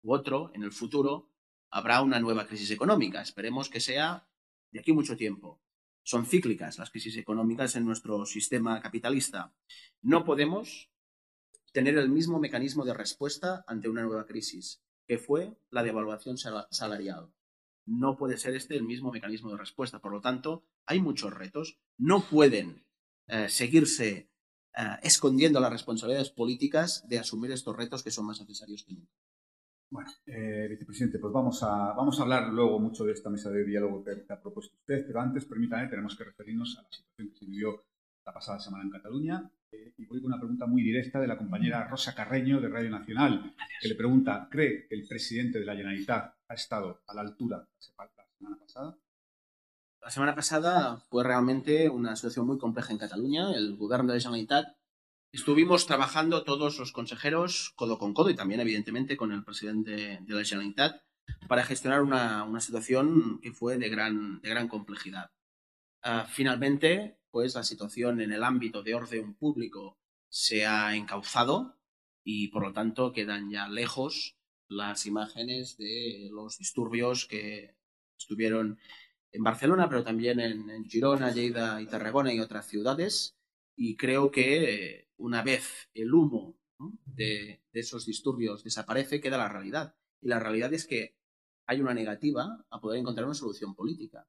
u 0.01 0.13
otro, 0.13 0.51
en 0.53 0.63
el 0.63 0.71
futuro, 0.71 1.29
habrá 1.69 2.01
una 2.01 2.19
nueva 2.19 2.47
crisis 2.47 2.71
económica. 2.71 3.21
Esperemos 3.21 3.69
que 3.69 3.79
sea 3.79 4.27
de 4.71 4.79
aquí 4.79 4.93
mucho 4.93 5.17
tiempo 5.17 5.63
son 6.03 6.25
cíclicas 6.25 6.77
las 6.77 6.91
crisis 6.91 7.17
económicas 7.17 7.75
en 7.75 7.85
nuestro 7.85 8.25
sistema 8.25 8.81
capitalista. 8.81 9.53
No 10.01 10.25
podemos 10.25 10.91
tener 11.71 11.97
el 11.97 12.09
mismo 12.09 12.39
mecanismo 12.39 12.85
de 12.85 12.93
respuesta 12.93 13.63
ante 13.67 13.89
una 13.89 14.03
nueva 14.03 14.25
crisis, 14.25 14.83
que 15.07 15.17
fue 15.17 15.57
la 15.69 15.83
devaluación 15.83 16.37
salarial. 16.37 17.31
No 17.85 18.15
puede 18.15 18.37
ser 18.37 18.55
este 18.55 18.75
el 18.75 18.83
mismo 18.83 19.11
mecanismo 19.11 19.51
de 19.51 19.57
respuesta. 19.57 19.99
Por 19.99 20.11
lo 20.11 20.21
tanto, 20.21 20.63
hay 20.85 21.01
muchos 21.01 21.33
retos. 21.33 21.79
No 21.97 22.21
pueden 22.21 22.85
eh, 23.27 23.49
seguirse 23.49 24.29
eh, 24.75 24.97
escondiendo 25.03 25.59
las 25.59 25.71
responsabilidades 25.71 26.29
políticas 26.29 27.07
de 27.07 27.19
asumir 27.19 27.51
estos 27.51 27.75
retos 27.75 28.03
que 28.03 28.11
son 28.11 28.25
más 28.25 28.39
necesarios 28.39 28.83
que 28.83 28.93
nunca. 28.93 29.13
Bueno, 29.93 30.09
eh, 30.25 30.67
vicepresidente, 30.71 31.19
pues 31.19 31.31
vamos 31.31 31.61
a, 31.61 31.93
vamos 31.93 32.19
a 32.19 32.23
hablar 32.23 32.51
luego 32.51 32.79
mucho 32.79 33.03
de 33.03 33.13
esta 33.13 33.29
mesa 33.29 33.51
de 33.51 33.63
diálogo 33.63 34.03
que, 34.03 34.25
ha 34.27 34.41
propuesto 34.41 34.75
usted, 34.75 35.05
pero 35.05 35.21
antes, 35.21 35.45
permítame, 35.45 35.87
tenemos 35.87 36.17
que 36.17 36.23
referirnos 36.23 36.75
a 36.79 36.81
la 36.81 36.91
situación 36.91 37.29
que 37.29 37.35
se 37.35 37.45
vivió 37.45 37.85
la 38.25 38.33
pasada 38.33 38.59
semana 38.59 38.85
en 38.85 38.89
Cataluña. 38.89 39.51
Eh, 39.73 39.93
y 39.97 40.05
voy 40.05 40.21
con 40.21 40.31
una 40.31 40.39
pregunta 40.39 40.67
muy 40.67 40.83
directa 40.83 41.19
de 41.19 41.27
la 41.27 41.38
compañera 41.38 41.88
Rosa 41.88 42.13
Carreño 42.13 42.62
de 42.62 42.69
Radio 42.69 42.91
Nacional, 42.91 43.55
que 43.81 43.88
le 43.88 43.95
pregunta, 43.95 44.47
¿cree 44.49 44.88
que 44.88 44.95
el 44.95 45.07
presidente 45.07 45.59
de 45.59 45.65
la 45.65 45.75
Generalitat 45.75 46.36
ha 46.47 46.53
estado 46.53 47.01
a 47.07 47.13
la 47.15 47.21
altura 47.21 47.57
la 47.57 47.81
semana 48.38 48.57
pasada? 48.59 48.97
La 50.01 50.09
semana 50.09 50.36
pasada 50.36 50.97
fue 51.09 51.23
realmente 51.23 51.89
una 51.89 52.15
situación 52.15 52.45
muy 52.45 52.57
compleja 52.57 52.91
en 52.91 52.99
Cataluña. 52.99 53.51
El 53.55 53.77
gobierno 53.77 54.12
de 54.12 54.19
la 54.19 54.21
Generalitat 54.21 54.67
Estuvimos 55.33 55.88
trabajando 55.88 56.43
todos 56.43 56.77
los 56.77 56.91
consejeros 56.91 57.73
codo 57.75 57.97
con 57.97 58.13
codo 58.13 58.29
y 58.29 58.36
también, 58.36 58.59
evidentemente, 58.59 59.17
con 59.17 59.31
el 59.31 59.43
presidente 59.43 60.19
de 60.21 60.33
la 60.36 60.43
Generalitat 60.43 61.01
para 61.47 61.63
gestionar 61.63 62.03
una, 62.03 62.45
situación 62.62 63.39
que 63.41 63.51
fue 63.51 63.79
de 63.79 63.89
gran, 63.89 64.41
de 64.41 64.49
gran 64.49 64.67
complejidad. 64.67 65.31
Ah, 66.03 66.27
finalmente, 66.29 67.17
pues 67.34 67.56
la 67.56 67.63
situación 67.63 68.22
en 68.22 68.32
el 68.32 68.43
ámbito 68.43 68.84
de 68.84 68.93
orden 68.93 69.34
público 69.34 69.98
se 70.30 70.67
ha 70.67 70.96
encauzado 70.96 71.80
y, 72.24 72.50
por 72.50 72.62
lo 72.62 72.74
tanto, 72.74 73.12
quedan 73.12 73.50
ya 73.50 73.67
lejos 73.67 74.38
las 74.67 75.08
imágenes 75.08 75.76
de 75.78 76.30
los 76.32 76.60
disturbios 76.60 77.26
que 77.26 77.76
estuvieron 78.15 78.78
en 79.32 79.43
Barcelona, 79.43 79.89
pero 79.89 80.04
también 80.04 80.39
en, 80.39 80.86
Girona, 80.86 81.32
Lleida 81.34 81.82
y 81.82 81.88
Tarragona 81.88 82.32
y 82.32 82.39
otras 82.39 82.67
ciudades. 82.67 83.36
Y 83.76 83.98
creo 83.98 84.30
que 84.30 85.10
una 85.17 85.41
vez 85.41 85.89
el 85.96 86.13
humo 86.13 86.56
de, 87.04 87.63
esos 87.74 88.06
disturbios 88.06 88.63
desaparece, 88.63 89.22
queda 89.22 89.39
la 89.39 89.50
realidad. 89.50 89.96
Y 90.22 90.28
la 90.28 90.39
realidad 90.39 90.72
es 90.72 90.86
que 90.86 91.17
hay 91.65 91.82
una 91.82 91.96
negativa 91.96 92.63
a 92.69 92.80
poder 92.80 93.00
encontrar 93.00 93.26
una 93.26 93.34
solución 93.34 93.74
política. 93.74 94.28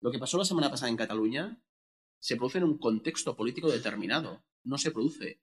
Lo 0.00 0.10
que 0.10 0.18
pasó 0.18 0.38
la 0.38 0.46
semana 0.46 0.70
pasada 0.70 0.88
en 0.88 0.96
Cataluña 0.96 1.60
se 2.18 2.36
produce 2.36 2.58
en 2.58 2.64
un 2.64 2.78
contexto 2.78 3.36
político 3.36 3.70
determinado, 3.70 4.44
no 4.64 4.78
se 4.78 4.90
produce 4.90 5.40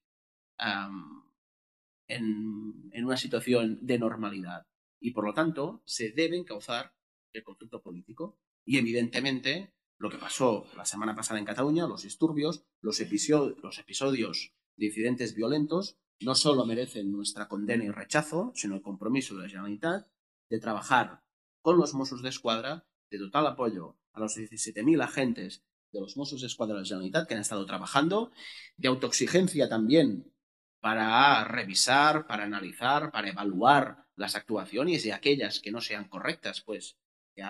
en, 2.08 2.92
en, 2.92 3.06
una 3.06 3.18
situación 3.18 3.80
de 3.82 4.00
normalidad. 4.00 4.68
Y 5.00 5.12
por 5.12 5.26
lo 5.26 5.34
tanto, 5.34 5.82
se 5.86 6.12
debe 6.12 6.38
encauzar 6.38 6.94
el 7.34 7.44
conflicto 7.44 7.82
político. 7.82 8.40
Y 8.66 8.78
evidentemente, 8.78 9.74
lo 9.98 10.10
que 10.10 10.18
pasó 10.18 10.68
la 10.76 10.86
semana 10.86 11.16
pasada 11.16 11.40
en 11.40 11.46
Cataluña, 11.46 11.88
los 11.88 12.04
disturbios, 12.04 12.66
los, 12.82 13.00
episodios, 13.00 13.58
los 13.62 13.78
episodios 13.80 14.54
de 14.76 14.88
incidentes 14.88 15.36
violentos 15.36 15.98
no 16.22 16.36
solo 16.36 16.66
merecen 16.66 17.12
nuestra 17.12 17.48
condena 17.48 17.84
y 17.84 17.90
rechazo, 17.90 18.52
sino 18.56 18.76
el 18.76 18.82
compromiso 18.82 19.36
de 19.36 19.44
la 19.44 19.50
Generalitat 19.50 20.08
de 20.50 20.60
trabajar 20.60 21.24
con 21.62 21.78
los 21.78 21.94
Mossos 21.94 22.22
de 22.22 22.30
Escuadra, 22.30 22.88
de 23.10 23.18
total 23.18 23.48
apoyo 23.48 23.98
a 24.14 24.20
los 24.20 24.38
17.000 24.38 25.04
agentes 25.04 25.66
de 25.96 26.02
los 26.02 26.18
Mossos 26.18 26.42
de 26.42 26.48
de 26.48 26.74
la 26.74 26.86
Generalitat 26.86 27.28
que 27.28 27.34
han 27.34 27.42
estado 27.42 27.66
trabajando, 27.66 28.32
de 28.78 28.88
autoexigencia 28.88 29.68
también 29.68 30.32
para 30.80 31.44
revisar, 31.46 32.28
para 32.28 32.44
analizar, 32.44 33.12
para 33.12 33.30
evaluar 33.30 34.06
las 34.16 34.36
actuaciones 34.36 35.06
y 35.06 35.12
aquellas 35.12 35.60
que 35.60 35.72
no 35.72 35.82
sean 35.82 36.08
correctas, 36.08 36.62
pues 36.62 36.98
que, 37.34 37.44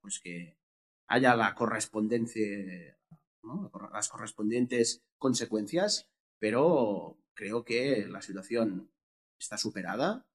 pues 0.00 0.18
que 0.18 0.58
haya 1.06 1.36
la 1.36 1.54
correspondencia, 1.54 2.98
las 3.92 4.08
correspondientes 4.08 5.02
consecuencias 5.18 6.08
pero 6.42 7.20
creo 7.34 7.64
que 7.64 8.04
la 8.08 8.20
situación 8.20 8.90
está 9.38 9.56
superada, 9.56 10.26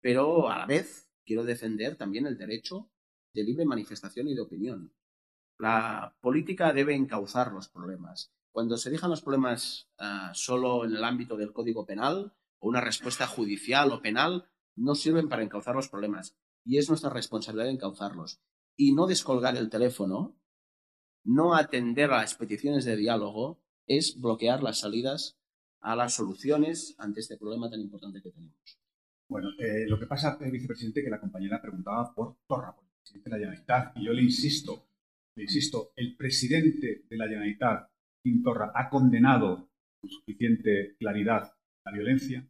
pero 0.00 0.48
a 0.48 0.58
la 0.58 0.66
vez 0.66 1.10
quiero 1.24 1.42
defender 1.42 1.96
también 1.96 2.24
el 2.24 2.38
derecho 2.38 2.88
de 3.34 3.42
libre 3.42 3.64
manifestación 3.64 4.28
y 4.28 4.36
de 4.36 4.42
opinión. 4.42 4.92
La 5.58 6.16
política 6.20 6.72
debe 6.72 6.94
encauzar 6.94 7.52
los 7.52 7.68
problemas. 7.68 8.32
Cuando 8.52 8.76
se 8.76 8.90
dejan 8.90 9.10
los 9.10 9.22
problemas 9.22 9.88
ah, 9.98 10.32
solo 10.34 10.84
en 10.84 10.94
el 10.94 11.04
ámbito 11.04 11.36
del 11.36 11.52
Código 11.52 11.86
Penal 11.86 12.32
o 12.58 12.68
una 12.68 12.80
respuesta 12.80 13.26
judicial 13.26 13.92
o 13.92 14.00
penal, 14.00 14.48
no 14.76 14.94
sirven 14.94 15.28
para 15.28 15.42
encauzar 15.42 15.74
los 15.74 15.88
problemas. 15.88 16.36
Y 16.64 16.78
es 16.78 16.88
nuestra 16.88 17.10
responsabilidad 17.10 17.70
encauzarlos. 17.70 18.40
Y 18.76 18.92
no 18.92 19.06
descolgar 19.06 19.56
el 19.56 19.70
teléfono, 19.70 20.38
no 21.24 21.54
atender 21.54 22.10
a 22.12 22.18
las 22.18 22.34
peticiones 22.34 22.84
de 22.84 22.96
diálogo, 22.96 23.62
es 23.86 24.20
bloquear 24.20 24.62
las 24.62 24.80
salidas 24.80 25.38
a 25.80 25.94
las 25.96 26.14
soluciones 26.14 26.94
ante 26.98 27.20
este 27.20 27.36
problema 27.36 27.70
tan 27.70 27.80
importante 27.80 28.20
que 28.20 28.30
tenemos. 28.30 28.78
Bueno, 29.28 29.48
eh, 29.58 29.86
lo 29.86 29.98
que 29.98 30.06
pasa, 30.06 30.38
eh, 30.40 30.50
vicepresidente, 30.50 31.02
que 31.02 31.10
la 31.10 31.20
compañera 31.20 31.60
preguntaba 31.60 32.14
por 32.14 32.36
Torra, 32.46 32.74
por 32.74 32.84
el 32.84 32.90
presidente 33.00 33.30
de 33.30 33.30
la 33.30 33.38
Generalitat, 33.38 33.96
y 33.96 34.04
yo 34.04 34.12
le 34.12 34.22
insisto, 34.22 34.86
insisto, 35.42 35.92
el 35.96 36.16
presidente 36.16 37.04
de 37.08 37.16
la 37.16 37.26
Generalitat, 37.26 37.90
Quim 38.22 38.42
Torra, 38.42 38.72
ha 38.74 38.88
condenado 38.88 39.70
con 40.00 40.10
suficiente 40.10 40.96
claridad 40.98 41.52
la 41.84 41.92
violencia. 41.92 42.48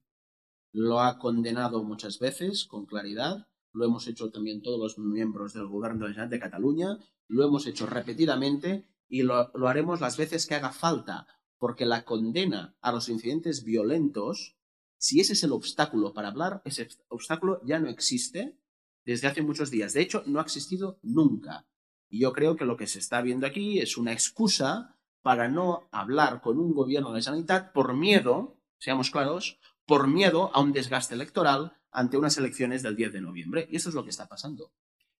Lo 0.72 1.00
ha 1.00 1.18
condenado 1.18 1.82
muchas 1.84 2.18
veces, 2.18 2.66
con 2.66 2.86
claridad. 2.86 3.48
Lo 3.72 3.84
hemos 3.84 4.06
hecho 4.06 4.30
también 4.30 4.62
todos 4.62 4.78
los 4.78 4.98
miembros 4.98 5.54
del 5.54 5.66
Gobierno 5.66 6.08
de 6.08 6.28
de 6.28 6.38
Cataluña. 6.38 6.98
Lo 7.28 7.44
hemos 7.44 7.66
hecho 7.66 7.86
repetidamente 7.86 8.86
y 9.08 9.22
lo, 9.22 9.50
lo 9.54 9.68
haremos 9.68 10.00
las 10.00 10.16
veces 10.16 10.46
que 10.46 10.54
haga 10.54 10.72
falta, 10.72 11.26
porque 11.58 11.86
la 11.86 12.04
condena 12.04 12.76
a 12.80 12.92
los 12.92 13.08
incidentes 13.08 13.64
violentos, 13.64 14.56
si 14.98 15.20
ese 15.20 15.32
es 15.34 15.42
el 15.44 15.52
obstáculo 15.52 16.12
para 16.12 16.28
hablar, 16.28 16.62
ese 16.64 16.88
obstáculo 17.08 17.60
ya 17.64 17.78
no 17.78 17.88
existe 17.88 18.58
desde 19.04 19.28
hace 19.28 19.42
muchos 19.42 19.70
días. 19.70 19.92
De 19.92 20.02
hecho, 20.02 20.22
no 20.26 20.40
ha 20.40 20.42
existido 20.42 20.98
nunca. 21.02 21.66
Y 22.08 22.20
yo 22.20 22.32
creo 22.32 22.56
que 22.56 22.64
lo 22.64 22.76
que 22.76 22.86
se 22.86 22.98
está 22.98 23.20
viendo 23.22 23.46
aquí 23.46 23.80
es 23.80 23.96
una 23.96 24.12
excusa 24.12 24.96
para 25.22 25.48
no 25.48 25.88
hablar 25.90 26.40
con 26.40 26.58
un 26.58 26.72
gobierno 26.72 27.12
de 27.12 27.22
sanidad 27.22 27.72
por 27.72 27.94
miedo, 27.94 28.60
seamos 28.78 29.10
claros, 29.10 29.58
por 29.84 30.06
miedo 30.06 30.50
a 30.54 30.60
un 30.60 30.72
desgaste 30.72 31.14
electoral 31.14 31.76
ante 31.90 32.16
unas 32.16 32.36
elecciones 32.36 32.82
del 32.82 32.94
10 32.94 33.12
de 33.14 33.20
noviembre. 33.20 33.66
Y 33.70 33.76
eso 33.76 33.88
es 33.88 33.94
lo 33.94 34.04
que 34.04 34.10
está 34.10 34.28
pasando. 34.28 34.72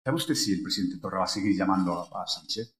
¿Sabe 0.04 0.16
usted 0.16 0.34
si 0.34 0.52
el 0.52 0.62
presidente 0.62 0.98
Torra 1.00 1.18
va 1.18 1.24
a 1.24 1.28
seguir 1.28 1.56
llamando 1.56 2.08
a, 2.14 2.26
Sánchez? 2.26 2.76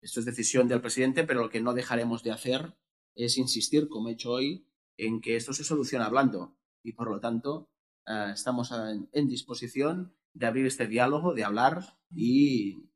Esto 0.00 0.20
es 0.20 0.26
decisión 0.26 0.66
del 0.66 0.80
presidente, 0.80 1.22
pero 1.22 1.42
lo 1.42 1.50
que 1.50 1.60
no 1.60 1.74
dejaremos 1.74 2.24
de 2.24 2.32
hacer 2.32 2.76
es 3.14 3.38
insistir, 3.38 3.88
como 3.88 4.08
he 4.08 4.12
hecho 4.12 4.32
hoy, 4.32 4.66
en 4.96 5.20
que 5.20 5.36
esto 5.36 5.52
se 5.52 5.62
soluciona 5.62 6.06
hablando. 6.06 6.56
Y 6.82 6.92
por 6.92 7.08
lo 7.10 7.20
tanto, 7.20 7.70
eh, 8.06 8.30
estamos 8.32 8.72
en, 8.72 9.08
en, 9.12 9.28
disposición 9.28 10.16
de 10.32 10.46
abrir 10.46 10.66
este 10.66 10.88
diálogo, 10.88 11.34
de 11.34 11.44
hablar 11.44 11.96
y 12.10 12.90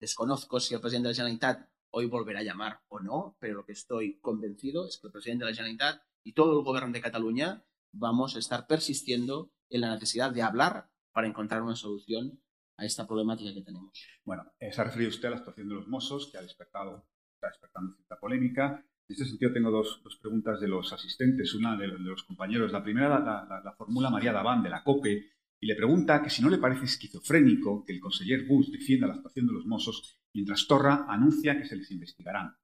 desconozco 0.00 0.60
si 0.60 0.74
el 0.74 0.80
presidente 0.80 1.08
de 1.08 1.12
la 1.12 1.16
Generalitat 1.16 1.68
hoy 1.90 2.06
volverá 2.06 2.40
a 2.40 2.44
llamar 2.44 2.80
o 2.88 3.00
no, 3.00 3.36
pero 3.40 3.54
lo 3.54 3.64
que 3.64 3.72
estoy 3.72 4.18
convencido 4.20 4.86
es 4.86 4.98
que 4.98 5.08
el 5.08 5.12
presidente 5.12 5.44
de 5.44 5.50
la 5.50 5.56
Generalitat 5.56 6.02
y 6.22 6.32
todo 6.32 6.58
el 6.58 6.64
gobierno 6.64 6.92
de 6.92 7.00
Cataluña 7.00 7.64
vamos 7.92 8.36
a 8.36 8.38
estar 8.38 8.66
persistiendo 8.66 9.50
en 9.70 9.80
la 9.82 9.94
necesidad 9.94 10.32
de 10.32 10.42
hablar 10.42 10.90
para 11.12 11.26
encontrar 11.26 11.62
una 11.62 11.76
solución 11.76 12.40
a 12.76 12.84
esta 12.84 13.06
problemática 13.06 13.52
que 13.52 13.62
tenemos. 13.62 13.92
Bueno, 14.24 14.44
eh, 14.60 14.72
se 14.72 14.80
ha 14.80 14.84
referido 14.84 15.10
usted 15.10 15.28
a 15.28 15.30
la 15.32 15.36
actuación 15.38 15.68
de 15.68 15.74
los 15.74 15.88
Mossos, 15.88 16.30
que 16.30 16.38
ha 16.38 16.42
despertado, 16.42 17.08
está 17.34 17.48
despertando 17.48 17.94
cierta 17.96 18.20
polémica. 18.20 18.84
En 19.08 19.14
este 19.14 19.24
sentido, 19.24 19.52
tengo 19.52 19.70
dos, 19.70 20.00
dos 20.04 20.16
preguntas 20.16 20.60
de 20.60 20.68
los 20.68 20.92
asistentes, 20.92 21.54
una 21.54 21.76
de, 21.76 21.88
de 21.88 21.98
los 21.98 22.22
compañeros. 22.22 22.70
La 22.70 22.82
primera 22.82 23.08
la, 23.08 23.46
la, 23.48 23.60
la, 23.64 23.72
formula 23.72 24.10
María 24.10 24.32
Daván, 24.32 24.62
de 24.62 24.70
la 24.70 24.84
COPE, 24.84 25.37
y 25.60 25.66
le 25.66 25.74
pregunta 25.74 26.22
que 26.22 26.30
si 26.30 26.42
no 26.42 26.48
le 26.48 26.58
parece 26.58 26.84
esquizofrénico 26.84 27.84
que 27.84 27.92
el 27.92 28.00
conseller 28.00 28.46
Bush 28.46 28.70
defienda 28.70 29.08
la 29.08 29.14
actuación 29.14 29.46
de 29.46 29.52
los 29.52 29.66
Mossos 29.66 30.18
mientras 30.32 30.66
Torra 30.66 31.06
anuncia 31.08 31.56
que 31.58 31.66
se 31.66 31.76
les 31.76 31.90
investigarán. 31.90 32.56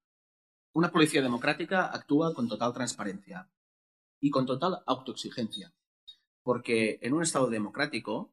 Una 0.72 0.90
policía 0.90 1.22
democrática 1.22 1.86
actúa 1.86 2.34
con 2.34 2.48
total 2.48 2.72
transparencia 2.72 3.48
y 4.20 4.30
con 4.30 4.46
total 4.46 4.82
autoexigencia, 4.86 5.72
porque 6.42 6.98
en 7.02 7.14
un 7.14 7.22
Estado 7.22 7.48
democrático 7.48 8.32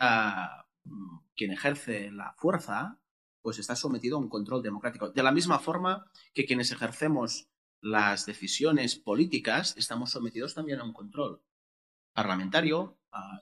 uh, 0.00 0.90
quien 1.34 1.52
ejerce 1.52 2.10
la 2.10 2.34
fuerza 2.38 3.00
pues 3.42 3.58
está 3.58 3.76
sometido 3.76 4.16
a 4.16 4.20
un 4.20 4.30
control 4.30 4.62
democrático. 4.62 5.10
De 5.10 5.22
la 5.22 5.30
misma 5.30 5.58
forma 5.58 6.10
que 6.32 6.46
quienes 6.46 6.72
ejercemos 6.72 7.48
las 7.82 8.24
decisiones 8.24 8.96
políticas 8.96 9.76
estamos 9.76 10.10
sometidos 10.12 10.54
también 10.54 10.80
a 10.80 10.84
un 10.84 10.94
control 10.94 11.42
parlamentario 12.14 12.96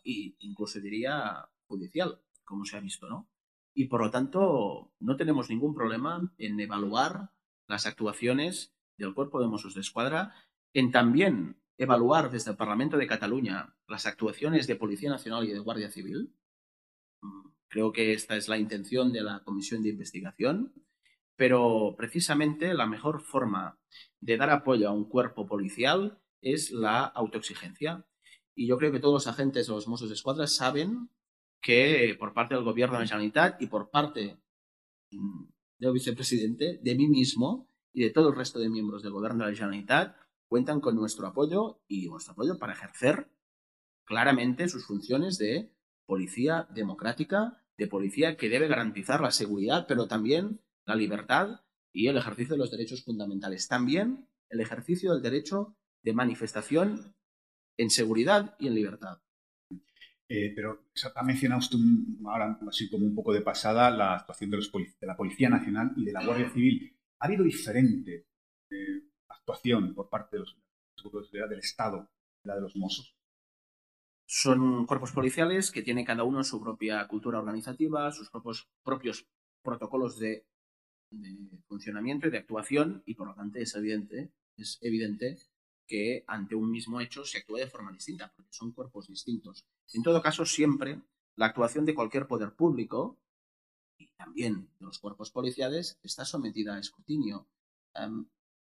e 0.05 0.35
incluso 0.41 0.81
diría 0.81 1.49
judicial, 1.67 2.21
como 2.45 2.65
se 2.65 2.77
ha 2.77 2.81
visto, 2.81 3.09
¿no? 3.09 3.29
Y 3.75 3.87
por 3.87 4.03
lo 4.03 4.11
tanto 4.11 4.93
no 5.01 5.17
tenemos 5.17 5.49
ningún 5.49 5.75
problema 5.75 6.33
en 6.39 6.61
evaluar 6.61 7.31
las 7.67 7.87
actuaciones 7.87 8.75
del 8.99 9.15
Cuerpo 9.15 9.41
de 9.41 9.49
Mossos 9.49 9.75
de 9.75 9.81
Escuadra, 9.81 10.35
en 10.75 10.91
también 10.91 11.57
evaluar 11.79 12.31
desde 12.31 12.51
el 12.51 12.57
Parlamento 12.57 12.97
de 12.97 13.07
Cataluña 13.07 13.75
las 13.89 14.07
actuaciones 14.07 14.67
de 14.67 14.77
Policía 14.77 15.11
Nacional 15.11 15.45
y 15.45 15.53
de 15.53 15.59
Guardia 15.59 15.91
Civil, 15.91 16.35
Creo 17.73 17.91
que 17.91 18.13
esta 18.13 18.37
es 18.37 18.49
la 18.49 18.59
intención 18.59 19.15
de 19.15 19.23
la 19.23 19.43
comisión 19.45 19.83
de 19.83 19.89
investigación, 19.89 20.75
pero 21.37 21.95
precisamente 21.97 22.75
la 22.75 22.85
mejor 22.85 23.23
forma 23.23 23.79
de 24.21 24.37
dar 24.37 24.51
apoyo 24.51 24.91
a 24.91 24.93
un 24.93 25.09
cuerpo 25.09 25.47
policial 25.47 26.19
es 26.43 26.71
la 26.71 27.05
autoexigencia. 27.05 28.05
Y 28.55 28.67
yo 28.67 28.77
creo 28.79 28.93
que 28.93 29.01
todos 29.01 29.15
los 29.15 29.27
agentes 29.27 29.67
de 29.67 29.73
los 29.73 29.89
Mossos 29.89 30.09
de 30.09 30.15
Escuadra 30.15 30.47
saben 30.47 31.11
que 31.61 32.17
por 32.19 32.35
parte 32.35 32.55
del 32.55 32.65
gobierno 32.65 32.97
de 32.97 33.05
la 33.05 33.09
Generalitat 33.09 33.61
y 33.63 33.67
por 33.67 33.91
parte 33.91 34.39
mm, 35.11 35.45
del 35.79 35.93
vicepresidente, 35.93 36.79
de 36.83 36.95
mí 36.95 37.09
mismo 37.09 37.69
y 37.93 38.03
de 38.03 38.11
todo 38.11 38.31
el 38.31 38.37
resto 38.37 38.59
de 38.59 38.69
miembros 38.69 39.03
del 39.03 39.13
gobierno 39.13 39.45
de 39.45 39.53
la 39.53 39.57
Generalitat, 39.57 40.17
cuentan 40.49 40.81
con 40.81 40.97
nuestro 40.97 41.27
apoyo 41.27 41.81
y 41.89 42.09
nuestro 42.09 42.33
apoyo 42.33 42.59
para 42.59 42.75
ejercer 42.75 43.31
claramente 44.05 44.69
sus 44.69 44.87
funciones 44.87 45.39
de 45.39 45.73
policía 46.05 46.67
democrática 46.75 47.63
de 47.79 47.87
policía 47.87 48.37
que 48.37 48.49
debe 48.49 48.69
garantizar 48.69 49.21
la 49.21 49.31
seguridad, 49.31 49.87
pero 49.89 50.07
también 50.07 50.61
la 50.85 50.95
libertad 50.95 51.63
y 51.93 52.09
el 52.09 52.17
ejercicio 52.17 52.55
de 52.55 52.59
los 52.59 52.71
derechos 52.71 53.05
fundamentales. 53.05 53.69
También 53.69 54.29
el 54.49 54.61
ejercicio 54.61 55.13
del 55.13 55.23
derecho 55.23 55.77
de 56.03 56.13
manifestación 56.13 57.15
en 57.77 57.91
seguridad 57.91 58.55
y 58.59 58.69
en 58.69 58.75
libertad. 58.75 59.19
Eh, 60.29 60.53
pero 60.55 60.87
ha 61.15 61.23
mencionado 61.23 61.59
usted 61.59 61.79
ahora 62.25 62.59
así 62.67 62.89
como 62.89 63.05
un 63.05 63.15
poco 63.15 63.35
de 63.35 63.43
pasada 63.43 63.91
la 63.91 64.15
actuación 64.15 64.51
de, 64.51 64.57
los 64.57 64.73
de, 64.73 65.07
la 65.07 65.17
Policía 65.17 65.51
Nacional 65.51 65.93
y 65.97 66.07
de 66.07 66.13
la 66.13 66.25
Guardia 66.25 66.51
Civil. 66.51 66.97
¿Ha 67.19 67.27
habido 67.27 67.45
diferente 67.45 68.27
eh, 68.71 69.03
actuación 69.29 69.95
por 69.95 70.09
parte 70.09 70.37
de 70.37 70.41
los 70.41 70.57
seguros 70.97 71.27
de 71.27 71.31
seguridad 71.31 71.51
del 71.51 71.59
Estado 71.59 72.11
la 72.45 72.55
de 72.55 72.63
los 72.63 72.77
Mossos? 72.77 73.15
Son 74.25 74.87
cuerpos 74.87 75.13
policiales 75.13 75.71
que 75.71 75.83
tienen 75.83 76.07
cada 76.07 76.25
uno 76.25 76.43
su 76.43 76.61
propia 76.63 77.07
cultura 77.07 77.39
organizativa, 77.39 78.11
sus 78.13 78.31
propios, 78.31 78.71
propios 78.83 79.27
protocolos 79.63 80.19
de, 80.19 80.47
de, 81.11 81.59
funcionamiento 81.67 82.29
y 82.29 82.31
de 82.31 82.39
actuación, 82.39 83.03
y 83.05 83.15
por 83.15 83.29
lo 83.29 83.35
tanto 83.35 83.59
es 83.59 83.75
evidente, 83.75 84.33
es 84.57 84.79
evidente 84.81 85.37
que 85.93 86.25
ante 86.27 86.55
un 86.55 86.71
mismo 86.71 87.03
hecho 87.03 87.23
se 87.23 87.37
actúa 87.37 87.59
de 87.59 87.67
forma 87.67 87.93
distinta, 87.93 88.33
porque 88.35 88.51
son 88.51 88.73
cuerpos 88.73 89.09
distintos. 89.09 89.67
En 89.93 90.03
todo 90.03 90.23
caso, 90.23 90.47
siempre 90.47 91.03
la 91.37 91.45
actuación 91.45 91.85
de 91.85 91.95
cualquier 91.95 92.27
poder 92.27 92.55
público, 92.55 93.19
y 93.99 94.09
también 94.13 94.71
de 94.81 94.87
los 94.87 94.99
cuerpos 94.99 95.31
policiales, 95.31 95.99
está 96.03 96.25
sometida 96.25 96.77
a 96.77 96.79
escrutinio. 96.79 97.47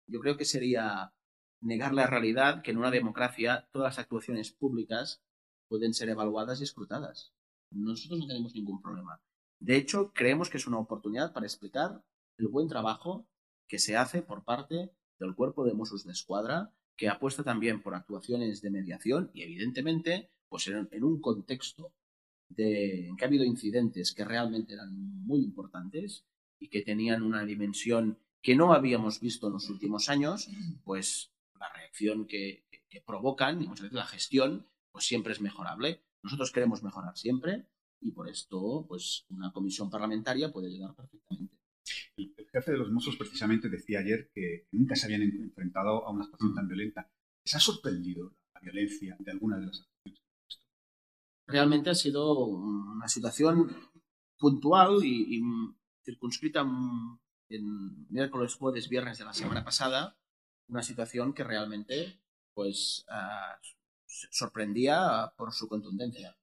Yo 0.08 0.20
creo 0.20 0.36
que 0.36 0.44
sería 0.44 1.14
negar 1.62 1.94
la 1.94 2.06
realidad 2.06 2.62
que 2.62 2.72
en 2.72 2.80
una 2.80 2.92
democracia 2.92 3.70
todas 3.72 3.96
las 3.96 4.00
actuaciones 4.00 4.52
públicas 4.52 5.24
pueden 5.70 5.94
ser 5.94 6.10
evaluadas 6.10 6.60
y 6.60 6.66
escrutadas. 6.66 7.32
Nosotros 7.72 8.20
no 8.20 8.28
tenemos 8.28 8.54
ningún 8.54 8.82
problema. 8.82 9.22
De 9.62 9.78
hecho, 9.78 10.12
creemos 10.14 10.50
que 10.50 10.58
es 10.58 10.68
una 10.68 10.80
oportunidad 10.80 11.32
para 11.32 11.46
explicar 11.46 12.04
el 12.38 12.50
buen 12.50 12.68
trabajo 12.68 13.26
que 13.70 13.80
se 13.80 13.96
hace 13.96 14.22
por 14.22 14.44
parte 14.44 14.92
del 15.18 15.34
cuerpo 15.34 15.64
de 15.64 15.74
Mossos 15.74 16.04
de 16.04 16.12
Escuadra, 16.12 16.74
que 16.96 17.10
apuesta 17.10 17.44
también 17.44 17.82
por 17.82 17.96
actuaciones 17.96 18.62
de 18.62 18.72
mediación 18.72 19.32
y, 19.34 19.44
evidentemente, 19.44 20.32
pues 20.48 20.68
en, 20.68 21.04
un 21.04 21.20
contexto 21.22 21.94
de, 22.50 23.08
en 23.08 23.18
que 23.18 23.26
ha 23.26 23.28
habido 23.28 23.44
incidentes 23.44 24.14
que 24.14 24.24
realmente 24.24 24.74
eran 24.74 24.94
muy 25.26 25.42
importantes 25.42 26.26
y 26.60 26.70
que 26.70 26.82
tenían 26.82 27.24
una 27.24 27.46
dimensión 27.46 28.20
que 28.42 28.56
no 28.56 28.74
habíamos 28.74 29.20
visto 29.20 29.48
en 29.48 29.54
los 29.54 29.70
últimos 29.70 30.08
años, 30.08 30.48
pues 30.84 31.32
la 31.60 31.68
reacción 31.74 32.28
que, 32.28 32.66
que, 32.70 32.86
que 32.88 33.02
provocan 33.02 33.62
y 33.62 33.68
muchas 33.68 33.84
veces 33.84 33.98
la 33.98 34.06
gestión 34.06 34.68
pues 34.92 35.06
siempre 35.06 35.34
es 35.34 35.42
mejorable. 35.42 36.02
Nosotros 36.22 36.52
queremos 36.52 36.84
mejorar 36.84 37.18
siempre 37.18 37.66
y 38.00 38.12
por 38.12 38.30
esto, 38.30 38.86
pues 38.88 39.26
una 39.30 39.52
comisión 39.52 39.90
parlamentaria 39.90 40.52
puede 40.52 40.70
llegar 40.70 40.96
perfectamente. 40.96 41.55
Jefe 42.56 42.72
de 42.72 42.78
los 42.78 42.90
Mossos 42.90 43.18
precisamente 43.18 43.68
decía 43.68 44.00
ayer 44.00 44.32
que 44.34 44.70
nunca 44.72 44.96
se 44.96 45.08
habían 45.08 45.24
enfrentado 45.24 46.08
a 46.08 46.12
una 46.12 46.24
actuación 46.24 46.56
tan 46.56 46.70
violenta. 46.70 47.12
¿Les 47.44 47.54
ha 47.54 47.60
sorprendido 47.60 48.34
la 48.54 48.62
violencia 48.62 49.18
de 49.20 49.32
alguna 49.32 49.58
de 49.58 49.66
las 49.66 49.82
actuaciones? 49.82 50.24
Realmente 51.48 51.90
ha 51.90 51.96
sido 51.96 52.46
una 52.46 53.10
situación 53.10 53.76
puntual 54.38 55.04
y, 55.04 55.38
y 55.38 55.42
circunscrita 56.06 56.66
en 57.50 58.08
miércoles, 58.08 58.56
jueves, 58.56 58.88
viernes 58.88 59.18
de 59.18 59.26
la 59.26 59.34
semana 59.34 59.66
pasada, 59.66 60.18
una 60.70 60.82
situación 60.82 61.34
que 61.34 61.44
realmente 61.44 62.22
pues 62.54 63.06
uh, 63.10 63.58
sorprendía 64.32 65.34
por 65.36 65.52
su 65.52 65.68
contundencia. 65.68 66.38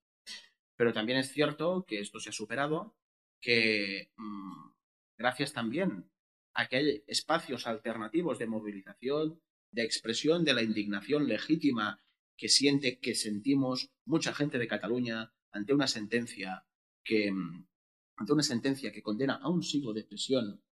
Pero 0.75 0.93
también 0.93 1.17
es 1.17 1.31
cierto 1.31 1.85
que 1.87 2.01
esto 2.01 2.19
se 2.19 2.29
ha 2.29 2.33
superado, 2.33 2.95
que 3.41 4.11
mmm, 4.15 4.72
gracias 5.17 5.53
también 5.53 6.09
a 6.53 6.67
que 6.67 6.77
hay 6.77 7.03
espacios 7.07 7.67
alternativos 7.67 8.39
de 8.39 8.47
movilización, 8.47 9.41
de 9.71 9.83
expresión 9.83 10.43
de 10.43 10.53
la 10.53 10.61
indignación 10.61 11.27
legítima 11.27 12.03
que 12.37 12.49
siente, 12.49 12.99
que 12.99 13.15
sentimos 13.15 13.91
mucha 14.05 14.33
gente 14.33 14.57
de 14.57 14.67
Cataluña 14.67 15.33
ante 15.51 15.73
una 15.73 15.87
sentencia 15.87 16.65
que, 17.03 17.31
mm, 17.31 17.67
ante 18.17 18.33
una 18.33 18.43
sentencia 18.43 18.91
que 18.91 19.01
condena 19.01 19.35
a 19.35 19.49
un 19.49 19.63
siglo 19.63 19.93
de 19.93 20.03
prisión 20.03 20.63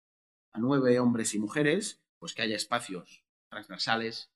a 0.52 0.58
nueve 0.58 0.98
hombres 0.98 1.34
y 1.34 1.38
mujeres, 1.38 2.02
pues 2.18 2.34
que 2.34 2.42
haya 2.42 2.56
espacios 2.56 3.24
transversales 3.48 4.30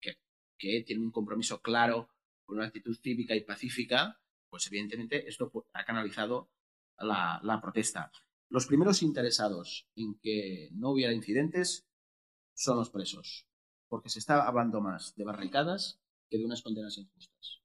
que, 0.00 0.18
que 0.58 0.82
tienen 0.82 1.06
un 1.06 1.12
compromiso 1.12 1.62
claro 1.62 2.10
con 2.44 2.58
una 2.58 2.66
actitud 2.66 2.96
cívica 3.00 3.34
y 3.34 3.40
pacífica, 3.44 4.20
pues 4.50 4.66
evidentemente 4.66 5.28
esto 5.28 5.50
ha 5.72 5.84
canalizado 5.84 6.50
la 6.98 7.60
protesta. 7.62 8.10
Los 8.48 8.66
primeros 8.66 9.02
interesados 9.02 9.88
en 9.96 10.18
que 10.20 10.68
no 10.72 10.90
hubiera 10.90 11.12
incidentes 11.12 11.86
son 12.54 12.78
los 12.78 12.90
presos, 12.90 13.46
porque 13.88 14.08
se 14.08 14.20
está 14.20 14.46
hablando 14.46 14.80
más 14.80 15.14
de 15.16 15.24
barricadas 15.24 16.00
que 16.28 16.38
de 16.38 16.44
unas 16.44 16.62
condenas 16.62 16.96
injustas. 16.96 17.62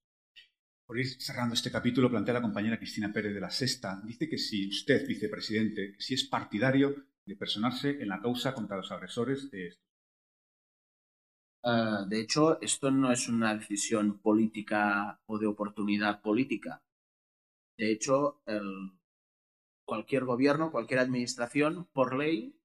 Por 0.86 1.00
ir 1.00 1.08
cerrando 1.22 1.54
este 1.54 1.72
capítulo, 1.72 2.10
plantea 2.10 2.34
la 2.34 2.42
compañera 2.42 2.78
Cristina 2.78 3.14
Pérez 3.14 3.34
de 3.34 3.40
la 3.40 3.50
Sexta, 3.50 4.02
dice 4.04 4.28
que 4.28 4.38
si 4.38 4.68
usted, 4.68 5.08
vicepresidente, 5.08 5.96
si 6.00 6.16
es 6.16 6.26
partidario 6.26 7.06
de 7.26 7.36
personarse 7.36 8.02
en 8.02 8.10
la 8.10 8.20
causa 8.20 8.54
contra 8.54 8.78
los 8.78 8.92
agresores 8.92 9.50
de 9.52 9.68
esto. 9.68 9.84
Uh, 11.64 12.08
de 12.08 12.20
hecho, 12.20 12.60
esto 12.60 12.90
no 12.90 13.12
es 13.12 13.30
una 13.30 13.54
decisión 13.56 14.20
política 14.20 15.22
o 15.28 15.38
de 15.38 15.46
oportunidad 15.46 16.22
política. 16.22 16.84
De 17.78 17.92
hecho, 17.92 18.42
el, 18.48 18.92
cualquier 19.92 20.24
gobierno, 20.24 20.72
cualquier 20.72 21.02
administración, 21.02 21.86
por 21.92 22.16
ley, 22.16 22.58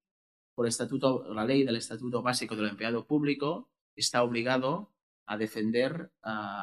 por 0.55 0.69
estatuto, 0.69 1.35
la 1.35 1.45
ley 1.45 1.65
del 1.65 1.75
Estatuto 1.75 2.23
Básico 2.23 2.55
del 2.55 2.69
Empleado 2.69 3.05
Público, 3.05 3.69
está 3.97 4.23
obligado 4.23 4.95
a 5.27 5.37
defender 5.37 6.13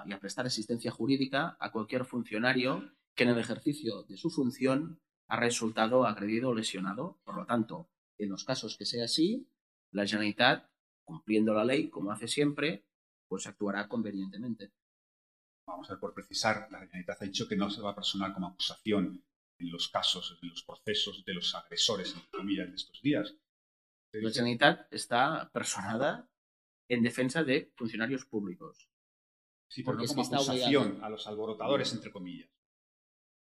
y 0.06 0.14
a 0.14 0.20
prestar 0.22 0.46
asistencia 0.46 0.90
jurídica 0.90 1.58
a 1.60 1.70
cualquier 1.74 2.06
funcionario 2.06 2.94
que 3.14 3.26
en 3.26 3.32
el 3.32 3.40
ejercicio 3.40 4.04
de 4.04 4.16
su 4.16 4.30
función 4.30 5.02
ha 5.28 5.38
resultado 5.38 6.06
agredido 6.06 6.52
o 6.52 6.56
lesionado. 6.56 7.20
Por 7.26 7.36
lo 7.36 7.46
tanto, 7.46 7.90
en 8.18 8.30
los 8.30 8.46
casos 8.46 8.78
que 8.78 8.86
sea 8.86 9.04
así, 9.04 9.50
la 9.92 10.08
Generalitat, 10.08 10.66
cumpliendo 11.04 11.54
la 11.54 11.66
ley, 11.66 11.90
como 11.90 12.10
hace 12.10 12.30
siempre, 12.30 12.86
pues 13.28 13.48
actuará 13.48 13.90
convenientemente. 13.90 14.72
Vamos 15.68 15.90
a 15.90 15.96
ver, 15.96 16.00
por 16.00 16.14
precisar, 16.14 16.70
la 16.72 16.80
Generalitat 16.80 17.22
ha 17.22 17.26
dicho 17.26 17.50
que 17.50 17.58
no 17.58 17.70
se 17.70 17.82
va 17.82 17.92
a 17.92 17.96
personar 17.96 18.34
como 18.34 18.48
acusación 18.48 19.26
en 19.60 19.72
los 19.72 19.90
casos, 19.90 20.38
en 20.42 20.50
los 20.50 20.64
procesos 20.64 21.24
de 21.26 21.34
los 21.34 21.54
agresores, 21.56 22.14
entre 22.14 22.30
comillas, 22.32 22.70
de 22.70 22.76
estos 22.76 23.02
días. 23.02 23.36
La 24.12 24.30
Generalitat 24.30 24.94
está 24.94 25.50
personada 25.52 26.30
en 26.88 27.02
defensa 27.02 27.44
de 27.44 27.72
funcionarios 27.76 28.26
públicos. 28.26 28.90
Sí, 29.68 29.84
pero 29.84 29.98
no 29.98 30.06
como 30.06 30.22
acusación 30.22 31.04
a 31.04 31.10
los 31.10 31.26
alborotadores, 31.26 31.94
entre 31.94 32.12
comillas. 32.12 32.50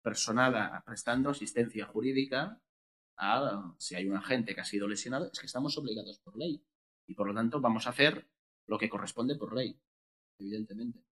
Personada 0.02 0.82
prestando 0.84 1.30
asistencia 1.30 1.86
jurídica 1.86 2.60
a 3.16 3.74
si 3.78 3.94
hay 3.94 4.08
un 4.08 4.16
agente 4.16 4.54
que 4.54 4.60
ha 4.60 4.64
sido 4.64 4.88
lesionado, 4.88 5.30
es 5.30 5.38
que 5.38 5.46
estamos 5.46 5.76
obligados 5.78 6.18
por 6.18 6.36
ley. 6.36 6.64
Y 7.06 7.14
por 7.14 7.28
lo 7.28 7.34
tanto 7.34 7.60
vamos 7.60 7.86
a 7.86 7.90
hacer 7.90 8.26
lo 8.66 8.78
que 8.78 8.88
corresponde 8.88 9.36
por 9.36 9.54
ley, 9.54 9.78
evidentemente. 10.38 11.04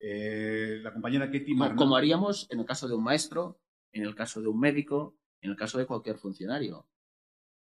Eh, 0.00 0.78
la 0.82 0.92
compañera 0.92 1.30
Ketty 1.30 1.56
como, 1.56 1.76
como 1.76 1.96
haríamos 1.96 2.46
en 2.50 2.60
el 2.60 2.66
caso 2.66 2.86
de 2.86 2.94
un 2.94 3.02
maestro, 3.02 3.60
en 3.92 4.04
el 4.04 4.14
caso 4.14 4.40
de 4.40 4.48
un 4.48 4.60
médico, 4.60 5.16
en 5.40 5.50
el 5.50 5.56
caso 5.56 5.78
de 5.78 5.86
cualquier 5.86 6.18
funcionario. 6.18 6.86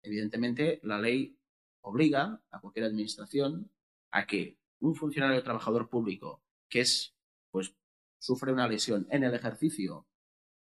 Evidentemente, 0.03 0.79
la 0.83 0.99
ley 0.99 1.37
obliga 1.81 2.41
a 2.51 2.59
cualquier 2.59 2.85
administración 2.85 3.71
a 4.11 4.25
que 4.25 4.59
un 4.79 4.95
funcionario 4.95 5.39
o 5.39 5.43
trabajador 5.43 5.89
público 5.89 6.43
que 6.69 6.81
es, 6.81 7.15
pues, 7.51 7.75
sufre 8.19 8.51
una 8.51 8.67
lesión 8.67 9.07
en 9.09 9.23
el 9.23 9.33
ejercicio 9.33 10.07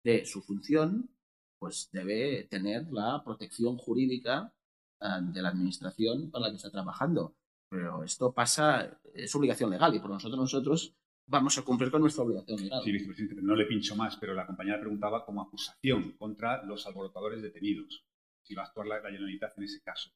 de 0.03 0.25
su 0.25 0.41
función, 0.41 1.09
pues 1.57 1.89
debe 1.91 2.43
tener 2.43 2.91
la 2.91 3.23
protección 3.23 3.77
jurídica 3.77 4.53
de 4.99 5.41
la 5.41 5.49
administración 5.49 6.31
para 6.31 6.45
la 6.45 6.51
que 6.51 6.57
está 6.57 6.69
trabajando. 6.69 7.35
Pero 7.69 8.03
esto 8.03 8.33
pasa, 8.33 8.99
es 9.13 9.33
obligación 9.35 9.69
legal 9.71 9.93
y 9.95 9.99
por 9.99 10.09
nosotros 10.09 10.39
nosotros 10.39 10.95
vamos 11.27 11.57
a 11.57 11.63
cumplir 11.63 11.91
con 11.91 12.01
nuestra 12.01 12.23
obligación. 12.23 12.57
Sí, 12.83 12.91
vicepresidente, 12.91 13.41
no 13.41 13.55
le 13.55 13.65
pincho 13.65 13.95
más, 13.95 14.17
pero 14.17 14.33
la 14.33 14.45
compañera 14.45 14.79
preguntaba 14.79 15.25
como 15.25 15.41
acusación 15.41 16.15
contra 16.17 16.63
los 16.63 16.85
alborotadores 16.85 17.41
detenidos, 17.41 18.05
si 18.43 18.55
va 18.55 18.63
a 18.63 18.65
actuar 18.65 18.87
la, 18.87 19.01
la 19.01 19.09
Generalitat 19.09 19.57
en 19.57 19.63
ese 19.63 19.81
caso. 19.81 20.11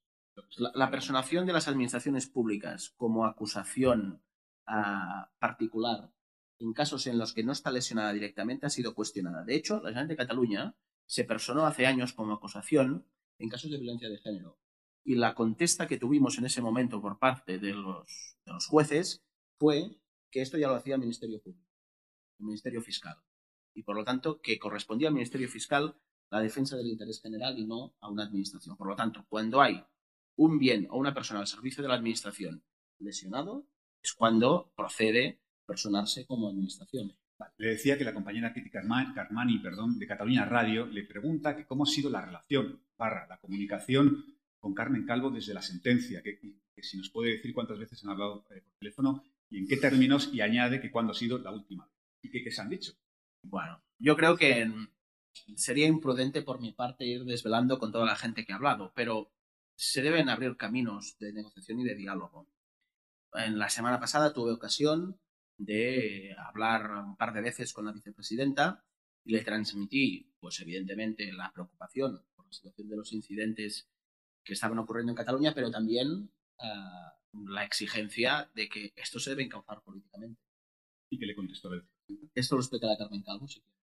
La, 0.57 0.71
la, 0.73 0.91
personación 0.91 1.45
de 1.45 1.53
las 1.53 1.67
administraciones 1.67 2.27
públicas 2.27 2.93
como 2.95 3.25
acusación 3.25 4.21
uh, 4.67 5.27
particular 5.37 6.13
en 6.59 6.73
casos 6.73 7.07
en 7.07 7.17
los 7.17 7.33
que 7.33 7.43
no 7.43 7.51
está 7.51 7.71
lesionada 7.71 8.13
directamente 8.13 8.65
ha 8.65 8.69
sido 8.69 8.93
cuestionada. 8.93 9.43
De 9.43 9.55
hecho, 9.55 9.75
la 9.75 9.89
Generalitat 9.89 10.09
de 10.09 10.15
Cataluña 10.15 10.75
se 11.05 11.23
personó 11.23 11.65
hace 11.65 11.87
años 11.87 12.13
como 12.13 12.33
acusación 12.33 13.05
en 13.37 13.49
casos 13.49 13.71
de 13.71 13.79
violencia 13.79 14.09
de 14.09 14.19
género. 14.19 14.59
Y 15.03 15.15
la 15.15 15.33
contesta 15.33 15.87
que 15.87 15.97
tuvimos 15.97 16.37
en 16.37 16.45
ese 16.45 16.61
momento 16.61 17.01
por 17.01 17.17
parte 17.17 17.57
de 17.57 17.73
los, 17.73 18.37
de 18.45 18.53
los 18.53 18.67
jueces 18.67 19.23
fue 19.57 19.97
que 20.29 20.41
esto 20.41 20.57
ya 20.57 20.67
lo 20.67 20.75
hacía 20.75 20.95
el 20.95 21.01
Ministerio 21.01 21.41
Público, 21.41 21.67
el 22.39 22.45
Ministerio 22.45 22.81
Fiscal. 22.81 23.17
Y 23.73 23.83
por 23.83 23.95
lo 23.95 24.03
tanto, 24.03 24.41
que 24.41 24.59
correspondía 24.59 25.07
al 25.07 25.13
Ministerio 25.13 25.47
Fiscal 25.47 25.95
la 26.29 26.41
defensa 26.41 26.77
del 26.77 26.87
interés 26.87 27.21
general 27.21 27.57
y 27.57 27.65
no 27.65 27.95
a 27.99 28.09
una 28.09 28.23
administración. 28.23 28.77
Por 28.77 28.87
lo 28.87 28.95
tanto, 28.95 29.25
cuando 29.29 29.61
hay 29.61 29.83
un 30.35 30.59
bien 30.59 30.87
o 30.89 30.97
una 30.97 31.13
persona 31.13 31.39
al 31.39 31.47
servicio 31.47 31.81
de 31.81 31.89
la 31.89 31.95
administración 31.95 32.63
lesionado, 32.99 33.65
es 34.01 34.13
cuando 34.13 34.71
procede 34.75 35.39
personarse 35.65 36.25
como 36.25 36.49
administración. 36.49 37.13
Le 37.57 37.69
decía 37.69 37.97
que 37.97 38.03
la 38.03 38.13
compañera 38.13 38.53
Kitty 38.53 38.69
Carmani 38.69 39.59
perdón, 39.59 39.97
de 39.97 40.07
Cataluña 40.07 40.45
Radio 40.45 40.85
le 40.87 41.03
pregunta 41.03 41.55
que 41.55 41.65
cómo 41.65 41.83
ha 41.83 41.87
sido 41.87 42.09
la 42.09 42.25
relación, 42.25 42.81
la 42.97 43.39
comunicación 43.41 44.25
con 44.59 44.73
Carmen 44.73 45.05
Calvo 45.05 45.29
desde 45.29 45.53
la 45.53 45.61
sentencia, 45.61 46.21
que, 46.21 46.37
que 46.37 46.83
si 46.83 46.97
nos 46.97 47.09
puede 47.09 47.31
decir 47.31 47.53
cuántas 47.53 47.79
veces 47.79 48.03
han 48.03 48.11
hablado 48.11 48.45
eh, 48.49 48.61
por 48.61 48.73
teléfono 48.79 49.23
y 49.49 49.59
en 49.59 49.67
qué 49.67 49.77
términos, 49.77 50.29
y 50.33 50.41
añade 50.41 50.81
que 50.81 50.91
cuándo 50.91 51.11
ha 51.11 51.15
sido 51.15 51.37
la 51.39 51.51
última 51.51 51.89
y 52.21 52.29
qué 52.29 52.51
se 52.51 52.61
han 52.61 52.69
dicho. 52.69 52.93
Bueno, 53.43 53.83
yo 53.97 54.15
creo 54.15 54.37
que 54.37 54.69
sería 55.55 55.87
imprudente 55.87 56.41
por 56.41 56.59
mi 56.59 56.73
parte 56.73 57.05
ir 57.05 57.23
desvelando 57.23 57.79
con 57.79 57.91
toda 57.91 58.05
la 58.05 58.15
gente 58.15 58.45
que 58.45 58.53
ha 58.53 58.57
hablado, 58.57 58.91
pero 58.95 59.31
se 59.75 60.01
deben 60.01 60.29
abrir 60.29 60.57
caminos 60.57 61.17
de 61.19 61.33
negociación 61.33 61.79
y 61.79 61.83
de 61.85 61.95
diálogo. 61.95 62.49
En 63.33 63.57
la 63.57 63.69
semana 63.69 63.99
pasada 63.99 64.33
tuve 64.33 64.51
ocasión 64.51 65.19
de 65.57 66.35
hablar 66.37 66.91
un 66.91 67.15
par 67.15 67.33
de 67.33 67.41
veces 67.41 67.73
con 67.73 67.85
la 67.85 67.91
vicepresidenta 67.91 68.83
y 69.23 69.33
le 69.33 69.43
transmití, 69.43 70.33
pues 70.39 70.59
evidentemente, 70.61 71.31
la 71.33 71.51
preocupación 71.53 72.25
por 72.35 72.45
la 72.45 72.51
situación 72.53 72.89
de 72.89 72.97
los 72.97 73.13
incidentes 73.13 73.89
que 74.43 74.53
estaban 74.53 74.79
ocurriendo 74.79 75.11
en 75.11 75.17
Cataluña, 75.17 75.53
pero 75.53 75.69
también 75.69 76.31
uh, 76.59 77.18
la 77.33 77.63
exigencia 77.63 78.49
de 78.53 78.69
que 78.69 78.93
esto 78.95 79.19
se 79.19 79.31
debe 79.31 79.43
encauzar 79.43 79.81
políticamente. 79.81 80.41
¿Y 81.09 81.19
qué 81.19 81.25
le 81.25 81.35
contestó? 81.35 81.69
Esto 82.33 82.55
lo 82.55 82.61
explicará 82.61 82.97
Carmen 82.97 83.23
Calvo, 83.23 83.47
si 83.47 83.61
quiere. 83.61 83.79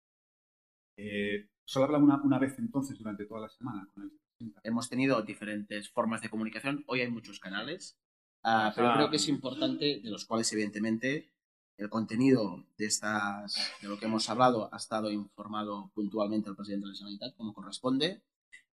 Eh, 0.97 1.49
¿Solo 1.63 1.85
habla 1.85 1.97
una, 1.99 2.21
una, 2.23 2.39
vez 2.39 2.57
entonces 2.57 2.97
durante 2.97 3.25
toda 3.25 3.41
la 3.41 3.49
semana 3.49 3.87
con 3.93 4.03
él? 4.03 4.53
Hemos 4.63 4.89
tenido 4.89 5.21
diferentes 5.21 5.89
formas 5.89 6.21
de 6.21 6.29
comunicación. 6.29 6.83
Hoy 6.87 7.01
hay 7.01 7.09
muchos 7.09 7.39
canales, 7.39 7.97
uh, 8.43 8.71
pero 8.75 8.87
ah, 8.87 8.93
creo 8.95 9.09
que 9.09 9.17
es 9.17 9.27
importante, 9.27 9.99
de 10.01 10.09
los 10.09 10.25
cuales 10.25 10.51
evidentemente 10.53 11.29
el 11.77 11.89
contenido 11.89 12.65
de, 12.77 12.85
estas, 12.85 13.71
de 13.81 13.87
lo 13.87 13.99
que 13.99 14.05
hemos 14.05 14.29
hablado 14.29 14.73
ha 14.73 14.77
estado 14.77 15.11
informado 15.11 15.91
puntualmente 15.93 16.49
al 16.49 16.55
presidente 16.55 16.85
de 16.85 16.93
la 16.93 16.97
Generalitat, 16.97 17.35
como 17.35 17.53
corresponde, 17.53 18.21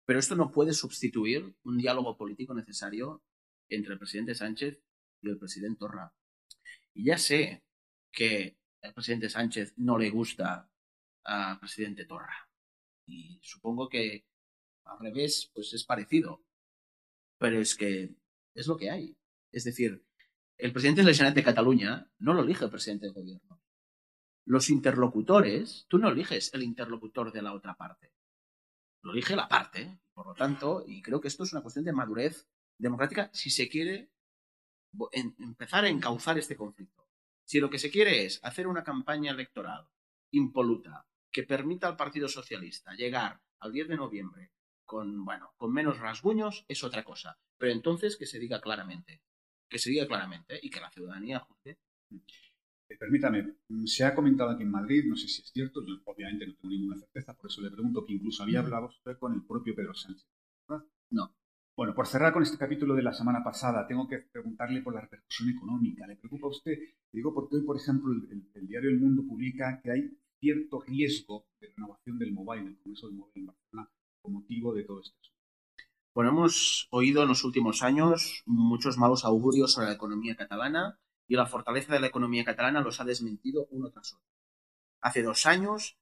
pero 0.06 0.18
esto 0.18 0.36
no 0.36 0.50
puede 0.50 0.72
sustituir 0.72 1.54
un 1.64 1.78
diálogo 1.78 2.16
político 2.16 2.54
necesario 2.54 3.22
entre 3.74 3.94
el 3.94 3.98
presidente 3.98 4.34
Sánchez 4.34 4.80
y 5.22 5.28
el 5.28 5.38
presidente 5.38 5.78
Torra. 5.78 6.14
Y 6.94 7.04
ya 7.04 7.18
sé 7.18 7.64
que 8.12 8.58
al 8.82 8.94
presidente 8.94 9.28
Sánchez 9.28 9.74
no 9.76 9.98
le 9.98 10.10
gusta 10.10 10.70
al 11.24 11.58
presidente 11.58 12.04
Torra. 12.04 12.48
Y 13.06 13.38
supongo 13.42 13.88
que 13.88 14.26
al 14.84 14.98
revés, 15.00 15.50
pues 15.54 15.72
es 15.72 15.84
parecido. 15.84 16.44
Pero 17.38 17.60
es 17.60 17.74
que 17.74 18.14
es 18.54 18.66
lo 18.66 18.76
que 18.76 18.90
hay. 18.90 19.16
Es 19.50 19.64
decir, 19.64 20.04
el 20.56 20.72
presidente 20.72 21.02
de 21.02 21.12
la 21.12 21.30
de 21.30 21.42
Cataluña 21.42 22.10
no 22.18 22.34
lo 22.34 22.42
elige 22.42 22.64
el 22.64 22.70
presidente 22.70 23.06
del 23.06 23.14
gobierno. 23.14 23.60
Los 24.46 24.70
interlocutores, 24.70 25.86
tú 25.88 25.98
no 25.98 26.10
eliges 26.10 26.52
el 26.54 26.62
interlocutor 26.62 27.32
de 27.32 27.42
la 27.42 27.54
otra 27.54 27.74
parte. 27.74 28.12
Lo 29.02 29.12
elige 29.12 29.36
la 29.36 29.48
parte. 29.48 29.98
Por 30.12 30.26
lo 30.26 30.34
tanto, 30.34 30.84
y 30.86 31.02
creo 31.02 31.20
que 31.20 31.28
esto 31.28 31.42
es 31.42 31.52
una 31.52 31.62
cuestión 31.62 31.84
de 31.84 31.92
madurez 31.92 32.46
democrática 32.78 33.30
si 33.32 33.50
se 33.50 33.68
quiere 33.68 34.10
empezar 35.38 35.84
a 35.84 35.88
encauzar 35.88 36.38
este 36.38 36.56
conflicto. 36.56 37.08
Si 37.44 37.60
lo 37.60 37.68
que 37.68 37.78
se 37.78 37.90
quiere 37.90 38.24
es 38.24 38.40
hacer 38.42 38.66
una 38.66 38.84
campaña 38.84 39.32
electoral 39.32 39.88
impoluta 40.30 41.06
que 41.30 41.42
permita 41.42 41.88
al 41.88 41.96
Partido 41.96 42.28
Socialista 42.28 42.94
llegar 42.94 43.40
al 43.58 43.72
10 43.72 43.88
de 43.88 43.96
noviembre 43.96 44.52
con, 44.84 45.24
bueno, 45.24 45.52
con 45.56 45.72
menos 45.72 45.98
rasguños, 45.98 46.64
es 46.68 46.84
otra 46.84 47.04
cosa. 47.04 47.38
Pero 47.58 47.72
entonces 47.72 48.16
que 48.16 48.26
se 48.26 48.38
diga 48.38 48.60
claramente 48.60 49.22
que 49.74 49.80
se 49.80 49.90
diga 49.90 50.06
claramente 50.06 50.60
y 50.62 50.70
que 50.70 50.80
la 50.80 50.88
ciudadanía 50.88 51.40
juzgue. 51.40 51.78
Eh, 52.88 52.96
permítame, 52.96 53.56
se 53.86 54.04
ha 54.04 54.14
comentado 54.14 54.50
aquí 54.50 54.62
en 54.62 54.70
Madrid, 54.70 55.04
no 55.04 55.16
sé 55.16 55.26
si 55.26 55.42
es 55.42 55.50
cierto, 55.50 55.84
yo 55.84 56.00
obviamente 56.04 56.46
no 56.46 56.54
tengo 56.54 56.68
ninguna 56.68 56.96
certeza, 56.96 57.34
por 57.34 57.50
eso 57.50 57.60
le 57.60 57.72
pregunto 57.72 58.04
que 58.06 58.12
incluso 58.12 58.44
había 58.44 58.60
hablado 58.60 58.86
usted 58.86 59.18
con 59.18 59.32
el 59.32 59.44
propio 59.44 59.74
Pedro 59.74 59.94
Sánchez. 59.94 60.28
¿verdad? 60.68 60.86
No. 61.10 61.34
Bueno, 61.76 61.92
por 61.92 62.06
cerrar 62.06 62.32
con 62.32 62.44
este 62.44 62.56
capítulo 62.56 62.94
de 62.94 63.02
la 63.02 63.12
semana 63.12 63.42
pasada, 63.42 63.84
tengo 63.84 64.06
que 64.06 64.18
preguntarle 64.18 64.80
por 64.80 64.94
la 64.94 65.00
repercusión 65.00 65.50
económica. 65.50 66.06
¿Le 66.06 66.14
preocupa 66.14 66.46
a 66.46 66.50
usted? 66.50 66.78
digo 67.10 67.34
porque 67.34 67.56
hoy, 67.56 67.62
por 67.62 67.76
ejemplo, 67.76 68.12
el, 68.12 68.48
el, 68.54 68.66
diario 68.68 68.90
El 68.90 69.00
Mundo 69.00 69.24
publica 69.26 69.80
que 69.82 69.90
hay 69.90 70.16
cierto 70.38 70.80
riesgo 70.82 71.48
de 71.60 71.68
renovación 71.68 72.18
del 72.18 72.32
mobile, 72.32 72.64
del 72.64 72.78
Congreso 72.78 73.08
del 73.08 73.16
Mobile 73.16 73.40
en 73.40 73.46
Barcelona, 73.46 73.90
con 74.22 74.32
motivo 74.34 74.72
de 74.72 74.84
todo 74.84 75.00
esto. 75.00 75.16
Bueno, 76.14 76.30
hemos 76.30 76.86
oído 76.90 77.22
en 77.22 77.28
los 77.28 77.42
últimos 77.42 77.82
años 77.82 78.44
muchos 78.46 78.96
malos 78.96 79.24
augurios 79.24 79.72
sobre 79.72 79.88
la 79.88 79.94
economía 79.94 80.36
catalana 80.36 81.00
y 81.26 81.34
la 81.34 81.46
fortaleza 81.46 81.92
de 81.92 81.98
la 81.98 82.06
economía 82.06 82.44
catalana 82.44 82.82
los 82.82 83.00
ha 83.00 83.04
desmentido 83.04 83.66
uno 83.70 83.90
tras 83.90 84.12
otro. 84.12 84.24
Hace 85.00 85.22
dos 85.24 85.44
años, 85.44 85.98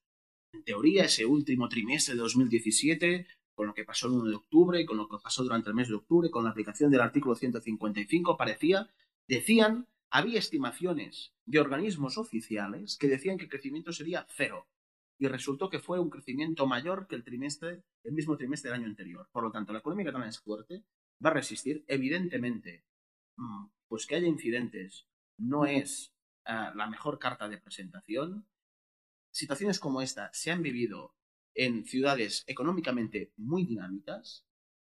en 0.53 0.65
teoría, 0.65 1.05
ese 1.05 1.25
último 1.25 1.71
trimestre 1.71 2.15
de 2.15 2.21
2017, 2.21 3.27
con 3.55 3.67
lo 3.67 3.75
que 3.75 3.85
pasó 3.85 4.07
el 4.07 4.15
1 4.15 4.31
de 4.31 4.37
octubre, 4.37 4.87
con 4.87 4.97
lo 4.97 5.09
que 5.09 5.19
pasó 5.23 5.43
durante 5.43 5.69
el 5.69 5.75
mes 5.75 5.89
de 5.89 5.95
octubre, 5.95 6.31
con 6.31 6.45
la 6.45 6.51
aplicación 6.51 6.91
del 6.91 7.01
artículo 7.01 7.35
155, 7.35 8.37
parecía, 8.37 8.89
decían, 9.29 9.87
había 10.11 10.39
estimaciones 10.39 11.33
de 11.47 11.61
organismos 11.61 12.19
oficiales 12.19 12.97
que 12.99 13.09
decían 13.09 13.39
que 13.39 13.45
el 13.45 13.51
crecimiento 13.51 13.93
sería 13.93 14.27
cero. 14.29 14.69
Y 15.19 15.29
resultó 15.29 15.71
que 15.71 15.79
fue 15.79 16.01
un 16.01 16.11
crecimiento 16.11 16.67
mayor 16.67 17.07
que 17.07 17.15
el 17.15 17.25
trimestre, 17.25 17.83
el 18.03 18.13
mismo 18.13 18.37
trimestre 18.37 18.71
del 18.71 18.81
año 18.81 18.89
anterior. 18.89 19.29
Por 19.33 19.45
lo 19.45 19.51
tanto, 19.51 19.73
la 19.73 19.79
economía 19.79 20.07
catalana 20.07 20.31
es 20.31 20.41
fuerte, 20.41 20.85
va 21.25 21.31
a 21.31 21.35
resistir, 21.35 21.85
evidentemente, 21.87 22.85
mm, 23.37 23.67
pues 23.89 24.07
que 24.07 24.17
haya 24.17 24.27
incidentes 24.27 25.07
no 25.39 25.65
es 25.65 26.13
uh, 26.47 26.77
la 26.77 26.89
mejor 26.89 27.19
carta 27.19 27.49
de 27.49 27.59
presentación. 27.59 28.47
Situaciones 29.31 29.79
como 29.79 30.03
esta 30.03 30.31
se 30.33 30.51
han 30.51 30.63
vivido 30.63 31.15
en 31.55 31.85
ciudades 31.85 32.45
económicamente 32.47 33.33
muy 33.37 33.65
dinámicas 33.65 34.47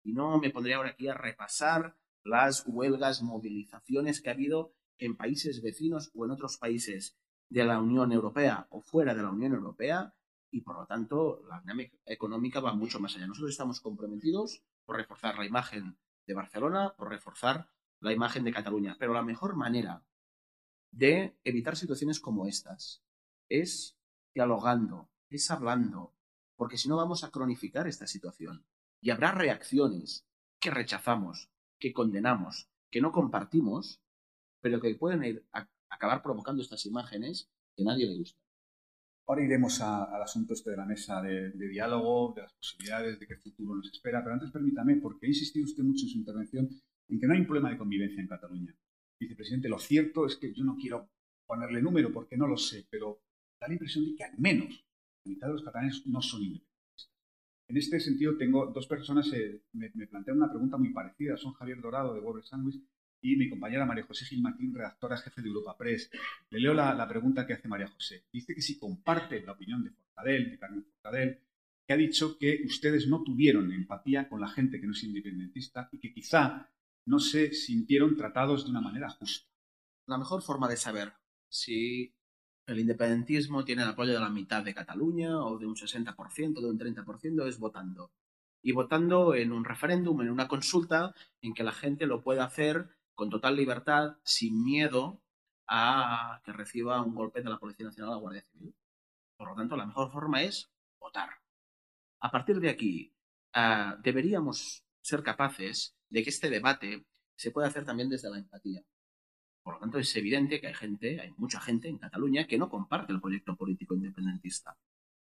y 0.03 0.13
no 0.13 0.39
me 0.39 0.49
pondría 0.49 0.77
ahora 0.77 0.91
aquí 0.91 1.07
a 1.07 1.13
repasar 1.13 1.97
las 2.23 2.63
huelgas, 2.67 3.21
movilizaciones 3.21 4.21
que 4.21 4.29
ha 4.29 4.33
habido 4.33 4.73
en 4.99 5.15
países 5.15 5.61
vecinos 5.61 6.11
o 6.15 6.25
en 6.25 6.31
otros 6.31 6.57
países 6.57 7.17
de 7.49 7.63
la 7.63 7.79
Unión 7.79 8.11
Europea 8.11 8.67
o 8.69 8.81
fuera 8.81 9.13
de 9.13 9.23
la 9.23 9.31
Unión 9.31 9.53
Europea 9.53 10.13
y 10.51 10.61
por 10.61 10.77
lo 10.77 10.85
tanto 10.85 11.43
la 11.49 11.59
dinámica 11.61 11.97
económica 12.05 12.59
va 12.59 12.73
mucho 12.73 12.99
más 12.99 13.15
allá. 13.15 13.27
Nosotros 13.27 13.51
estamos 13.51 13.81
comprometidos 13.81 14.63
por 14.85 14.97
reforzar 14.97 15.37
la 15.37 15.45
imagen 15.45 15.97
de 16.25 16.33
Barcelona, 16.33 16.93
por 16.97 17.09
reforzar 17.09 17.69
la 17.99 18.13
imagen 18.13 18.43
de 18.43 18.53
Cataluña, 18.53 18.95
pero 18.99 19.13
la 19.13 19.23
mejor 19.23 19.55
manera 19.55 20.03
de 20.91 21.37
evitar 21.43 21.75
situaciones 21.75 22.19
como 22.19 22.47
estas 22.47 23.03
es 23.49 23.97
dialogando, 24.33 25.09
es 25.29 25.49
hablando, 25.51 26.13
porque 26.57 26.77
si 26.77 26.89
no 26.89 26.97
vamos 26.97 27.23
a 27.23 27.31
cronificar 27.31 27.87
esta 27.87 28.07
situación 28.07 28.65
y 28.99 29.11
habrá 29.11 29.31
reacciones 29.31 30.27
que 30.59 30.71
rechazamos, 30.71 31.49
que 31.79 31.93
condenamos, 31.93 32.69
que 32.91 32.99
no 32.99 33.11
compartimos, 33.11 34.01
pero 34.59 34.81
que 34.81 34.95
pueden 34.95 35.45
acabar 35.89 36.23
provocando 36.23 36.61
estas 36.61 36.85
imágenes 36.85 37.49
que 37.75 37.83
nadie 37.83 38.07
le 38.07 38.17
gusta. 38.17 38.41
Ahora 39.27 39.43
iremos 39.43 39.81
a, 39.81 40.05
al 40.05 40.23
asunto 40.23 40.53
este 40.53 40.71
de 40.71 40.77
la 40.77 40.85
mesa 40.85 41.21
de, 41.21 41.51
de, 41.51 41.67
diálogo, 41.67 42.33
de 42.35 42.43
las 42.43 42.53
posibilidades, 42.53 43.19
de 43.19 43.27
qué 43.27 43.35
futuro 43.35 43.75
nos 43.75 43.91
espera, 43.91 44.23
pero 44.23 44.33
antes 44.33 44.51
permítame, 44.51 44.95
porque 44.95 45.27
ha 45.27 45.29
insistido 45.29 45.65
usted 45.65 45.83
mucho 45.83 46.05
en 46.05 46.11
su 46.11 46.17
intervención 46.17 46.69
en 47.09 47.19
que 47.19 47.27
no 47.27 47.33
hay 47.33 47.41
un 47.41 47.45
problema 47.45 47.69
de 47.69 47.77
convivencia 47.77 48.21
en 48.21 48.27
Cataluña. 48.27 48.75
Vicepresidente, 49.19 49.69
lo 49.69 49.79
cierto 49.79 50.25
es 50.25 50.37
que 50.37 50.53
yo 50.53 50.63
no 50.63 50.77
quiero 50.77 51.09
ponerle 51.45 51.81
número 51.81 52.11
porque 52.11 52.37
no 52.37 52.47
lo 52.47 52.57
sé, 52.57 52.87
pero 52.89 53.21
da 53.59 53.67
la 53.67 53.73
impresión 53.73 54.05
de 54.05 54.15
que 54.15 54.23
al 54.23 54.37
menos 54.37 54.86
mitad 55.27 55.47
de 55.47 55.53
los 55.53 55.63
catalanes 55.63 56.05
no 56.07 56.21
son 56.21 56.41
independentistas. 56.41 57.11
En 57.67 57.77
este 57.77 57.99
sentido, 57.99 58.37
tengo 58.37 58.67
dos 58.67 58.87
personas 58.87 59.29
que 59.29 59.61
me, 59.73 59.91
me, 59.93 60.07
plantean 60.07 60.37
una 60.37 60.49
pregunta 60.49 60.77
muy 60.77 60.89
parecida. 60.91 61.37
Son 61.37 61.53
Javier 61.53 61.81
Dorado, 61.81 62.13
de 62.13 62.21
Weber 62.21 62.45
Sandwich, 62.45 62.81
y 63.21 63.35
mi 63.35 63.49
compañera 63.49 63.85
María 63.85 64.05
José 64.05 64.25
Gil 64.25 64.41
Martín, 64.41 64.73
redactora 64.73 65.17
jefe 65.17 65.41
de 65.41 65.47
Europa 65.47 65.77
Press. 65.77 66.09
Le 66.49 66.59
leo 66.59 66.73
la, 66.73 66.93
la, 66.93 67.07
pregunta 67.07 67.45
que 67.45 67.53
hace 67.53 67.67
María 67.67 67.87
José. 67.87 68.25
Dice 68.31 68.55
que 68.55 68.61
si 68.61 68.77
comparte 68.77 69.41
la 69.41 69.53
opinión 69.53 69.83
de 69.83 69.91
Forcadell, 69.91 70.51
de 70.51 70.59
Carmen 70.59 70.85
Forcadell, 70.85 71.39
que 71.85 71.93
ha 71.93 71.97
dicho 71.97 72.37
que 72.37 72.61
ustedes 72.65 73.07
no 73.07 73.23
tuvieron 73.23 73.71
empatía 73.71 74.27
con 74.27 74.41
la 74.41 74.49
gente 74.49 74.79
que 74.79 74.87
no 74.87 74.93
es 74.93 75.03
independentista 75.03 75.89
y 75.91 75.99
que 75.99 76.13
quizá 76.13 76.69
no 77.05 77.19
se 77.19 77.53
sintieron 77.53 78.17
tratados 78.17 78.65
de 78.65 78.71
una 78.71 78.81
manera 78.81 79.09
justa. 79.09 79.49
La 80.05 80.17
mejor 80.17 80.41
forma 80.41 80.67
de 80.67 80.77
saber 80.77 81.13
si 81.49 82.13
el 82.67 82.79
independentismo 82.79 83.63
tiene 83.63 83.83
el 83.83 83.89
apoyo 83.89 84.13
de 84.13 84.19
la 84.19 84.29
mitad 84.29 84.63
de 84.63 84.75
Cataluña 84.75 85.39
o 85.39 85.57
de 85.57 85.65
un 85.65 85.75
60%, 85.75 86.59
de 86.59 86.69
un 86.69 86.77
30%, 86.77 87.47
es 87.47 87.59
votando. 87.59 88.11
Y 88.61 88.73
votando 88.73 89.35
en 89.35 89.53
un 89.53 89.63
referéndum, 89.63 90.21
en 90.21 90.29
una 90.29 90.49
consulta, 90.49 91.15
en 91.41 91.53
que 91.53 91.63
la 91.63 91.71
gente 91.71 92.05
lo 92.05 92.21
pueda 92.21 92.43
hacer 92.43 92.89
con 93.15 93.29
total 93.29 93.55
libertad, 93.55 94.17
sin 94.23 94.63
miedo 94.63 95.21
a 95.67 96.41
que 96.43 96.51
reciba 96.51 97.01
un 97.01 97.15
golpe 97.15 97.41
de 97.41 97.49
la 97.49 97.57
Policía 97.57 97.85
Nacional 97.85 98.11
o 98.11 98.15
la 98.15 98.21
Guardia 98.21 98.43
Civil. 98.43 98.75
Por 99.37 99.49
lo 99.49 99.55
tanto, 99.55 99.77
la 99.77 99.85
mejor 99.85 100.11
forma 100.11 100.43
es 100.43 100.69
votar. 100.99 101.29
A 102.19 102.31
partir 102.31 102.59
de 102.59 102.69
aquí, 102.69 103.13
uh, 103.55 104.01
deberíamos 104.01 104.83
ser 105.01 105.23
capaces 105.23 105.95
de 106.09 106.23
que 106.23 106.29
este 106.29 106.49
debate 106.49 107.05
se 107.35 107.51
pueda 107.51 107.67
hacer 107.67 107.85
también 107.85 108.09
desde 108.09 108.29
la 108.29 108.39
empatía. 108.39 108.83
Por 109.67 109.73
lo 109.73 109.79
tanto, 109.81 109.99
es 109.99 110.15
evidente 110.15 110.61
que 110.61 110.67
hay 110.67 110.73
gente, 110.73 111.19
hay 111.19 111.33
mucha 111.35 111.59
gente 111.59 111.89
en 111.89 111.97
Cataluña 111.97 112.47
que 112.47 112.57
no 112.57 112.69
comparte 112.69 113.11
el 113.11 113.19
proyecto 113.19 113.57
político 113.57 113.95
independentista. 113.95 114.77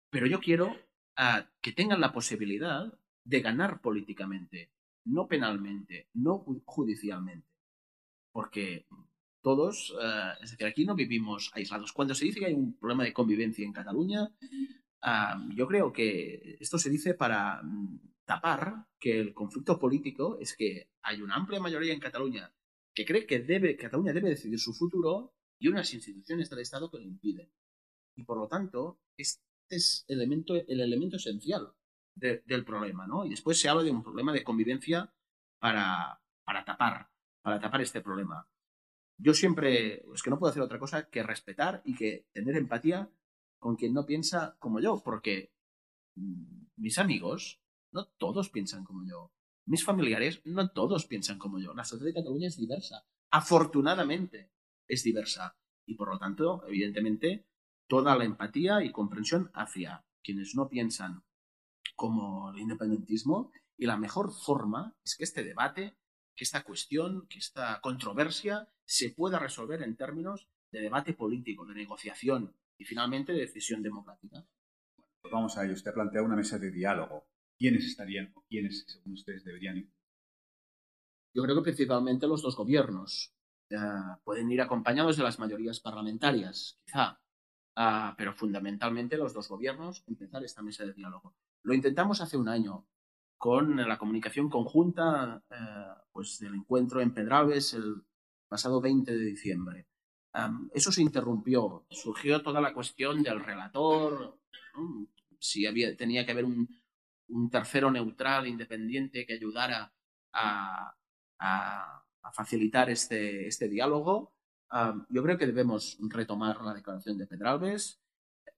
Pero 0.09 0.27
yo 0.27 0.41
quiero 0.41 0.71
uh, 0.71 1.43
que 1.61 1.71
tengan 1.71 2.01
la 2.01 2.11
posibilidad 2.11 2.93
de 3.23 3.39
ganar 3.39 3.79
políticamente, 3.79 4.69
no 5.05 5.29
penalmente, 5.29 6.09
no 6.13 6.39
judicialmente. 6.65 7.47
Porque 8.33 8.85
todos, 9.41 9.91
uh, 9.91 10.43
es 10.43 10.51
decir, 10.51 10.67
aquí 10.67 10.83
no 10.83 10.95
vivimos 10.95 11.49
aislados. 11.53 11.93
Cuando 11.93 12.13
se 12.13 12.25
dice 12.25 12.41
que 12.41 12.47
hay 12.47 12.53
un 12.53 12.73
problema 12.77 13.05
de 13.05 13.13
convivencia 13.13 13.63
en 13.63 13.71
Cataluña, 13.71 14.23
uh, 14.23 15.53
yo 15.55 15.65
creo 15.69 15.93
que 15.93 16.57
esto 16.59 16.77
se 16.77 16.89
dice 16.89 17.13
para 17.13 17.63
mm, 17.63 17.97
tapar 18.25 18.87
que 18.99 19.21
el 19.21 19.33
conflicto 19.33 19.79
político 19.79 20.37
es 20.41 20.53
que 20.53 20.89
hay 21.01 21.21
una 21.21 21.35
amplia 21.35 21.61
mayoría 21.61 21.93
en 21.93 22.01
Cataluña 22.01 22.53
que 22.93 23.05
cree 23.05 23.25
que 23.25 23.39
debe, 23.39 23.75
Cataluña 23.75 24.13
debe 24.13 24.29
decidir 24.29 24.59
su 24.59 24.73
futuro 24.73 25.33
y 25.59 25.67
unas 25.67 25.93
instituciones 25.93 26.49
del 26.49 26.59
Estado 26.59 26.89
que 26.89 26.97
lo 26.97 27.03
impiden. 27.03 27.51
Y 28.15 28.23
por 28.23 28.37
lo 28.37 28.47
tanto, 28.47 28.99
este 29.17 29.41
es 29.69 30.05
el 30.07 30.21
elemento 30.21 31.17
esencial 31.17 31.73
de, 32.15 32.43
del 32.45 32.63
problema, 32.63 33.07
¿no? 33.07 33.25
Y 33.25 33.29
después 33.29 33.59
se 33.59 33.69
habla 33.69 33.83
de 33.83 33.91
un 33.91 34.03
problema 34.03 34.33
de 34.33 34.43
convivencia 34.43 35.13
para, 35.59 36.21
para 36.43 36.65
tapar, 36.65 37.09
para 37.41 37.59
tapar 37.59 37.81
este 37.81 38.01
problema. 38.01 38.47
Yo 39.17 39.33
siempre, 39.33 40.03
es 40.13 40.21
que 40.23 40.29
no 40.29 40.39
puedo 40.39 40.51
hacer 40.51 40.63
otra 40.63 40.79
cosa 40.79 41.09
que 41.09 41.23
respetar 41.23 41.81
y 41.85 41.95
que 41.95 42.27
tener 42.33 42.55
empatía 42.55 43.09
con 43.59 43.75
quien 43.75 43.93
no 43.93 44.05
piensa 44.05 44.57
como 44.59 44.79
yo, 44.79 45.01
porque 45.03 45.53
mm, 46.15 46.65
mis 46.77 46.97
amigos 46.97 47.61
no 47.91 48.07
todos 48.17 48.49
piensan 48.49 48.83
como 48.83 49.05
yo. 49.05 49.31
Mis 49.65 49.85
familiares 49.85 50.41
no 50.45 50.69
todos 50.71 51.05
piensan 51.05 51.39
como 51.39 51.59
yo. 51.59 51.73
La 51.73 51.85
sociedad 51.85 52.07
de 52.07 52.21
Cataluña 52.21 52.47
es 52.47 52.57
diversa. 52.57 53.05
Afortunadamente 53.31 54.51
es 54.87 55.03
diversa. 55.03 55.57
Y 55.85 55.95
por 55.95 56.09
lo 56.09 56.19
tanto, 56.19 56.63
evidentemente, 56.67 57.47
toda 57.87 58.15
la 58.15 58.25
empatía 58.25 58.83
y 58.83 58.91
comprensión 58.91 59.49
hacia 59.53 60.05
quienes 60.21 60.55
no 60.55 60.69
piensan 60.69 61.23
como 61.95 62.51
el 62.51 62.59
independentismo. 62.59 63.51
Y 63.77 63.85
la 63.85 63.97
mejor 63.97 64.31
forma 64.33 64.95
es 65.03 65.15
que 65.15 65.23
este 65.23 65.43
debate, 65.43 65.97
que 66.35 66.43
esta 66.43 66.63
cuestión, 66.63 67.27
que 67.27 67.39
esta 67.39 67.79
controversia 67.81 68.69
se 68.85 69.11
pueda 69.11 69.39
resolver 69.39 69.81
en 69.81 69.95
términos 69.95 70.47
de 70.71 70.81
debate 70.81 71.13
político, 71.13 71.65
de 71.65 71.75
negociación 71.75 72.55
y 72.77 72.85
finalmente 72.85 73.31
de 73.31 73.39
decisión 73.39 73.81
democrática. 73.81 74.45
Pues 75.21 75.31
vamos 75.31 75.57
a 75.57 75.63
ello. 75.63 75.73
Usted 75.73 75.91
ha 75.91 75.93
planteado 75.93 76.25
una 76.25 76.35
mesa 76.35 76.59
de 76.59 76.71
diálogo 76.71 77.27
quiénes 77.63 77.85
estarían 77.85 78.29
o 78.35 78.43
quiénes, 78.49 78.83
según 78.85 79.13
ustedes, 79.13 79.45
deberían 79.45 79.77
ir? 79.77 79.89
Yo 81.33 81.43
creo 81.43 81.55
que 81.55 81.61
principalmente 81.61 82.27
los 82.27 82.41
dos 82.41 82.57
gobiernos. 82.57 83.33
Uh, 83.71 84.19
pueden 84.25 84.51
ir 84.51 84.61
acompañados 84.61 85.15
de 85.15 85.23
las 85.23 85.39
mayorías 85.39 85.79
parlamentarias, 85.79 86.77
quizá, 86.83 87.21
uh, 87.77 88.13
pero 88.17 88.33
fundamentalmente 88.33 89.15
los 89.15 89.33
dos 89.33 89.47
gobiernos 89.47 90.03
empezar 90.07 90.43
esta 90.43 90.61
mesa 90.61 90.85
de 90.85 90.93
diálogo. 90.93 91.35
Lo 91.63 91.73
intentamos 91.73 92.19
hace 92.19 92.35
un 92.35 92.49
año 92.49 92.85
con 93.37 93.77
la 93.77 93.97
comunicación 93.97 94.49
conjunta 94.49 95.41
uh, 95.49 96.01
pues 96.11 96.39
del 96.39 96.55
encuentro 96.55 96.99
en 96.99 97.13
Pedralbes 97.13 97.75
el 97.75 98.03
pasado 98.49 98.81
20 98.81 99.09
de 99.09 99.25
diciembre. 99.25 99.87
Um, 100.35 100.69
eso 100.73 100.91
se 100.91 101.01
interrumpió, 101.01 101.85
surgió 101.89 102.41
toda 102.41 102.59
la 102.59 102.73
cuestión 102.73 103.23
del 103.23 103.39
relator, 103.39 104.37
um, 104.75 105.07
si 105.39 105.65
había, 105.65 105.95
tenía 105.95 106.25
que 106.25 106.31
haber 106.31 106.45
un, 106.45 106.67
un 107.33 107.49
tercero 107.49 107.91
neutral, 107.91 108.47
independiente, 108.47 109.25
que 109.25 109.33
ayudara 109.33 109.93
a, 110.31 110.95
facilitar 112.33 112.89
este, 112.89 113.47
este 113.47 113.67
diálogo. 113.67 114.33
yo 115.09 115.23
creo 115.23 115.37
que 115.37 115.45
debemos 115.45 115.97
retomar 115.99 116.61
la 116.61 116.73
declaración 116.73 117.17
de 117.17 117.27
Pedralbes. 117.27 117.99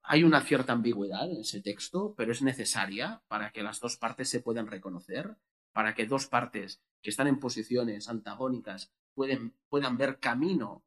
Hay 0.03 0.23
una 0.23 0.41
cierta 0.41 0.71
ambigüedad 0.73 1.29
en 1.29 1.41
ese 1.41 1.61
texto, 1.61 2.13
pero 2.15 2.31
es 2.31 2.41
necesaria 2.41 3.23
para 3.27 3.51
que 3.51 3.63
las 3.63 3.79
dos 3.79 3.97
partes 3.97 4.29
se 4.29 4.39
puedan 4.39 4.67
reconocer, 4.67 5.35
para 5.73 5.95
que 5.95 6.05
dos 6.05 6.27
partes 6.27 6.81
que 7.01 7.09
están 7.09 7.27
en 7.27 7.39
posiciones 7.39 8.07
antagónicas 8.07 8.93
pueden, 9.13 9.55
puedan 9.67 9.97
ver 9.97 10.19
camino 10.19 10.85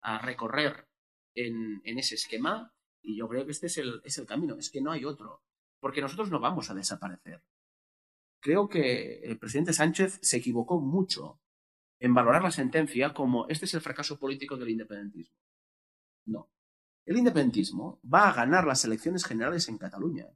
a 0.00 0.18
recorrer 0.18 0.88
en, 1.34 1.82
ese 1.84 2.14
esquema. 2.14 2.72
Y 3.02 3.16
yo 3.16 3.28
creo 3.28 3.44
que 3.44 3.52
este 3.52 3.66
es 3.66 3.78
el, 3.78 4.00
es 4.02 4.16
el 4.18 4.26
camino, 4.26 4.56
es 4.56 4.70
que 4.70 4.80
no 4.80 4.92
hay 4.92 5.04
otro, 5.04 5.43
porque 5.84 6.00
nosotros 6.00 6.30
no 6.30 6.40
vamos 6.40 6.70
a 6.70 6.74
desaparecer. 6.74 7.42
Creo 8.40 8.70
que 8.70 9.20
el 9.22 9.38
presidente 9.38 9.74
Sánchez 9.74 10.18
se 10.22 10.38
equivocó 10.38 10.80
mucho 10.80 11.42
en 12.00 12.14
valorar 12.14 12.42
la 12.42 12.52
sentencia 12.52 13.12
como 13.12 13.46
este 13.48 13.66
es 13.66 13.74
el 13.74 13.82
fracaso 13.82 14.18
político 14.18 14.56
del 14.56 14.70
independentismo. 14.70 15.36
No. 16.24 16.50
El 17.04 17.18
independentismo 17.18 18.00
va 18.02 18.30
a 18.30 18.32
ganar 18.32 18.66
las 18.66 18.82
elecciones 18.86 19.26
generales 19.26 19.68
en 19.68 19.76
Cataluña. 19.76 20.26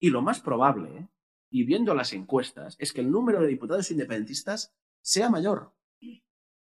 Y 0.00 0.10
lo 0.10 0.20
más 0.20 0.40
probable, 0.40 1.08
y 1.48 1.62
viendo 1.62 1.94
las 1.94 2.12
encuestas, 2.12 2.74
es 2.80 2.92
que 2.92 3.02
el 3.02 3.12
número 3.12 3.40
de 3.40 3.46
diputados 3.46 3.92
independentistas 3.92 4.74
sea 5.00 5.30
mayor. 5.30 5.76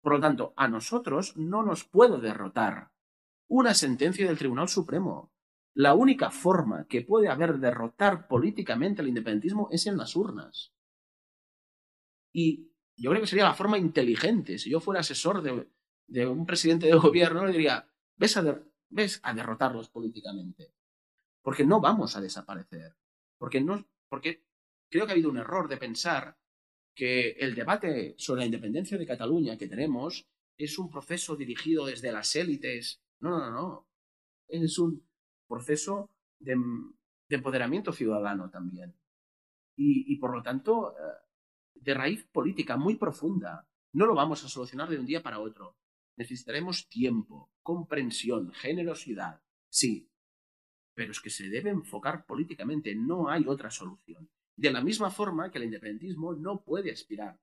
Por 0.01 0.11
lo 0.11 0.19
tanto, 0.19 0.53
a 0.57 0.67
nosotros 0.67 1.37
no 1.37 1.63
nos 1.63 1.85
puede 1.85 2.19
derrotar 2.19 2.91
una 3.47 3.73
sentencia 3.73 4.27
del 4.27 4.37
Tribunal 4.37 4.67
Supremo. 4.67 5.31
La 5.77 5.93
única 5.93 6.31
forma 6.31 6.87
que 6.87 7.03
puede 7.03 7.27
haber 7.29 7.59
derrotar 7.59 8.27
políticamente 8.27 9.03
al 9.03 9.09
independentismo 9.09 9.69
es 9.71 9.85
en 9.85 9.95
las 9.95 10.15
urnas. 10.15 10.73
Y 12.33 12.71
yo 12.95 13.11
creo 13.11 13.21
que 13.21 13.27
sería 13.27 13.43
la 13.43 13.53
forma 13.53 13.77
inteligente. 13.77 14.57
Si 14.57 14.71
yo 14.71 14.79
fuera 14.79 15.01
asesor 15.01 15.43
de, 15.43 16.25
un 16.25 16.47
presidente 16.47 16.87
de 16.87 16.95
gobierno, 16.95 17.45
le 17.45 17.51
diría, 17.51 17.87
ves 18.15 18.37
a, 18.37 18.59
a 19.21 19.33
derrotarlos 19.35 19.89
políticamente. 19.89 20.73
Porque 21.43 21.63
no 21.63 21.79
vamos 21.79 22.17
a 22.17 22.21
desaparecer. 22.21 22.97
Porque, 23.37 23.61
no, 23.61 23.87
porque 24.09 24.47
creo 24.89 25.05
que 25.05 25.11
ha 25.11 25.13
habido 25.13 25.29
un 25.29 25.37
error 25.37 25.67
de 25.67 25.77
pensar 25.77 26.39
que 26.95 27.33
el 27.33 27.53
debate 27.53 28.15
sobre 28.17 28.39
la 28.39 28.45
independencia 28.47 28.97
de 28.97 29.05
Cataluña 29.05 29.59
que 29.59 29.67
tenemos 29.67 30.27
es 30.57 30.79
un 30.79 30.89
proceso 30.89 31.35
dirigido 31.35 31.85
desde 31.85 32.11
las 32.11 32.35
élites. 32.35 33.03
No, 33.19 33.29
no, 33.29 33.51
no, 33.51 33.51
no. 33.51 33.87
Es 34.47 34.79
un 34.79 35.06
proceso 35.47 36.09
de, 36.39 36.55
empoderamiento 37.29 37.91
ciudadano 37.91 38.49
también. 38.49 38.95
Y, 39.79 40.15
por 40.17 40.35
lo 40.35 40.41
tanto, 40.41 40.95
eh, 40.97 41.01
de 41.75 41.93
raíz 41.93 42.25
política 42.25 42.77
muy 42.77 42.95
profunda. 42.95 43.67
No 43.93 44.05
lo 44.05 44.15
vamos 44.15 44.43
a 44.43 44.49
solucionar 44.49 44.89
de 44.89 44.99
un 44.99 45.05
día 45.05 45.21
para 45.21 45.39
otro. 45.39 45.77
Necesitaremos 46.15 46.89
tiempo, 46.89 47.51
comprensión, 47.61 48.51
generosidad. 48.53 49.41
Sí, 49.69 50.09
pero 50.95 51.11
es 51.11 51.21
que 51.21 51.29
se 51.29 51.47
debe 51.49 51.69
enfocar 51.69 52.25
políticamente. 52.25 52.95
No 52.95 53.29
hay 53.29 53.45
otra 53.47 53.69
solución. 53.69 54.29
De 54.55 54.71
la 54.71 54.81
misma 54.81 55.11
forma 55.11 55.51
que 55.51 55.59
el 55.59 55.65
independentismo 55.65 56.33
no 56.33 56.63
puede 56.63 56.91
aspirar 56.91 57.39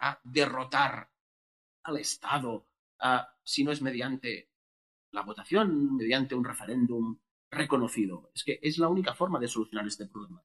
a 0.00 0.18
derrotar 0.24 1.10
al 1.82 1.98
Estado 1.98 2.66
si 3.42 3.64
no 3.64 3.72
es 3.72 3.82
mediante 3.82 4.50
la 5.10 5.22
votación, 5.22 5.94
mediante 5.94 6.34
un 6.34 6.44
referéndum 6.44 7.18
reconocido. 7.54 8.30
Es 8.34 8.44
que 8.44 8.58
es 8.62 8.78
la 8.78 8.88
única 8.88 9.14
forma 9.14 9.38
de 9.38 9.48
solucionar 9.48 9.86
este 9.86 10.06
problema. 10.06 10.42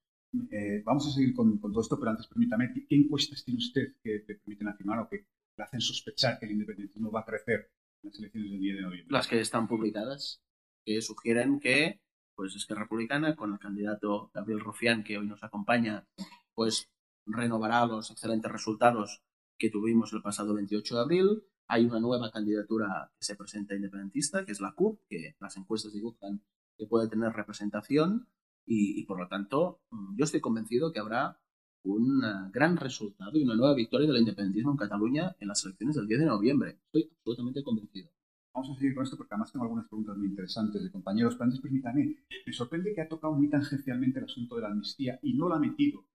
Eh, 0.52 0.84
vamos 0.86 1.08
a 1.08 1.12
seguir 1.12 1.34
con, 1.34 1.60
todo 1.60 1.82
esto, 1.82 1.98
pero 2.00 2.12
antes 2.12 2.28
permítame, 2.28 2.72
¿qué, 2.74 2.96
encuestas 2.96 3.44
tiene 3.44 3.58
usted 3.58 3.96
que 4.04 4.20
te 4.20 4.36
permiten 4.36 4.68
afirmar 4.68 5.00
o 5.00 5.10
que 5.10 5.26
le 5.58 5.64
hacen 5.64 5.82
sospechar 5.82 6.40
que 6.40 6.46
el 6.46 6.52
independentismo 6.54 7.12
va 7.12 7.22
a 7.22 7.26
crecer 7.26 7.72
en 8.04 8.10
las 8.10 8.20
elecciones 8.20 8.52
del 8.52 8.60
10 8.60 8.76
de 8.76 8.82
noviembre? 8.82 9.12
Las 9.12 9.28
que 9.28 9.40
están 9.40 9.68
publicadas, 9.68 10.44
que 10.86 11.02
sugieren 11.02 11.60
que 11.60 12.02
pues 12.40 12.56
es 12.56 12.66
que 12.66 12.74
Republicana, 12.74 13.36
con 13.36 13.52
el 13.52 13.60
candidato 13.60 14.32
Gabriel 14.34 14.62
Rufián, 14.62 15.04
que 15.04 15.18
hoy 15.18 15.28
nos 15.28 15.44
acompaña, 15.44 16.08
pues 16.54 16.90
renovará 17.26 17.86
los 17.86 18.12
excelentes 18.12 18.50
resultados 18.50 19.22
que 19.58 19.70
tuvimos 19.70 20.14
el 20.14 20.22
pasado 20.22 20.54
28 20.54 20.96
de 20.96 21.02
abril. 21.02 21.44
Hay 21.68 21.84
una 21.84 22.00
nueva 22.00 22.32
candidatura 22.32 23.12
que 23.20 23.26
se 23.26 23.36
presenta 23.36 23.76
independentista, 23.76 24.46
que 24.46 24.54
es 24.54 24.62
la 24.62 24.72
CUP, 24.72 25.02
que 25.10 25.36
las 25.42 25.58
encuestas 25.58 25.92
dibujan 25.92 26.42
que 26.80 26.88
puede 26.88 27.10
tener 27.10 27.34
representación 27.34 28.28
y, 28.66 29.04
por 29.06 29.20
lo 29.20 29.28
tanto, 29.28 29.82
mm, 29.92 30.16
yo 30.18 30.26
estoy 30.26 30.42
convencido 30.42 30.92
que 30.94 31.00
habrá 31.00 31.40
un 31.84 32.24
eh, 32.24 32.50
gran 32.54 32.78
resultado 32.78 33.38
y 33.38 33.44
una 33.44 33.56
nueva 33.56 33.74
victoria 33.74 34.08
del 34.08 34.20
independentismo 34.20 34.72
en 34.72 34.78
Cataluña 34.78 35.36
en 35.40 35.48
las 35.48 35.64
elecciones 35.66 35.96
del 35.96 36.08
10 36.08 36.20
de 36.22 36.26
noviembre. 36.26 36.80
Estoy 36.86 37.12
absolutamente 37.12 37.64
convencido. 37.64 38.10
Vamos 38.54 38.72
a 38.72 38.80
seguir 38.80 38.96
con 38.96 39.04
esto 39.04 39.18
porque 39.18 39.34
además 39.34 39.52
tengo 39.52 39.66
algunas 39.66 39.88
preguntas 39.88 40.18
muy 40.18 40.28
interesantes 40.28 40.84
de 40.84 40.92
compañeros. 40.92 41.34
Pero 41.36 41.46
antes, 41.46 41.62
permítame, 41.62 42.18
me 42.46 42.54
sorprende 42.54 42.94
que 42.94 43.02
ha 43.02 43.08
tocado 43.08 43.34
muy 43.34 43.50
tangencialmente 43.50 44.20
el 44.20 44.26
asunto 44.26 44.56
de 44.56 44.62
la 44.62 44.68
amnistía 44.70 45.20
y 45.22 45.34
no 45.34 45.48
lo 45.48 45.56
ha 45.56 45.60
metido 45.60 46.06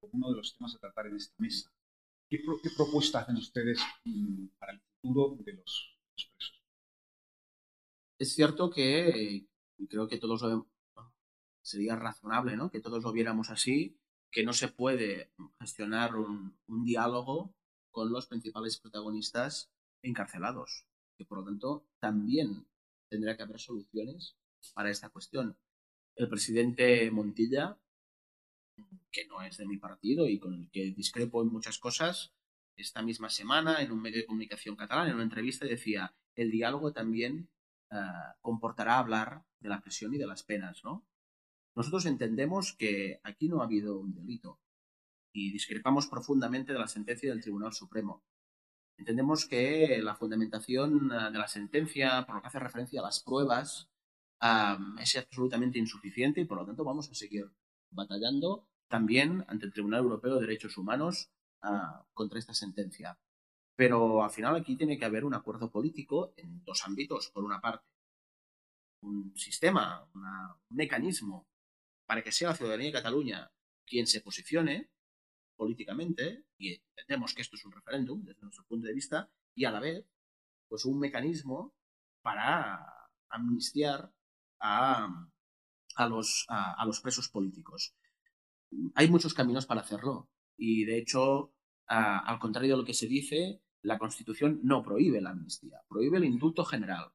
como 0.00 0.12
uno 0.12 0.30
de 0.30 0.36
los 0.36 0.56
temas 0.56 0.74
a 0.74 0.78
tratar 0.78 1.06
en 1.06 1.16
esta 1.16 1.34
mesa. 1.38 1.70
¿Qué, 2.28 2.40
propuesta 2.76 3.20
hacen 3.20 3.36
ustedes 3.36 3.80
mm, 4.04 4.46
para 4.58 4.72
el 4.72 4.80
futuro 5.00 5.36
de 5.44 5.52
los, 5.52 5.98
presos? 6.14 6.62
Es 8.18 8.34
cierto 8.34 8.70
que 8.70 9.48
creo 9.88 10.08
que 10.08 10.18
todos 10.18 10.42
lo, 10.42 10.68
sería 11.64 11.96
razonable 11.96 12.56
¿no? 12.56 12.70
que 12.70 12.80
todos 12.80 13.02
lo 13.02 13.12
viéramos 13.12 13.50
así, 13.50 13.98
que 14.30 14.44
no 14.44 14.52
se 14.52 14.68
puede 14.68 15.30
gestionar 15.58 16.16
un, 16.16 16.56
diálogo 16.84 17.54
con 17.90 18.12
los 18.12 18.26
principales 18.26 18.78
protagonistas 18.78 19.70
encarcelados, 20.02 20.86
que 21.16 21.24
por 21.24 21.38
lo 21.38 21.44
tanto 21.44 21.86
también 22.00 22.66
tendrá 23.08 23.36
que 23.36 23.44
haber 23.44 23.60
soluciones 23.60 24.36
para 24.74 24.90
esta 24.90 25.08
cuestión. 25.08 25.56
El 26.16 26.28
presidente 26.28 27.10
Montilla, 27.10 27.78
que 29.10 29.26
no 29.26 29.40
es 29.42 29.56
de 29.56 29.66
mi 29.66 29.78
partido 29.78 30.28
y 30.28 30.38
con 30.38 30.54
el 30.54 30.70
que 30.70 30.92
discrepo 30.92 31.42
en 31.42 31.48
muchas 31.48 31.78
cosas, 31.78 32.32
esta 32.76 33.02
misma 33.02 33.30
semana 33.30 33.82
en 33.82 33.92
un 33.92 34.02
medio 34.02 34.18
de 34.18 34.26
comunicación 34.26 34.74
catalán, 34.74 35.08
en 35.08 35.14
una 35.14 35.22
entrevista, 35.22 35.64
decía, 35.64 36.12
el 36.34 36.50
diálogo 36.50 36.92
también 36.92 37.48
eh, 37.90 37.96
comportará 38.40 38.98
hablar 38.98 39.44
de 39.64 39.70
la 39.70 39.80
presión 39.80 40.14
y 40.14 40.18
de 40.18 40.26
las 40.26 40.42
penas, 40.42 40.84
¿no? 40.84 41.06
Nosotros 41.74 42.04
entendemos 42.06 42.74
que 42.74 43.18
aquí 43.24 43.48
no 43.48 43.60
ha 43.60 43.64
habido 43.64 43.98
un 43.98 44.14
delito 44.14 44.60
y 45.32 45.50
discrepamos 45.50 46.06
profundamente 46.06 46.72
de 46.72 46.78
la 46.78 46.86
sentencia 46.86 47.30
del 47.30 47.40
Tribunal 47.40 47.72
Supremo. 47.72 48.22
Entendemos 48.96 49.46
que 49.46 50.00
la 50.02 50.14
fundamentación 50.14 51.10
eh, 51.10 51.32
de 51.32 51.38
la 51.38 51.48
sentencia, 51.48 52.24
por 52.26 52.36
lo 52.36 52.42
que 52.42 52.48
hace 52.48 52.60
referencia 52.60 53.00
a 53.00 53.04
las 53.04 53.20
pruebas, 53.20 53.88
es 55.00 55.16
absolutamente 55.16 55.78
insuficiente 55.78 56.42
y 56.42 56.44
por 56.44 56.58
lo 56.58 56.66
tanto 56.66 56.84
vamos 56.84 57.08
a 57.08 57.14
seguir 57.14 57.50
batallando 57.90 58.68
también 58.88 59.42
ante 59.48 59.64
el 59.64 59.72
Tribunal 59.72 60.02
Europeo 60.02 60.34
de 60.34 60.42
Derechos 60.42 60.76
Humanos 60.76 61.30
ah, 61.62 62.04
contra 62.12 62.38
esta 62.38 62.52
sentencia. 62.52 63.18
Pero 63.74 64.22
al 64.22 64.30
final 64.30 64.54
aquí 64.54 64.76
tiene 64.76 64.98
que 64.98 65.06
haber 65.06 65.24
un 65.24 65.32
acuerdo 65.32 65.70
político 65.70 66.34
en 66.36 66.62
dos 66.62 66.84
ámbitos. 66.84 67.30
Por 67.30 67.42
una 67.42 67.62
parte, 67.62 67.86
un 69.04 69.36
sistema, 69.36 70.08
un 70.14 70.76
mecanismo 70.76 71.46
para 72.06 72.22
que 72.22 72.32
sea 72.32 72.50
la 72.50 72.56
ciudadanía 72.56 72.86
de 72.88 72.92
Cataluña 72.92 73.50
quien 73.86 74.06
se 74.06 74.20
posicione 74.20 74.90
políticamente, 75.56 76.44
y 76.58 76.74
entendemos 76.74 77.34
que 77.34 77.42
esto 77.42 77.56
es 77.56 77.64
un 77.64 77.72
referéndum 77.72 78.24
desde 78.24 78.42
nuestro 78.42 78.64
punto 78.64 78.86
de 78.86 78.94
vista, 78.94 79.30
y 79.54 79.64
a 79.66 79.70
la 79.70 79.80
vez, 79.80 80.04
pues 80.68 80.84
un 80.84 80.98
mecanismo 80.98 81.74
para 82.22 82.84
amnistiar 83.28 84.12
a, 84.60 85.28
los, 86.08 86.46
a, 86.48 86.84
los 86.86 87.00
presos 87.00 87.28
políticos. 87.28 87.94
Hay 88.94 89.08
muchos 89.08 89.34
caminos 89.34 89.66
para 89.66 89.82
hacerlo, 89.82 90.28
y 90.56 90.84
de 90.84 90.98
hecho, 90.98 91.52
al 91.86 92.38
contrario 92.38 92.72
de 92.72 92.78
lo 92.78 92.86
que 92.86 92.94
se 92.94 93.06
dice, 93.06 93.62
la 93.82 93.98
Constitución 93.98 94.60
no 94.64 94.82
prohíbe 94.82 95.20
la 95.20 95.30
amnistía, 95.30 95.82
prohíbe 95.88 96.16
el 96.16 96.24
indulto 96.24 96.64
general, 96.64 97.12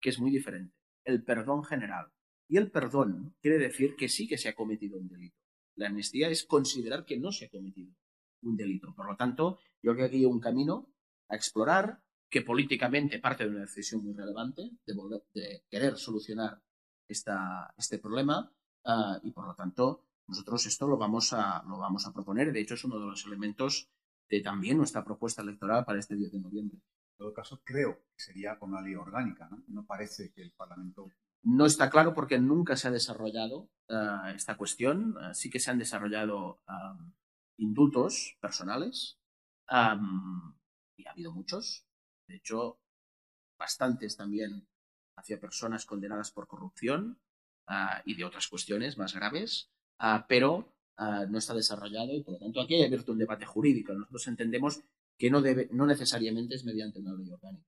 que 0.00 0.10
es 0.10 0.18
muy 0.18 0.30
diferente, 0.30 0.74
el 1.04 1.22
perdón 1.22 1.64
general. 1.64 2.12
Y 2.48 2.56
el 2.58 2.70
perdón 2.70 3.34
quiere 3.40 3.58
decir 3.58 3.96
que 3.96 4.08
sí 4.08 4.28
que 4.28 4.38
se 4.38 4.48
ha 4.48 4.54
cometido 4.54 4.98
un 4.98 5.08
delito. 5.08 5.36
La 5.76 5.88
amnistía 5.88 6.28
es 6.28 6.44
considerar 6.44 7.04
que 7.04 7.18
no 7.18 7.32
se 7.32 7.46
ha 7.46 7.50
cometido 7.50 7.94
un 8.42 8.56
delito. 8.56 8.94
Por 8.94 9.06
lo 9.06 9.16
tanto, 9.16 9.58
yo 9.82 9.94
creo 9.94 10.10
que 10.10 10.16
hay 10.16 10.24
un 10.24 10.40
camino 10.40 10.92
a 11.28 11.36
explorar 11.36 12.02
que 12.28 12.42
políticamente 12.42 13.18
parte 13.18 13.44
de 13.44 13.50
una 13.50 13.60
decisión 13.60 14.02
muy 14.02 14.14
relevante 14.14 14.70
de, 14.86 15.64
querer 15.68 15.96
solucionar 15.96 16.62
esta, 17.08 17.74
este 17.76 17.98
problema 17.98 18.50
ah, 18.84 19.20
y 19.22 19.30
por 19.32 19.46
lo 19.46 19.54
tanto 19.54 20.04
nosotros 20.26 20.64
esto 20.66 20.86
lo 20.86 20.96
vamos, 20.96 21.32
a, 21.32 21.62
lo 21.68 21.78
vamos 21.78 22.06
a 22.06 22.12
proponer. 22.12 22.52
De 22.52 22.60
hecho, 22.60 22.74
es 22.74 22.84
uno 22.84 22.98
de 22.98 23.06
los 23.06 23.26
elementos 23.26 23.90
de 24.28 24.40
también 24.40 24.78
nuestra 24.78 25.04
propuesta 25.04 25.42
electoral 25.42 25.84
para 25.84 25.98
este 25.98 26.16
10 26.16 26.32
de 26.32 26.40
noviembre. 26.40 26.78
Todo 27.22 27.34
caso, 27.34 27.62
creo 27.62 27.98
que 28.16 28.20
sería 28.20 28.58
con 28.58 28.72
una 28.72 28.82
ley 28.82 28.96
orgánica. 28.96 29.48
No, 29.48 29.62
no 29.68 29.86
parece 29.86 30.32
que 30.32 30.42
el 30.42 30.50
Parlamento 30.50 31.08
no 31.44 31.66
está 31.66 31.88
claro 31.88 32.14
porque 32.14 32.40
nunca 32.40 32.76
se 32.76 32.88
ha 32.88 32.90
desarrollado 32.90 33.70
eh, 33.88 34.32
esta 34.34 34.56
cuestión. 34.56 35.14
Eh, 35.22 35.32
sí 35.32 35.48
que 35.48 35.60
se 35.60 35.70
han 35.70 35.78
desarrollado 35.78 36.64
indultos 37.58 38.36
personales 38.40 39.20
y 39.70 41.06
ha 41.06 41.10
habido 41.12 41.30
muchos. 41.30 41.86
De 42.26 42.34
hecho, 42.34 42.80
bastantes 43.56 44.16
también 44.16 44.66
hacia 45.16 45.38
personas 45.38 45.86
condenadas 45.86 46.32
por 46.32 46.48
corrupción 46.48 47.20
ah, 47.68 48.02
y 48.04 48.16
de 48.16 48.24
otras 48.24 48.48
cuestiones 48.48 48.98
más 48.98 49.14
graves, 49.14 49.70
pero 50.26 50.74
no 50.98 51.38
está 51.38 51.54
desarrollado 51.54 52.12
y 52.12 52.24
por 52.24 52.34
lo 52.34 52.40
tanto 52.40 52.60
aquí 52.60 52.74
hay 52.74 52.82
abierto 52.82 53.12
un 53.12 53.18
debate 53.18 53.46
jurídico. 53.46 53.92
Nosotros 53.92 54.26
entendemos 54.26 54.82
que 55.22 55.30
no, 55.30 55.40
debe, 55.40 55.68
no 55.70 55.86
necesariamente 55.86 56.56
es 56.56 56.64
mediante 56.64 56.98
una 56.98 57.14
ley 57.14 57.30
orgánica. 57.30 57.64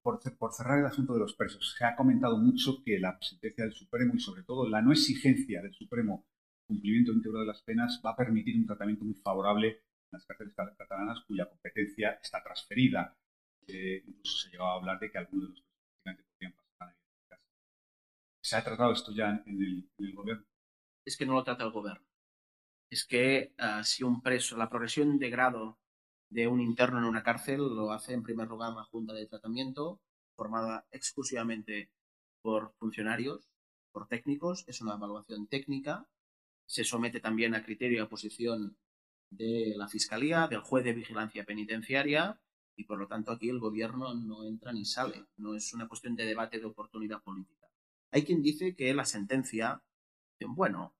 Por, 0.00 0.20
por, 0.38 0.52
cerrar 0.52 0.78
el 0.78 0.86
asunto 0.86 1.12
de 1.14 1.18
los 1.18 1.34
presos, 1.34 1.74
se 1.76 1.84
ha 1.84 1.96
comentado 1.96 2.38
mucho 2.38 2.84
que 2.84 3.00
la 3.00 3.18
sentencia 3.20 3.64
del 3.64 3.74
Supremo 3.74 4.14
y 4.14 4.20
sobre 4.20 4.44
todo 4.44 4.68
la 4.68 4.80
no 4.80 4.92
exigencia 4.92 5.60
del 5.60 5.74
Supremo 5.74 6.24
cumplimiento 6.68 7.10
íntegro 7.10 7.40
de 7.40 7.46
las 7.46 7.62
penas 7.62 8.00
va 8.06 8.10
a 8.10 8.16
permitir 8.16 8.54
un 8.56 8.66
tratamiento 8.66 9.04
muy 9.04 9.14
favorable 9.14 9.70
en 9.70 10.12
las 10.12 10.24
cárceles 10.24 10.54
catalanas 10.54 11.24
cuya 11.26 11.48
competencia 11.48 12.12
está 12.22 12.40
transferida. 12.44 13.18
Eh, 13.66 14.04
incluso 14.06 14.44
se 14.44 14.50
llegaba 14.50 14.74
a 14.74 14.76
hablar 14.76 15.00
de 15.00 15.10
que 15.10 15.18
algunos 15.18 15.48
de 15.48 15.50
los 15.50 15.64
presos 16.04 16.24
podrían 16.30 16.52
pasar 16.52 16.88
a 16.90 16.92
la 16.92 17.28
casa. 17.28 17.42
¿Se 18.40 18.54
ha 18.54 18.62
tratado 18.62 18.92
esto 18.92 19.12
ya 19.12 19.42
en 19.46 19.60
el, 19.60 19.90
en 19.98 20.06
el, 20.06 20.14
gobierno? 20.14 20.44
Es 21.04 21.16
que 21.16 21.26
no 21.26 21.32
lo 21.32 21.42
trata 21.42 21.64
el 21.64 21.72
gobierno. 21.72 22.06
Es 22.88 23.04
que 23.04 23.52
uh, 23.58 23.82
si 23.82 24.04
un 24.04 24.22
preso, 24.22 24.56
la 24.56 24.70
progresión 24.70 25.18
de 25.18 25.30
grado 25.30 25.80
de 26.34 26.48
un 26.48 26.60
interno 26.60 26.98
en 26.98 27.04
una 27.04 27.22
cárcel 27.22 27.58
lo 27.58 27.92
hace 27.92 28.12
en 28.12 28.24
primer 28.24 28.48
lugar 28.48 28.72
una 28.72 28.82
junta 28.82 29.12
de 29.12 29.26
tratamiento 29.26 30.00
formada 30.34 30.84
exclusivamente 30.90 31.92
por 32.42 32.74
funcionarios, 32.80 33.48
por 33.92 34.08
técnicos, 34.08 34.64
es 34.66 34.80
una 34.80 34.94
evaluación 34.94 35.46
técnica 35.46 36.08
se 36.66 36.82
somete 36.82 37.20
también 37.20 37.54
a 37.54 37.62
criterio 37.62 37.98
y 37.98 38.00
a 38.00 38.08
posición 38.08 38.76
de 39.30 39.74
la 39.76 39.86
Fiscalía, 39.86 40.48
del 40.48 40.60
juez 40.60 40.84
de 40.84 40.92
vigilancia 40.92 41.44
penitenciaria, 41.44 42.40
y 42.76 42.84
por 42.84 42.98
lo 42.98 43.06
tanto 43.06 43.30
aquí 43.30 43.48
el 43.48 43.60
gobierno 43.60 44.14
no 44.14 44.44
entra 44.44 44.72
ni 44.72 44.84
sale. 44.84 45.26
No 45.36 45.54
es 45.54 45.72
una 45.74 45.86
cuestión 45.86 46.16
de 46.16 46.24
debate 46.24 46.58
de 46.58 46.64
oportunidad 46.64 47.22
política. 47.22 47.68
Hay 48.10 48.24
quien 48.24 48.42
dice 48.42 48.74
que 48.74 48.92
la 48.94 49.04
sentencia, 49.04 49.82
bueno, 50.40 50.94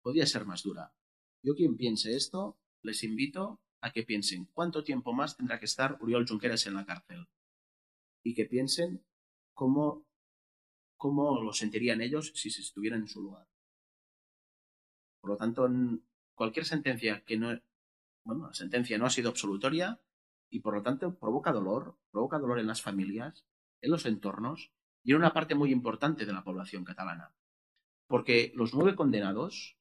podría 0.00 0.26
ser 0.26 0.44
más 0.46 0.62
dura. 0.62 0.94
Yo 1.42 1.54
quien 1.54 1.76
piense 1.76 2.14
esto, 2.14 2.56
les 2.82 3.02
invito 3.04 3.60
a 3.80 3.92
que 3.92 4.02
piensen 4.02 4.46
cuánto 4.52 4.82
tiempo 4.82 5.12
más 5.12 5.36
tendrá 5.36 5.58
que 5.58 5.66
estar 5.66 5.98
Uriol 6.00 6.26
Junqueras 6.26 6.66
en 6.66 6.74
la 6.74 6.84
cárcel. 6.84 7.28
Y 8.22 8.34
que 8.34 8.46
piensen 8.46 9.04
cómo, 9.54 10.06
cómo 10.96 11.42
lo 11.42 11.52
sentirían 11.52 12.00
ellos 12.00 12.32
si 12.34 12.50
se 12.50 12.60
estuvieran 12.60 13.02
en 13.02 13.08
su 13.08 13.22
lugar. 13.22 13.46
Por 15.20 15.30
lo 15.30 15.36
tanto, 15.36 15.68
cualquier 16.34 16.64
sentencia 16.64 17.24
que 17.24 17.36
no, 17.36 17.60
bueno, 18.24 18.48
la 18.48 18.54
sentencia 18.54 18.98
no 18.98 19.06
ha 19.06 19.10
sido 19.10 19.30
absolutoria 19.30 20.00
y 20.50 20.60
por 20.60 20.74
lo 20.74 20.82
tanto 20.82 21.18
provoca 21.18 21.52
dolor, 21.52 21.96
provoca 22.10 22.38
dolor 22.38 22.58
en 22.58 22.66
las 22.66 22.82
familias, 22.82 23.44
en 23.80 23.90
los 23.90 24.06
entornos 24.06 24.72
y 25.02 25.12
en 25.12 25.18
una 25.18 25.32
parte 25.32 25.54
muy 25.54 25.72
importante 25.72 26.26
de 26.26 26.32
la 26.32 26.44
población 26.44 26.84
catalana. 26.84 27.34
Porque 28.06 28.52
los 28.54 28.74
nueve 28.74 28.96
condenados 28.96 29.76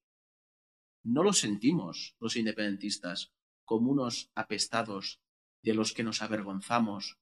no 1.03 1.23
los 1.23 1.39
sentimos 1.39 2.15
los 2.19 2.35
independentistas 2.35 3.33
como 3.67 3.91
unos 3.91 4.31
apestados 4.33 5.21
de 5.61 5.73
los 5.73 5.91
que 5.91 6.03
nos 6.03 6.21
avergonzamos, 6.21 7.19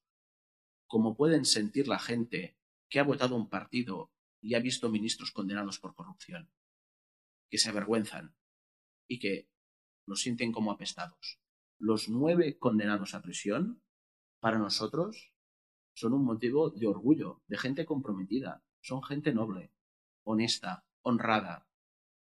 como 0.86 1.16
pueden 1.16 1.44
sentir 1.44 1.88
la 1.88 1.98
gente 1.98 2.56
que 2.88 3.00
ha 3.00 3.02
votado 3.02 3.34
un 3.34 3.48
partido 3.48 4.12
y 4.40 4.54
ha 4.54 4.60
visto 4.60 4.88
ministros 4.88 5.32
condenados 5.32 5.80
por 5.80 5.96
corrupción 5.96 6.48
que 7.50 7.58
se 7.58 7.68
avergüenzan 7.68 8.36
y 9.08 9.18
que 9.18 9.48
los 10.06 10.20
sienten 10.20 10.52
como 10.52 10.70
apestados. 10.70 11.40
Los 11.78 12.08
nueve 12.08 12.58
condenados 12.58 13.14
a 13.14 13.22
prisión, 13.22 13.82
para 14.38 14.58
nosotros, 14.58 15.32
son 15.94 16.12
un 16.12 16.24
motivo 16.24 16.70
de 16.70 16.86
orgullo, 16.86 17.42
de 17.48 17.58
gente 17.58 17.84
comprometida. 17.84 18.62
Son 18.80 19.02
gente 19.02 19.34
noble, 19.34 19.72
honesta, 20.22 20.86
honrada. 21.02 21.68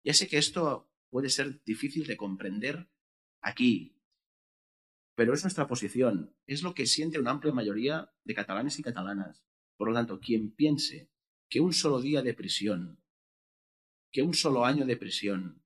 Ya 0.02 0.14
sé 0.14 0.26
que 0.26 0.38
esto 0.38 0.90
puede 1.10 1.28
ser 1.28 1.62
difícil 1.64 2.06
de 2.06 2.16
comprender 2.16 2.88
aquí, 3.42 3.95
pero 5.16 5.34
es 5.34 5.42
nuestra 5.42 5.66
posición, 5.66 6.36
es 6.46 6.62
lo 6.62 6.74
que 6.74 6.86
siente 6.86 7.18
una 7.18 7.32
amplia 7.32 7.52
mayoría 7.52 8.12
de 8.24 8.34
catalanes 8.34 8.78
y 8.78 8.82
catalanas. 8.82 9.42
Por 9.76 9.88
lo 9.88 9.94
tanto, 9.94 10.20
quien 10.20 10.52
piense 10.52 11.10
que 11.48 11.60
un 11.60 11.72
solo 11.72 12.00
día 12.00 12.22
de 12.22 12.34
prisión 12.34 13.00
que 14.16 14.22
un 14.22 14.32
solo 14.32 14.64
año 14.64 14.86
de 14.86 14.96
prisión 14.96 15.62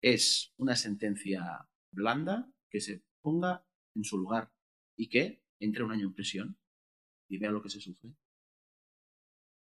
es 0.00 0.54
una 0.56 0.74
sentencia 0.74 1.68
blanda, 1.92 2.50
que 2.70 2.80
se 2.80 3.04
ponga 3.20 3.68
en 3.94 4.04
su 4.04 4.16
lugar 4.16 4.54
y 4.96 5.10
que 5.10 5.44
entre 5.60 5.84
un 5.84 5.92
año 5.92 6.06
en 6.06 6.14
prisión 6.14 6.58
y 7.28 7.36
vea 7.36 7.50
lo 7.50 7.60
que 7.60 7.68
se 7.68 7.82
sufre. 7.82 8.16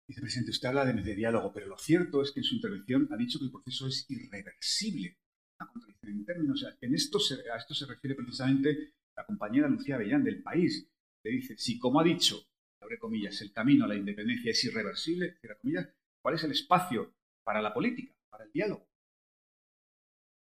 Vicepresidente, 0.09 0.51
usted 0.51 0.69
habla 0.69 0.87
de, 0.87 1.15
diálogo, 1.15 1.53
pero 1.53 1.67
lo 1.67 1.77
cierto 1.77 2.23
es 2.23 2.33
que 2.33 2.41
en 2.41 2.45
su 2.45 2.55
intervención 2.55 3.07
ha 3.13 3.19
dicho 3.19 3.39
que 3.39 3.45
el 3.45 3.51
proceso 3.51 3.87
es 3.87 4.07
irreversible. 4.09 5.19
En 5.59 6.95
a 6.95 6.95
esto 6.95 7.19
se 7.19 7.87
refiere 7.87 8.15
precisamente 8.15 8.95
la 9.17 9.25
compañera 9.27 9.69
Lucía 9.69 9.97
Bellán 9.97 10.25
del 10.25 10.43
país. 10.43 10.89
Le 11.23 11.31
dice, 11.31 11.57
si 11.57 11.79
como 11.79 12.01
ha 12.01 12.05
dicho, 12.05 12.37
abre 12.81 12.99
comillas, 12.99 13.41
el 13.41 13.53
camino 13.53 13.85
a 13.85 13.89
la 13.89 13.97
independencia 13.97 14.51
es 14.51 14.65
irreversible, 14.65 15.37
cierra 15.41 15.59
comillas, 15.59 15.89
¿cuál 16.21 16.35
es 16.35 16.45
el 16.45 16.53
espacio 16.53 17.17
para 17.47 17.63
la 17.63 17.73
política, 17.73 18.13
para 18.29 18.45
el 18.45 18.51
diálogo. 18.51 18.89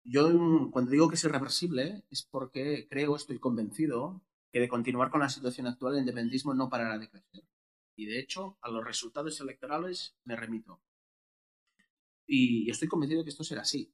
Yo 0.04 0.72
cuando 0.72 0.90
digo 0.90 1.08
que 1.08 1.16
es 1.16 1.24
irreversible 1.24 2.04
es 2.10 2.24
porque 2.24 2.88
creo, 2.90 3.16
estoy 3.16 3.38
convencido, 3.38 4.24
que 4.52 4.60
de 4.60 4.68
continuar 4.68 5.12
con 5.12 5.20
la 5.20 5.30
situación 5.30 5.68
actual 5.68 5.94
el 5.94 6.00
independentismo 6.00 6.56
no 6.56 6.68
parará 6.68 6.98
de 6.98 7.08
crecer. 7.08 7.44
Y 7.96 8.08
de 8.08 8.20
hecho, 8.20 8.58
a 8.62 8.72
los 8.72 8.84
resultados 8.84 9.40
electorales 9.40 10.18
me 10.24 10.36
remito. 10.36 10.82
Y 12.26 12.72
estoy 12.72 12.88
convencido 12.88 13.24
que 13.24 13.30
esto 13.30 13.44
será 13.44 13.62
así. 13.62 13.94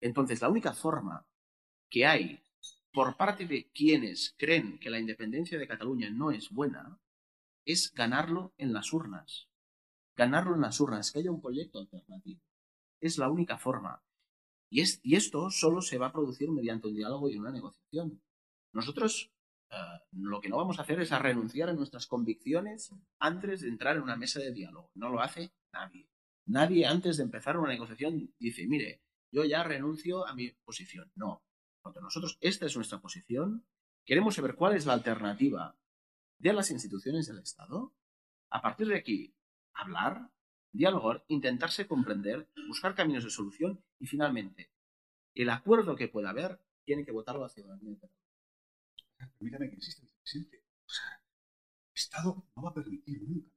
Entonces, 0.00 0.40
la 0.40 0.48
única 0.48 0.72
forma 0.72 1.26
que 1.90 2.06
hay 2.06 2.42
por 2.94 3.16
parte 3.16 3.46
de 3.46 3.70
quienes 3.72 4.34
creen 4.38 4.78
que 4.78 4.88
la 4.88 4.98
independencia 4.98 5.58
de 5.58 5.68
Cataluña 5.68 6.08
no 6.08 6.30
es 6.30 6.48
buena 6.48 6.98
es 7.66 7.92
ganarlo 7.94 8.54
en 8.56 8.72
las 8.72 8.92
urnas 8.92 9.48
ganarlo 10.16 10.54
en 10.54 10.60
las 10.60 10.80
urnas, 10.80 11.10
que 11.10 11.20
haya 11.20 11.30
un 11.30 11.40
proyecto 11.40 11.78
alternativo. 11.78 12.40
Es 13.00 13.18
la 13.18 13.28
única 13.28 13.58
forma. 13.58 14.02
Y, 14.70 14.80
es, 14.80 15.00
y 15.02 15.16
esto 15.16 15.50
solo 15.50 15.82
se 15.82 15.98
va 15.98 16.06
a 16.06 16.12
producir 16.12 16.50
mediante 16.50 16.88
un 16.88 16.94
diálogo 16.94 17.28
y 17.28 17.36
una 17.36 17.52
negociación. 17.52 18.22
Nosotros 18.72 19.30
eh, 19.70 19.76
lo 20.12 20.40
que 20.40 20.48
no 20.48 20.56
vamos 20.56 20.78
a 20.78 20.82
hacer 20.82 21.00
es 21.00 21.12
a 21.12 21.18
renunciar 21.18 21.68
a 21.68 21.74
nuestras 21.74 22.06
convicciones 22.06 22.90
antes 23.18 23.60
de 23.60 23.68
entrar 23.68 23.96
en 23.96 24.02
una 24.02 24.16
mesa 24.16 24.40
de 24.40 24.52
diálogo. 24.52 24.90
No 24.94 25.10
lo 25.10 25.20
hace 25.20 25.52
nadie. 25.72 26.08
Nadie 26.46 26.86
antes 26.86 27.16
de 27.16 27.24
empezar 27.24 27.56
una 27.56 27.68
negociación 27.68 28.34
dice, 28.38 28.66
mire, 28.66 29.02
yo 29.30 29.44
ya 29.44 29.62
renuncio 29.64 30.26
a 30.26 30.34
mi 30.34 30.50
posición. 30.64 31.10
No. 31.14 31.43
Porque 31.84 32.00
nosotros, 32.00 32.38
esta 32.40 32.64
es 32.64 32.74
nuestra 32.76 32.98
posición. 32.98 33.66
Queremos 34.06 34.34
saber 34.34 34.54
cuál 34.54 34.74
es 34.74 34.86
la 34.86 34.94
alternativa 34.94 35.76
de 36.38 36.52
las 36.54 36.70
instituciones 36.70 37.26
del 37.26 37.40
Estado. 37.40 37.94
A 38.48 38.62
partir 38.62 38.88
de 38.88 38.96
aquí, 38.96 39.36
hablar, 39.74 40.30
dialogar, 40.72 41.26
intentarse 41.28 41.86
comprender, 41.86 42.48
buscar 42.68 42.94
caminos 42.94 43.24
de 43.24 43.30
solución 43.30 43.84
y 43.98 44.06
finalmente 44.06 44.72
el 45.34 45.50
acuerdo 45.50 45.94
que 45.94 46.08
pueda 46.08 46.30
haber 46.30 46.58
tiene 46.84 47.04
que 47.04 47.12
votarlo 47.12 47.42
la 47.42 47.50
ciudadanía. 47.50 47.98
Permítame 49.38 49.68
que 49.68 49.76
insista, 49.76 50.06
presidente. 50.22 50.64
O 50.86 50.90
sea, 50.90 51.22
el 51.22 51.94
Estado 51.94 52.46
no 52.56 52.62
va 52.62 52.70
a 52.70 52.74
permitir 52.74 53.20
nunca. 53.22 53.50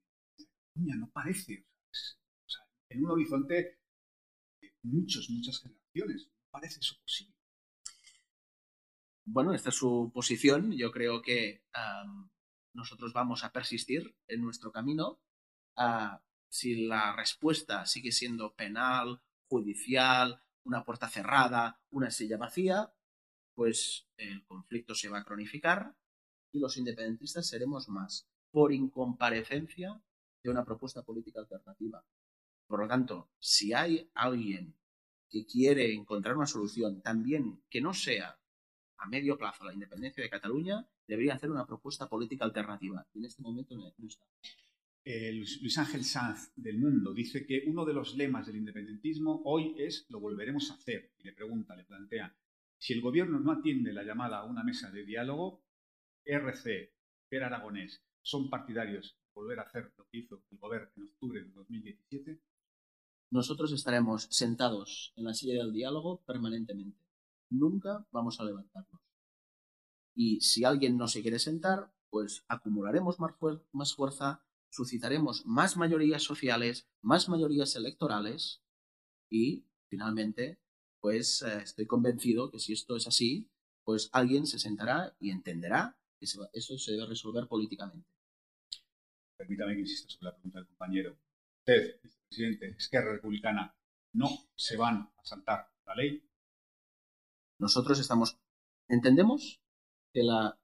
No 0.76 1.10
parece. 1.12 1.66
O 1.90 2.50
sea, 2.50 2.64
en 2.90 3.06
un 3.06 3.12
horizonte 3.12 3.80
de 4.60 4.74
muchos, 4.84 5.30
muchas 5.30 5.62
generaciones. 5.62 6.28
No 6.28 6.50
parece 6.52 6.82
eso 6.82 6.96
posible. 7.02 7.37
Bueno, 9.30 9.54
esta 9.54 9.70
es 9.70 9.76
su 9.76 10.10
posición. 10.14 10.72
Yo 10.72 10.90
creo 10.90 11.22
que 11.22 11.62
nosotros 12.74 13.12
vamos 13.12 13.44
a 13.44 13.52
persistir 13.52 14.16
en 14.26 14.42
nuestro 14.42 14.72
camino 14.72 15.20
si 16.48 16.88
la 16.88 17.14
respuesta 17.14 17.86
sigue 17.86 18.14
siendo 18.14 18.56
penal, 18.56 19.22
judicial, 19.50 20.42
una 20.64 20.86
puerta 20.86 21.10
cerrada, 21.10 21.82
una 21.90 22.10
silla 22.10 22.38
vacía, 22.38 22.94
pues 23.54 24.08
el 24.16 24.46
conflicto 24.46 24.96
se 24.96 25.10
va 25.10 25.20
a 25.20 25.26
cronificar 25.26 25.94
y 26.54 26.60
los 26.60 26.78
independentistas 26.78 27.48
seremos 27.48 27.90
más 27.90 28.30
por 28.50 28.72
incomparecencia 28.72 30.02
de 30.42 30.50
una 30.50 30.64
propuesta 30.64 31.04
política 31.04 31.42
alternativa. 31.42 32.02
Por 32.66 32.80
lo 32.80 32.88
tanto, 32.88 33.30
si 33.40 33.74
hay 33.74 34.10
alguien 34.14 34.74
que 35.30 35.46
quiere 35.46 35.94
encontrar 35.94 36.38
una 36.38 36.46
solución 36.46 37.02
también 37.02 37.62
que 37.70 37.82
no 37.82 37.94
sea 37.94 38.40
a 38.98 39.08
medio 39.08 39.38
plazo 39.38 39.64
la 39.66 39.74
independencia 39.74 40.24
de 40.24 40.30
Cataluña, 40.30 40.88
debería 41.08 41.36
hacer 41.36 41.52
una 41.52 41.66
propuesta 41.66 42.08
política 42.10 42.46
alternativa. 42.46 43.06
Y 43.14 43.20
en 43.20 43.26
este 43.26 43.42
momento 43.42 43.76
no 43.76 44.08
está. 44.08 44.26
Luis 45.06 45.78
Ángel 45.78 46.04
Sanz 46.04 46.52
del 46.56 46.80
Mundo 46.80 47.14
dice 47.14 47.46
que 47.46 47.64
uno 47.68 47.86
de 47.86 47.94
los 47.94 48.18
lemas 48.18 48.48
del 48.48 48.58
independentismo 48.58 49.42
hoy 49.46 49.76
es 49.78 50.06
lo 50.10 50.20
volveremos 50.20 50.70
a 50.70 50.74
hacer. 50.74 51.14
Y 51.20 51.24
le 51.24 51.34
pregunta, 51.34 51.76
le 51.76 51.86
plantea, 51.86 52.36
si 52.78 52.94
el 52.94 53.02
gobierno 53.02 53.40
no 53.40 53.54
atiende 53.54 53.94
la 53.94 54.04
llamada 54.04 54.40
a 54.40 54.46
una 54.46 54.64
mesa 54.64 54.92
de 54.92 55.06
diálogo, 55.06 55.64
RC, 56.26 56.94
Per 57.30 57.44
Aragonés, 57.44 58.04
son 58.22 58.50
partidarios 58.50 59.18
de 59.24 59.32
volver 59.34 59.60
a 59.60 59.64
hacer 59.64 59.94
lo 59.98 60.06
que 60.08 60.18
hizo 60.18 60.44
el 60.52 60.58
gobierno 60.58 60.92
en 60.98 61.04
octubre 61.04 61.42
de 61.42 61.52
2017? 61.52 62.42
Nosotros 63.32 63.72
estaremos 63.72 64.28
sentados 64.30 65.14
en 65.16 65.24
la 65.26 65.34
silla 65.34 65.64
del 65.64 65.74
diálogo 65.74 66.22
permanentemente. 66.26 67.00
Nunca 67.50 68.06
vamos 68.12 68.40
a 68.40 68.44
levantarnos. 68.44 68.87
Y 70.20 70.42
si 70.42 70.66
alguien 70.66 70.98
no 70.98 71.08
se 71.08 71.22
quiere 71.22 71.38
sentar, 71.38 71.94
pues 72.10 72.44
acumularemos 72.48 73.18
más 73.20 73.94
fuerza, 73.94 74.44
suscitaremos 74.72 75.46
más 75.46 75.78
mayorías 75.78 76.24
sociales, 76.24 76.90
más 77.02 77.30
mayorías 77.30 77.76
electorales 77.76 78.64
y 79.30 79.68
finalmente, 79.90 80.60
pues 81.00 81.44
eh, 81.44 81.62
estoy 81.62 81.86
convencido 81.86 82.50
que 82.50 82.58
si 82.58 82.74
esto 82.74 82.96
es 82.96 83.06
así, 83.06 83.52
pues 83.84 84.10
alguien 84.12 84.48
se 84.48 84.58
sentará 84.58 85.16
y 85.20 85.30
entenderá 85.30 86.00
que 86.20 86.26
eso 86.26 86.78
se 86.80 86.92
debe 86.94 87.06
resolver 87.06 87.48
políticamente. 87.48 88.10
Permítame 89.38 89.76
que 89.76 89.82
insista 89.82 90.10
sobre 90.10 90.26
la 90.26 90.34
pregunta 90.34 90.58
del 90.58 90.68
compañero. 90.68 91.18
Usted, 91.60 92.02
vicepresidente, 92.02 92.70
Esquerra 92.76 93.14
Republicana, 93.14 93.78
¿no 94.14 94.30
se 94.56 94.78
van 94.78 94.96
a 94.96 95.24
saltar 95.24 95.72
la 95.86 95.94
ley? 95.94 96.28
Nosotros 97.60 98.00
estamos, 98.00 98.40
entendemos 98.88 99.62
que 100.18 100.24
la 100.24 100.60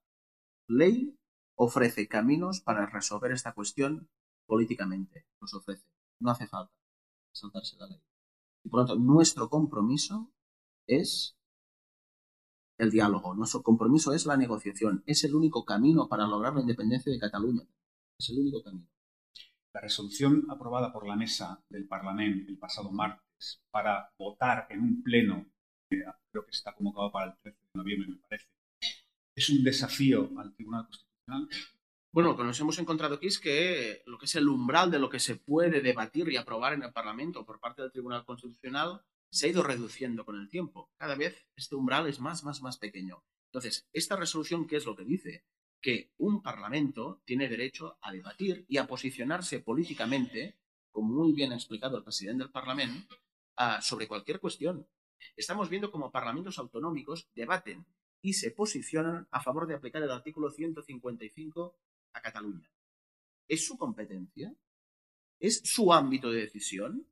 ley 0.67 1.15
ofrece 1.55 2.07
caminos 2.07 2.59
para 2.61 2.87
resolver 2.87 3.31
esta 3.31 3.53
cuestión 3.53 4.09
políticamente. 4.47 5.27
Los 5.39 5.53
ofrece. 5.53 5.85
No 6.19 6.31
hace 6.31 6.47
falta 6.47 6.73
saltarse 7.35 7.77
la 7.77 7.85
ley. 7.85 8.01
Y 8.63 8.69
por 8.69 8.81
lo 8.81 8.87
tanto, 8.87 9.03
nuestro 9.03 9.49
compromiso 9.51 10.33
es 10.87 11.37
el 12.79 12.89
diálogo, 12.89 13.35
nuestro 13.35 13.61
compromiso 13.61 14.11
es 14.13 14.25
la 14.25 14.37
negociación. 14.37 15.03
Es 15.05 15.23
el 15.23 15.35
único 15.35 15.65
camino 15.65 16.09
para 16.09 16.25
lograr 16.25 16.55
la 16.55 16.61
independencia 16.61 17.11
de 17.11 17.19
Cataluña. 17.19 17.61
Es 18.17 18.31
el 18.31 18.39
único 18.39 18.63
camino. 18.63 18.87
La 19.71 19.81
resolución 19.81 20.47
aprobada 20.49 20.91
por 20.91 21.05
la 21.07 21.15
mesa 21.15 21.63
del 21.69 21.87
Parlamento 21.87 22.49
el 22.49 22.57
pasado 22.57 22.91
martes 22.91 23.61
para 23.69 24.11
votar 24.17 24.65
en 24.71 24.79
un 24.81 25.03
pleno, 25.03 25.45
creo 25.87 26.43
que 26.43 26.51
está 26.51 26.73
convocado 26.73 27.11
para 27.11 27.31
el 27.31 27.37
13 27.37 27.59
de 27.59 27.79
noviembre, 27.79 28.09
me 28.09 28.15
parece, 28.17 28.47
es 29.35 29.49
un 29.49 29.63
desafío 29.63 30.31
al 30.37 30.53
Tribunal 30.53 30.85
Constitucional. 30.85 31.49
Bueno, 32.11 32.37
que 32.37 32.43
nos 32.43 32.59
hemos 32.59 32.77
encontrado 32.77 33.15
aquí 33.15 33.27
es 33.27 33.39
que 33.39 34.03
lo 34.05 34.19
que 34.19 34.25
es 34.25 34.35
el 34.35 34.47
umbral 34.47 34.91
de 34.91 34.99
lo 34.99 35.09
que 35.09 35.19
se 35.19 35.35
puede 35.35 35.81
debatir 35.81 36.29
y 36.29 36.37
aprobar 36.37 36.73
en 36.73 36.83
el 36.83 36.93
Parlamento 36.93 37.45
por 37.45 37.59
parte 37.59 37.81
del 37.81 37.91
Tribunal 37.91 38.23
Constitucional 38.25 39.01
se 39.31 39.47
ha 39.47 39.49
ido 39.49 39.63
reduciendo 39.63 40.23
con 40.23 40.39
el 40.39 40.49
tiempo. 40.49 40.91
Cada 40.97 41.15
vez 41.15 41.47
este 41.55 41.75
umbral 41.75 42.07
es 42.07 42.19
más, 42.19 42.43
más, 42.43 42.61
más 42.61 42.77
pequeño. 42.77 43.23
Entonces, 43.51 43.87
esta 43.91 44.15
resolución, 44.15 44.67
¿qué 44.67 44.75
es 44.75 44.85
lo 44.85 44.95
que 44.95 45.05
dice? 45.05 45.43
Que 45.81 46.11
un 46.17 46.43
Parlamento 46.43 47.23
tiene 47.25 47.49
derecho 47.49 47.97
a 48.01 48.11
debatir 48.11 48.63
y 48.67 48.77
a 48.77 48.85
posicionarse 48.85 49.59
políticamente, 49.59 50.59
como 50.91 51.13
muy 51.13 51.33
bien 51.33 51.51
ha 51.51 51.55
explicado 51.55 51.97
el 51.97 52.03
presidente 52.03 52.43
del 52.43 52.51
Parlamento, 52.51 53.15
sobre 53.81 54.07
cualquier 54.07 54.39
cuestión. 54.39 54.87
Estamos 55.35 55.69
viendo 55.69 55.91
cómo 55.91 56.11
parlamentos 56.11 56.59
autonómicos 56.59 57.27
debaten 57.33 57.85
y 58.23 58.33
se 58.33 58.51
posicionan 58.51 59.27
a 59.31 59.41
favor 59.41 59.67
de 59.67 59.75
aplicar 59.75 60.01
el 60.01 60.09
artículo 60.09 60.49
155 60.49 61.77
a 62.13 62.21
Cataluña. 62.21 62.71
¿Es 63.49 63.67
su 63.67 63.77
competencia? 63.77 64.55
¿Es 65.39 65.61
su 65.65 65.91
ámbito 65.91 66.31
de 66.31 66.39
decisión? 66.39 67.05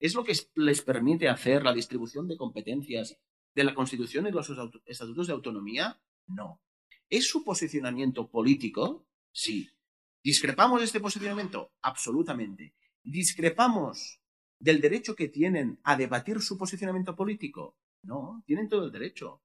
¿Es 0.00 0.16
lo 0.16 0.24
que 0.24 0.34
les 0.56 0.82
permite 0.82 1.28
hacer 1.28 1.62
la 1.62 1.72
distribución 1.72 2.26
de 2.26 2.36
competencias 2.36 3.16
de 3.54 3.64
la 3.64 3.72
Constitución 3.72 4.26
y 4.26 4.32
los 4.32 4.50
estatutos 4.84 5.28
de 5.28 5.32
autonomía? 5.32 6.02
No. 6.26 6.60
¿Es 7.08 7.28
su 7.28 7.44
posicionamiento 7.44 8.28
político? 8.28 9.06
Sí. 9.30 9.70
¿Discrepamos 10.24 10.80
de 10.80 10.86
este 10.86 10.98
posicionamiento? 10.98 11.70
Absolutamente. 11.82 12.74
¿Discrepamos 13.04 14.20
del 14.58 14.80
derecho 14.80 15.14
que 15.14 15.28
tienen 15.28 15.78
a 15.84 15.96
debatir 15.96 16.40
su 16.40 16.58
posicionamiento 16.58 17.14
político? 17.14 17.76
No, 18.02 18.42
tienen 18.44 18.68
todo 18.68 18.86
el 18.86 18.92
derecho. 18.92 19.42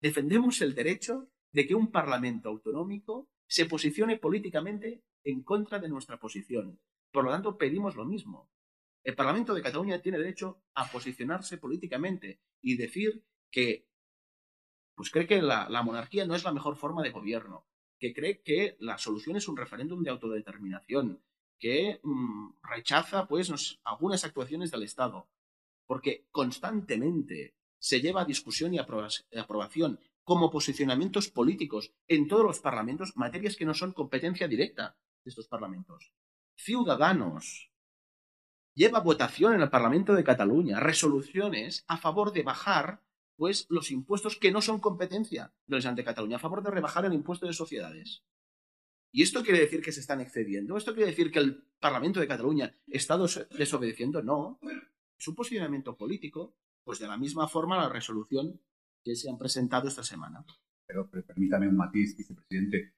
Defendemos 0.00 0.60
el 0.60 0.74
derecho 0.74 1.28
de 1.52 1.66
que 1.66 1.74
un 1.74 1.90
Parlamento 1.90 2.48
autonómico 2.48 3.28
se 3.46 3.66
posicione 3.66 4.18
políticamente 4.18 5.02
en 5.24 5.42
contra 5.42 5.78
de 5.78 5.88
nuestra 5.88 6.18
posición. 6.18 6.78
Por 7.10 7.24
lo 7.24 7.30
tanto, 7.30 7.56
pedimos 7.56 7.96
lo 7.96 8.04
mismo. 8.04 8.50
El 9.02 9.14
Parlamento 9.14 9.54
de 9.54 9.62
Cataluña 9.62 10.02
tiene 10.02 10.18
derecho 10.18 10.62
a 10.74 10.90
posicionarse 10.90 11.58
políticamente 11.58 12.40
y 12.60 12.76
decir 12.76 13.24
que 13.50 13.86
pues 14.96 15.10
cree 15.10 15.26
que 15.26 15.42
la, 15.42 15.68
monarquía 15.82 16.26
no 16.26 16.34
es 16.34 16.42
la 16.42 16.52
mejor 16.52 16.76
forma 16.76 17.02
de 17.02 17.10
gobierno, 17.10 17.66
que 17.98 18.14
cree 18.14 18.42
que 18.42 18.76
la 18.80 18.98
solución 18.98 19.36
es 19.36 19.46
un 19.46 19.56
referéndum 19.56 20.02
de 20.02 20.10
autodeterminación, 20.10 21.22
que 21.58 22.00
mm, 22.02 22.54
rechaza 22.62 23.28
pues 23.28 23.78
algunas 23.84 24.24
actuaciones 24.24 24.70
del 24.70 24.82
Estado, 24.82 25.28
porque 25.86 26.26
constantemente 26.30 27.54
se 27.78 28.00
lleva 28.00 28.22
a 28.22 28.24
discusión 28.24 28.74
y 28.74 28.78
aprobación 28.78 30.00
como 30.24 30.50
posicionamientos 30.50 31.28
políticos 31.28 31.92
en 32.08 32.26
todos 32.26 32.44
los 32.44 32.60
parlamentos 32.60 33.16
materias 33.16 33.56
que 33.56 33.64
no 33.64 33.74
son 33.74 33.92
competencia 33.92 34.48
directa 34.48 34.96
de 35.24 35.30
estos 35.30 35.46
parlamentos. 35.46 36.12
Ciudadanos 36.56 37.70
lleva 38.74 39.00
votación 39.00 39.54
en 39.54 39.62
el 39.62 39.70
Parlamento 39.70 40.14
de 40.14 40.24
Cataluña 40.24 40.80
resoluciones 40.80 41.84
a 41.86 41.96
favor 41.96 42.32
de 42.32 42.42
bajar 42.42 43.02
pues 43.36 43.66
los 43.68 43.90
impuestos 43.90 44.36
que 44.36 44.50
no 44.50 44.62
son 44.62 44.80
competencia 44.80 45.52
de 45.66 45.76
los 45.76 45.96
de 45.96 46.04
Cataluña, 46.04 46.36
a 46.36 46.40
favor 46.40 46.62
de 46.62 46.70
rebajar 46.70 47.04
el 47.04 47.12
impuesto 47.12 47.46
de 47.46 47.52
sociedades. 47.52 48.22
¿Y 49.12 49.22
esto 49.22 49.42
quiere 49.42 49.60
decir 49.60 49.82
que 49.82 49.92
se 49.92 50.00
están 50.00 50.20
excediendo? 50.20 50.76
¿Esto 50.76 50.94
quiere 50.94 51.10
decir 51.10 51.30
que 51.30 51.38
el 51.38 51.62
Parlamento 51.78 52.20
de 52.20 52.28
Cataluña 52.28 52.74
está 52.86 53.18
desobedeciendo? 53.50 54.22
No. 54.22 54.58
Es 55.18 55.28
un 55.28 55.34
posicionamiento 55.34 55.96
político, 55.96 56.54
pues 56.86 57.00
de 57.00 57.08
la 57.08 57.18
misma 57.18 57.48
forma 57.48 57.76
la 57.76 57.88
resolución 57.88 58.60
que 59.04 59.16
se 59.16 59.28
han 59.28 59.36
presentado 59.36 59.88
esta 59.88 60.04
semana. 60.04 60.44
Pero, 60.86 61.10
permítame 61.10 61.68
un 61.68 61.76
matiz, 61.76 62.16
vicepresidente. 62.16 62.94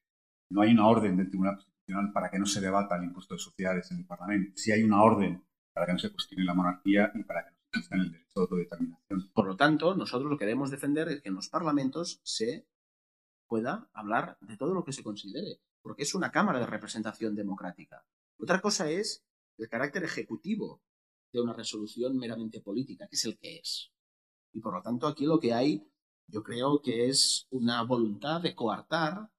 No 0.50 0.60
hay 0.60 0.72
una 0.72 0.86
orden 0.86 1.16
del 1.16 1.30
Tribunal 1.30 1.54
Constitucional 1.54 2.12
para 2.12 2.30
que 2.30 2.38
no 2.38 2.44
se 2.44 2.60
debata 2.60 2.98
el 2.98 3.04
impuesto 3.04 3.34
de 3.34 3.40
sociedades 3.40 3.90
en 3.90 4.00
el 4.00 4.06
Parlamento. 4.06 4.52
Si 4.56 4.72
hay 4.72 4.82
una 4.82 5.02
orden 5.02 5.42
para 5.72 5.86
que 5.86 5.92
no 5.94 5.98
se 5.98 6.12
cuestione 6.12 6.44
la 6.44 6.52
monarquía 6.52 7.10
y 7.14 7.24
para 7.24 7.46
que 7.46 7.50
no 7.50 7.56
se 7.56 7.78
cuestione 7.78 8.02
el 8.04 8.12
derecho 8.12 8.32
de 8.34 8.40
autodeterminación. 8.42 9.30
Por 9.32 9.46
lo 9.46 9.56
tanto, 9.56 9.94
nosotros 9.94 10.30
lo 10.30 10.36
que 10.36 10.44
debemos 10.44 10.70
defender 10.70 11.08
es 11.08 11.22
que 11.22 11.30
en 11.30 11.36
los 11.36 11.48
parlamentos 11.48 12.20
se 12.22 12.68
pueda 13.46 13.88
hablar 13.94 14.36
de 14.42 14.58
todo 14.58 14.74
lo 14.74 14.84
que 14.84 14.92
se 14.92 15.02
considere, 15.02 15.62
porque 15.80 16.02
es 16.02 16.14
una 16.14 16.30
Cámara 16.30 16.60
de 16.60 16.66
representación 16.66 17.34
democrática. 17.34 18.04
Otra 18.38 18.60
cosa 18.60 18.90
es 18.90 19.24
el 19.56 19.70
carácter 19.70 20.04
ejecutivo 20.04 20.82
de 21.32 21.40
una 21.40 21.52
resolución 21.52 22.16
meramente 22.16 22.60
política, 22.60 23.06
que 23.08 23.16
es 23.16 23.24
el 23.24 23.38
que 23.38 23.56
es. 23.58 23.92
Y 24.52 24.60
por 24.60 24.74
lo 24.74 24.82
tanto, 24.82 25.06
aquí 25.06 25.24
lo 25.24 25.38
que 25.38 25.52
hay, 25.52 25.86
yo 26.26 26.42
creo 26.42 26.80
que 26.82 27.08
es 27.08 27.46
una 27.50 27.82
voluntad 27.82 28.40
de 28.40 28.54
coartar 28.54 29.30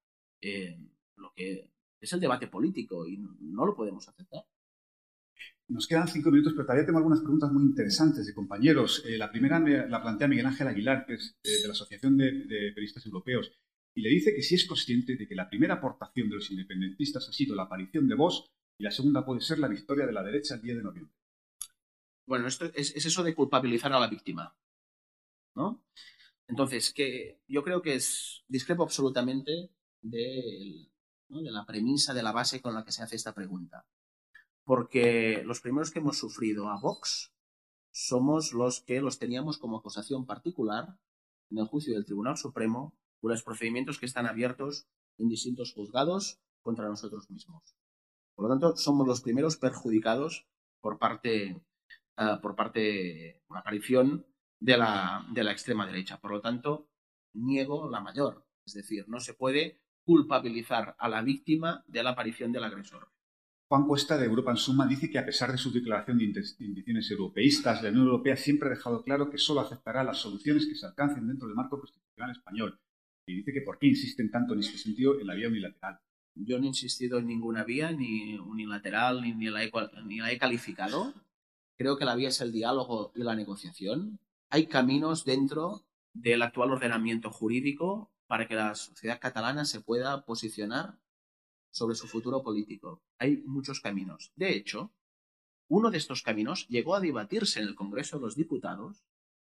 eh, 0.42 0.78
lo 1.16 1.34
que 1.36 1.72
es 2.00 2.14
el 2.14 2.20
debate 2.20 2.48
político 2.48 3.08
y 3.08 3.18
no 3.18 3.66
lo 3.66 3.76
podemos 3.76 4.08
aceptar. 4.08 4.46
Nos 5.68 5.88
quedan 5.88 6.08
cinco 6.08 6.32
minutos, 6.32 6.54
pero 6.54 6.66
todavía 6.66 6.86
tengo 6.86 6.98
algunas 6.98 7.20
preguntas 7.20 7.52
muy 7.52 7.64
interesantes 7.64 8.26
de 8.26 8.34
compañeros. 8.34 9.04
Eh, 9.06 9.18
la 9.18 9.32
primera 9.32 9.60
la 9.60 10.02
plantea 10.02 10.28
Miguel 10.28 10.48
Ángel 10.48 10.68
Aguilar, 10.68 11.06
que 11.06 11.14
es 11.14 11.38
eh, 11.44 11.62
de 11.62 11.68
la 11.68 11.74
Asociación 11.74 12.18
de, 12.18 12.32
Periodistas 12.74 13.06
Europeos, 13.06 13.52
y 13.96 14.02
le 14.02 14.10
dice 14.10 14.34
que 14.34 14.42
sí 14.42 14.56
es 14.56 14.66
consciente 14.66 15.16
de 15.16 15.28
que 15.28 15.36
la 15.36 15.48
primera 15.48 15.76
aportación 15.76 16.30
de 16.30 16.36
los 16.36 16.50
independentistas 16.50 17.28
ha 17.30 17.34
sido 17.34 17.56
la 17.56 17.64
aparición 17.64 18.08
de 18.08 18.16
Vox 18.16 18.46
y 18.80 18.84
la 18.84 18.92
segunda 18.92 19.24
puede 19.26 19.42
ser 19.42 19.60
la 19.60 19.68
victoria 19.68 20.08
de 20.08 20.14
la 20.14 20.24
derecha 20.24 20.56
el 20.56 20.62
10 20.62 20.78
de 20.78 20.84
noviembre. 20.84 21.19
Bueno, 22.30 22.48
esto 22.48 22.66
es, 22.74 22.96
eso 22.96 23.24
de 23.24 23.36
culpabilizar 23.36 23.92
a 23.92 24.00
la 24.00 24.08
víctima. 24.08 24.56
¿no? 25.56 25.84
Entonces, 26.48 26.94
que 26.94 27.42
yo 27.48 27.64
creo 27.64 27.82
que 27.82 27.96
es 27.96 28.46
discrepo 28.48 28.84
absolutamente 28.84 29.72
de 30.02 30.90
la 31.28 31.66
premisa, 31.66 32.14
de 32.14 32.24
la 32.24 32.32
base 32.32 32.62
con 32.62 32.74
la 32.74 32.86
que 32.86 32.94
se 32.94 33.04
hace 33.04 33.18
esta 33.18 33.34
pregunta 33.34 33.86
porque 34.70 35.42
los 35.48 35.62
primeros 35.62 35.90
que 35.90 35.98
hemos 35.98 36.20
sufrido 36.20 36.70
a 36.70 36.80
Vox 36.80 37.34
somos 37.90 38.54
los 38.54 38.82
que 38.82 39.02
los 39.02 39.18
teníamos 39.18 39.58
como 39.58 39.78
acusación 39.78 40.28
particular 40.28 40.96
en 41.50 41.58
el 41.58 41.66
juicio 41.66 41.96
del 41.96 42.06
Tribunal 42.06 42.38
Supremo 42.38 42.94
por 43.20 43.32
los 43.32 43.42
procedimientos 43.42 43.98
que 43.98 44.06
están 44.06 44.28
abiertos 44.28 44.86
en 45.18 45.28
distintos 45.28 45.74
juzgados 45.74 46.40
contra 46.62 46.88
nosotros 46.88 47.32
mismos. 47.32 47.76
Por 48.36 48.46
lo 48.46 48.50
tanto, 48.52 48.78
somos 48.78 49.08
los 49.08 49.22
primeros 49.22 49.58
perjudicados 49.58 50.46
por 50.82 51.00
parte, 51.00 51.60
uh, 52.20 52.40
por 52.42 52.56
parte 52.56 53.42
la 53.50 53.60
aparición 53.60 54.26
de 54.60 54.78
la, 54.78 55.26
de 55.32 55.44
la 55.44 55.52
extrema 55.52 55.88
derecha. 55.88 56.20
Por 56.20 56.32
lo 56.32 56.42
tanto, 56.42 56.90
niego 57.34 57.90
la 57.90 58.02
mayor. 58.02 58.46
Es 58.66 58.74
decir, 58.74 59.06
no 59.08 59.20
se 59.20 59.34
puede 59.34 59.82
culpabilizar 60.04 60.96
a 61.00 61.10
la 61.10 61.22
víctima 61.22 61.84
de 61.88 62.04
la 62.04 62.12
aparición 62.12 62.52
del 62.52 62.64
agresor. 62.64 63.12
Juan 63.70 63.86
Cuesta, 63.86 64.18
de 64.18 64.26
Europa 64.26 64.50
en 64.50 64.58
Suma, 64.58 64.88
dice 64.88 65.12
que 65.12 65.20
a 65.20 65.26
pesar 65.26 65.52
de 65.52 65.58
su 65.60 65.72
declaración 65.72 66.18
de 66.18 66.24
intenciones 66.24 67.12
europeístas, 67.12 67.84
la 67.84 67.90
Unión 67.90 68.06
Europea 68.06 68.36
siempre 68.36 68.68
ha 68.68 68.72
dejado 68.72 69.04
claro 69.04 69.30
que 69.30 69.38
solo 69.38 69.62
aceptará 69.62 70.04
las 70.04 70.18
soluciones 70.18 70.66
que 70.66 70.74
se 70.74 70.88
alcancen 70.88 71.28
dentro 71.28 71.48
del 71.48 71.56
marco 71.56 71.80
constitucional 71.80 72.32
español. 72.32 72.80
Y 73.28 73.36
dice 73.36 73.54
que 73.54 73.62
por 73.62 73.78
qué 73.78 73.86
insisten 73.86 74.32
tanto 74.32 74.56
en 74.56 74.62
este 74.62 74.80
sentido 74.80 75.20
en 75.20 75.28
la 75.28 75.36
vía 75.36 75.50
unilateral. 75.50 76.00
yo 76.34 76.58
no 76.58 76.64
he 76.64 76.68
insistido 76.70 77.20
en 77.20 77.28
ninguna 77.28 77.64
vía, 77.64 77.92
ni 77.92 78.40
unilateral, 78.40 79.22
ni, 79.22 79.34
ni, 79.34 79.52
la 79.52 79.64
he, 79.64 79.72
ni 80.06 80.18
la 80.18 80.32
he 80.32 80.40
calificado. 80.40 81.14
Creo 81.80 81.98
que 81.98 82.04
la 82.04 82.16
vía 82.16 82.28
es 82.28 82.42
el 82.42 82.52
diálogo 82.52 83.14
y 83.16 83.24
la 83.24 83.38
negociación. 83.38 84.20
Hay 84.50 84.68
caminos 84.68 85.24
dentro 85.24 85.86
del 86.14 86.42
actual 86.42 86.74
ordenamiento 86.74 87.32
jurídico 87.32 88.12
para 88.28 88.50
que 88.50 88.56
la 88.56 88.76
sociedad 88.76 89.22
catalana 89.22 89.64
se 89.64 89.80
pueda 89.80 90.26
posicionar 90.26 91.00
sobre 91.72 91.96
su 91.96 92.08
futuro 92.08 92.44
político. 92.44 93.02
Hay 93.18 93.38
muchos 93.46 93.80
caminos. 93.80 94.34
De 94.36 94.54
hecho, 94.58 94.92
uno 95.70 95.90
de 95.90 96.00
estos 96.00 96.22
caminos 96.22 96.68
llegó 96.68 96.96
a 96.96 97.00
debatirse 97.00 97.62
en 97.62 97.68
el 97.70 97.76
Congreso 97.76 98.18
de 98.18 98.24
los 98.24 98.36
Diputados 98.36 99.06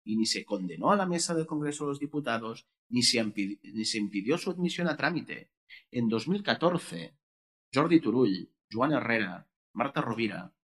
y 0.03 0.17
ni 0.17 0.25
se 0.25 0.45
condenó 0.45 0.91
a 0.91 0.95
la 0.95 1.05
mesa 1.05 1.35
del 1.35 1.45
Congreso 1.45 1.83
de 1.83 1.89
los 1.91 1.99
Diputados, 1.99 2.65
ni 2.89 3.03
se, 3.03 3.23
ni 3.23 3.85
se 3.85 3.99
impidió 3.99 4.39
su 4.39 4.49
admisión 4.49 4.87
a 4.87 4.97
trámite. 4.97 5.51
En 5.91 6.09
2014, 6.09 7.15
Jordi 7.71 7.99
Turull, 7.99 8.51
Joan 8.71 8.93
Herrera, 8.93 9.47
Marta 9.73 10.01
Rovira 10.01 10.55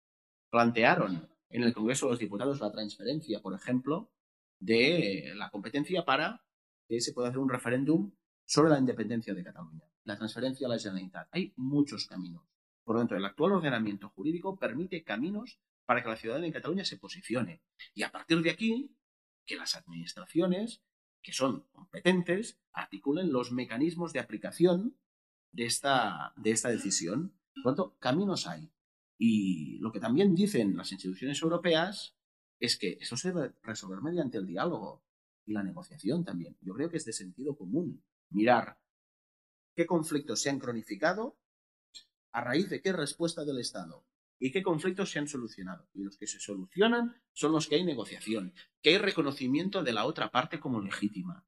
plantearon 0.49 1.30
en 1.51 1.63
el 1.63 1.75
Congreso 1.75 2.07
de 2.07 2.13
los 2.13 2.19
Diputados 2.19 2.61
la 2.61 2.73
transferencia, 2.73 3.41
por 3.41 3.55
ejemplo, 3.55 4.11
de 4.59 5.33
la 5.37 5.51
competencia 5.51 6.05
para 6.05 6.45
que 6.89 7.01
se 7.01 7.13
pueda 7.13 7.29
hacer 7.29 7.39
un 7.39 7.49
referéndum 7.49 8.13
sobre 8.45 8.71
la 8.71 8.79
independencia 8.79 9.35
de 9.35 9.45
Cataluña, 9.45 9.85
la 10.05 10.17
transferencia 10.17 10.67
a 10.67 10.71
la 10.71 10.79
Generalitat. 10.79 11.29
Hay 11.33 11.53
muchos 11.57 12.07
caminos. 12.07 12.43
Por 12.85 12.97
lo 12.97 13.01
tanto, 13.03 13.15
el 13.15 13.25
actual 13.25 13.53
ordenamiento 13.53 14.09
jurídico 14.11 14.59
permite 14.59 15.05
caminos 15.05 15.61
para 15.85 16.03
que 16.03 16.09
la 16.09 16.17
ciudadanía 16.17 16.49
de 16.49 16.55
Cataluña 16.55 16.85
se 16.85 16.99
posicione. 16.99 17.63
Y 17.95 18.03
a 18.03 18.11
partir 18.11 18.43
de 18.43 18.51
aquí, 18.51 18.97
que 19.47 19.57
las 19.57 19.75
administraciones, 19.75 20.83
que 21.23 21.33
son 21.33 21.67
competentes, 21.73 22.59
articulen 22.73 23.33
los 23.33 23.53
mecanismos 23.53 24.13
de 24.13 24.21
aplicación 24.21 24.97
de 25.53 25.67
esta, 25.67 26.33
de 26.37 26.53
esta 26.53 26.69
decisión. 26.69 27.35
Por 27.55 27.65
lo 27.65 27.71
tanto, 27.71 27.97
caminos 27.99 28.47
hay. 28.47 28.71
Y 29.23 29.79
lo 29.81 29.93
que 29.93 30.01
también 30.01 30.35
dicen 30.35 30.75
las 30.79 30.93
instituciones 30.93 31.43
europeas 31.43 32.17
es 32.59 32.79
que 32.79 32.97
eso 33.03 33.19
se 33.19 33.33
debe 33.33 33.53
resolver 33.63 34.01
mediante 34.01 34.39
el 34.39 34.47
diálogo 34.47 35.05
y 35.45 35.53
la 35.53 35.63
negociación 35.63 36.25
también. 36.25 36.57
Yo 36.63 36.73
creo 36.73 36.89
que 36.89 36.97
es 36.97 37.05
de 37.05 37.13
sentido 37.13 37.55
común 37.55 38.03
mirar 38.31 38.81
qué 39.77 39.85
conflictos 39.85 40.41
se 40.41 40.49
han 40.49 40.59
cronificado 40.59 41.39
a 42.33 42.41
raíz 42.41 42.71
de 42.71 42.81
qué 42.81 42.95
respuesta 42.95 43.45
del 43.45 43.59
Estado 43.59 44.07
y 44.39 44.53
qué 44.53 44.63
conflictos 44.63 45.11
se 45.11 45.19
han 45.19 45.29
solucionado. 45.29 45.87
Y 45.93 46.03
los 46.03 46.17
que 46.17 46.27
se 46.27 46.41
solucionan 46.41 47.21
son 47.35 47.53
los 47.53 47.67
que 47.67 47.75
hay 47.75 47.85
negociación, 47.85 48.55
que 48.81 48.89
hay 48.89 48.99
reconocimiento 48.99 49.83
de 49.83 49.93
la 49.93 50.07
otra 50.07 50.31
parte 50.31 50.59
como 50.59 50.81
legítima, 50.81 51.45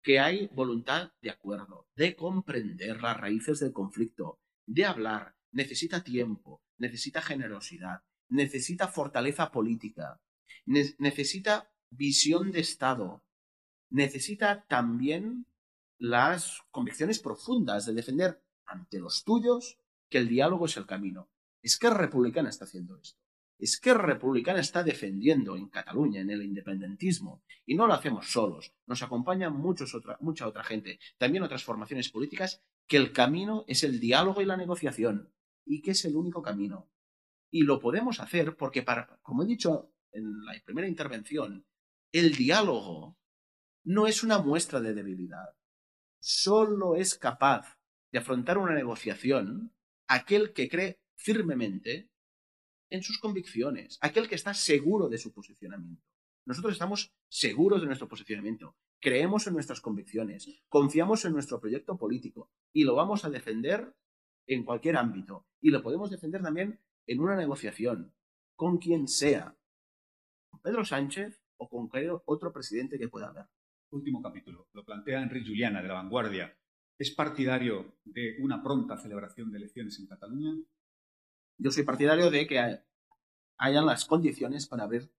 que 0.00 0.20
hay 0.20 0.46
voluntad 0.52 1.10
de 1.20 1.30
acuerdo, 1.30 1.88
de 1.96 2.14
comprender 2.14 3.02
las 3.02 3.16
raíces 3.16 3.58
del 3.58 3.72
conflicto, 3.72 4.38
de 4.64 4.84
hablar. 4.84 5.34
Necesita 5.50 6.04
tiempo, 6.04 6.62
necesita 6.78 7.22
generosidad, 7.22 8.02
necesita 8.28 8.88
fortaleza 8.88 9.50
política, 9.50 10.20
necesita 10.64 11.70
visión 11.90 12.50
de 12.50 12.60
Estado, 12.60 13.24
necesita 13.90 14.64
también 14.68 15.46
las 15.98 16.62
convicciones 16.70 17.18
profundas 17.18 17.86
de 17.86 17.94
defender 17.94 18.42
ante 18.66 18.98
los 18.98 19.24
tuyos 19.24 19.78
que 20.08 20.18
el 20.18 20.28
diálogo 20.28 20.66
es 20.66 20.76
el 20.76 20.86
camino. 20.86 21.30
Es 21.62 21.78
que 21.78 21.90
Republicana 21.90 22.50
está 22.50 22.64
haciendo 22.64 22.96
esto. 22.98 23.18
Es 23.58 23.80
que 23.80 23.94
Republicana 23.94 24.60
está 24.60 24.82
defendiendo 24.82 25.56
en 25.56 25.68
Cataluña, 25.68 26.20
en 26.20 26.30
el 26.30 26.42
independentismo. 26.42 27.42
Y 27.64 27.74
no 27.74 27.86
lo 27.86 27.94
hacemos 27.94 28.30
solos. 28.30 28.74
Nos 28.86 29.02
acompaña 29.02 29.48
muchos 29.48 29.94
otra, 29.94 30.18
mucha 30.20 30.46
otra 30.46 30.62
gente, 30.62 31.00
también 31.16 31.42
otras 31.42 31.64
formaciones 31.64 32.10
políticas, 32.10 32.62
que 32.86 32.98
el 32.98 33.12
camino 33.12 33.64
es 33.66 33.82
el 33.82 33.98
diálogo 33.98 34.42
y 34.42 34.44
la 34.44 34.56
negociación. 34.56 35.32
Y 35.66 35.82
que 35.82 35.90
es 35.90 36.04
el 36.06 36.16
único 36.16 36.40
camino. 36.40 36.88
Y 37.50 37.62
lo 37.62 37.78
podemos 37.78 38.20
hacer 38.20 38.56
porque, 38.56 38.84
como 39.22 39.42
he 39.42 39.46
dicho 39.46 39.92
en 40.12 40.44
la 40.44 40.54
primera 40.64 40.88
intervención, 40.88 41.66
el 42.12 42.34
diálogo 42.34 43.18
no 43.84 44.06
es 44.06 44.22
una 44.22 44.38
muestra 44.38 44.80
de 44.80 44.94
debilidad. 44.94 45.54
Solo 46.20 46.96
es 46.96 47.16
capaz 47.16 47.78
de 48.10 48.18
afrontar 48.18 48.58
una 48.58 48.74
negociación 48.74 49.72
aquel 50.08 50.52
que 50.52 50.68
cree 50.68 51.00
firmemente 51.14 52.10
en 52.90 53.02
sus 53.02 53.18
convicciones, 53.18 53.98
aquel 54.00 54.28
que 54.28 54.34
está 54.34 54.54
seguro 54.54 55.08
de 55.08 55.18
su 55.18 55.32
posicionamiento. 55.32 56.02
Nosotros 56.46 56.72
estamos 56.72 57.12
seguros 57.28 57.80
de 57.80 57.88
nuestro 57.88 58.08
posicionamiento, 58.08 58.76
creemos 59.00 59.46
en 59.46 59.54
nuestras 59.54 59.80
convicciones, 59.80 60.48
confiamos 60.68 61.24
en 61.24 61.32
nuestro 61.32 61.60
proyecto 61.60 61.98
político 61.98 62.50
y 62.72 62.84
lo 62.84 62.94
vamos 62.94 63.24
a 63.24 63.30
defender 63.30 63.94
en 64.46 64.64
cualquier 64.64 64.96
ámbito. 64.96 65.46
Y 65.60 65.70
lo 65.70 65.82
podemos 65.82 66.10
defender 66.10 66.42
también 66.42 66.80
en 67.06 67.20
una 67.20 67.36
negociación, 67.36 68.14
con 68.54 68.78
quien 68.78 69.08
sea, 69.08 69.56
con 70.50 70.60
Pedro 70.60 70.84
Sánchez 70.84 71.40
o 71.56 71.68
con 71.68 71.88
cualquier 71.88 72.20
otro 72.24 72.52
presidente 72.52 72.98
que 72.98 73.08
pueda 73.08 73.28
haber. 73.28 73.46
Último 73.90 74.20
capítulo, 74.20 74.68
lo 74.72 74.84
plantea 74.84 75.22
Enrique 75.22 75.48
Juliana 75.48 75.80
de 75.80 75.88
La 75.88 75.94
Vanguardia. 75.94 76.56
¿Es 76.98 77.10
partidario 77.10 77.98
de 78.04 78.36
una 78.40 78.62
pronta 78.62 78.96
celebración 78.96 79.50
de 79.52 79.58
elecciones 79.58 79.98
en 79.98 80.06
Cataluña? 80.06 80.54
Yo 81.58 81.70
soy 81.70 81.84
partidario 81.84 82.30
de 82.30 82.46
que 82.46 82.80
hayan 83.58 83.86
las 83.86 84.04
condiciones 84.04 84.66
para 84.66 84.84
abrir 84.84 85.10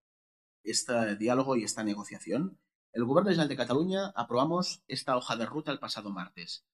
este 0.64 1.16
diálogo 1.16 1.56
y 1.56 1.64
esta 1.64 1.84
negociación. 1.84 2.60
El 2.92 3.06
Gobierno 3.06 3.30
General 3.30 3.48
de 3.48 3.56
Cataluña 3.56 4.08
aprobamos 4.16 4.84
esta 4.88 5.16
hoja 5.16 5.36
de 5.38 5.46
ruta 5.46 5.72
el 5.72 5.80
pasado 5.80 6.12
martes. 6.12 6.66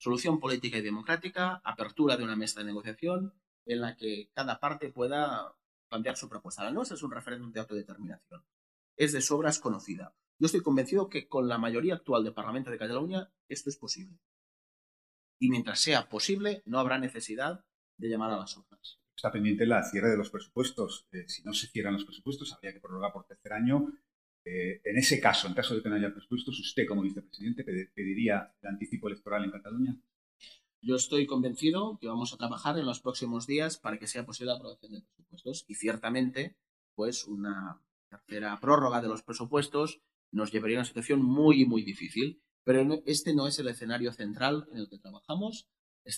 Solución 0.00 0.40
política 0.40 0.78
y 0.78 0.82
democrática, 0.82 1.60
apertura 1.62 2.16
de 2.16 2.24
una 2.24 2.34
mesa 2.34 2.60
de 2.60 2.66
negociación 2.66 3.34
en 3.66 3.80
la 3.82 3.96
que 3.96 4.30
cada 4.34 4.58
parte 4.58 4.90
pueda 4.90 5.54
plantear 5.88 6.16
su 6.16 6.28
propuesta. 6.28 6.64
La 6.64 6.72
nuestra 6.72 6.96
es 6.96 7.02
un 7.02 7.10
referéndum 7.10 7.52
de 7.52 7.60
autodeterminación. 7.60 8.42
Es 8.96 9.12
de 9.12 9.20
sobras 9.20 9.58
conocida. 9.58 10.14
Yo 10.38 10.46
estoy 10.46 10.62
convencido 10.62 11.10
que 11.10 11.28
con 11.28 11.48
la 11.48 11.58
mayoría 11.58 11.94
actual 11.94 12.24
del 12.24 12.32
Parlamento 12.32 12.70
de 12.70 12.78
Cataluña 12.78 13.30
esto 13.46 13.68
es 13.68 13.76
posible. 13.76 14.18
Y 15.38 15.50
mientras 15.50 15.80
sea 15.80 16.08
posible, 16.08 16.62
no 16.64 16.78
habrá 16.78 16.98
necesidad 16.98 17.66
de 17.98 18.08
llamar 18.08 18.30
a 18.30 18.38
las 18.38 18.56
urnas 18.56 19.00
está 19.20 19.30
pendiente 19.30 19.66
la 19.66 19.82
cierre 19.82 20.08
de 20.08 20.16
los 20.16 20.30
presupuestos. 20.30 21.06
Eh, 21.12 21.28
si 21.28 21.42
no 21.42 21.52
se 21.52 21.66
cierran 21.66 21.92
los 21.92 22.06
presupuestos, 22.06 22.54
habría 22.54 22.72
que 22.72 22.80
prorrogar 22.80 23.12
por 23.12 23.26
tercer 23.26 23.52
año. 23.52 23.92
Eh, 24.44 24.80
en 24.84 24.96
ese 24.96 25.20
caso, 25.20 25.46
en 25.46 25.54
caso 25.54 25.74
de 25.74 25.82
que 25.82 25.88
no 25.88 25.96
haya 25.96 26.12
presupuestos, 26.12 26.58
¿usted 26.58 26.86
como 26.86 27.02
vicepresidente 27.02 27.64
pediría 27.64 28.54
el 28.62 28.68
anticipo 28.68 29.08
electoral 29.08 29.44
en 29.44 29.50
Cataluña? 29.50 29.96
Yo 30.82 30.96
estoy 30.96 31.26
convencido 31.26 31.98
que 32.00 32.08
vamos 32.08 32.32
a 32.32 32.38
trabajar 32.38 32.78
en 32.78 32.86
los 32.86 33.00
próximos 33.00 33.46
días 33.46 33.76
para 33.76 33.98
que 33.98 34.06
sea 34.06 34.24
posible 34.24 34.52
la 34.52 34.56
aprobación 34.56 34.92
de 34.92 35.02
presupuestos 35.02 35.64
y 35.68 35.74
ciertamente, 35.74 36.56
pues 36.94 37.26
una 37.26 37.82
tercera 38.08 38.58
prórroga 38.60 39.02
de 39.02 39.08
los 39.08 39.22
presupuestos 39.22 40.00
nos 40.32 40.52
llevaría 40.52 40.78
a 40.78 40.80
una 40.80 40.86
situación 40.86 41.22
muy, 41.22 41.66
muy 41.66 41.82
difícil. 41.82 42.42
Pero 42.64 43.02
este 43.04 43.34
no 43.34 43.46
es 43.46 43.58
el 43.58 43.68
escenario 43.68 44.12
central 44.12 44.68
en 44.72 44.78
el 44.78 44.88
que 44.88 44.98
trabajamos. 44.98 45.68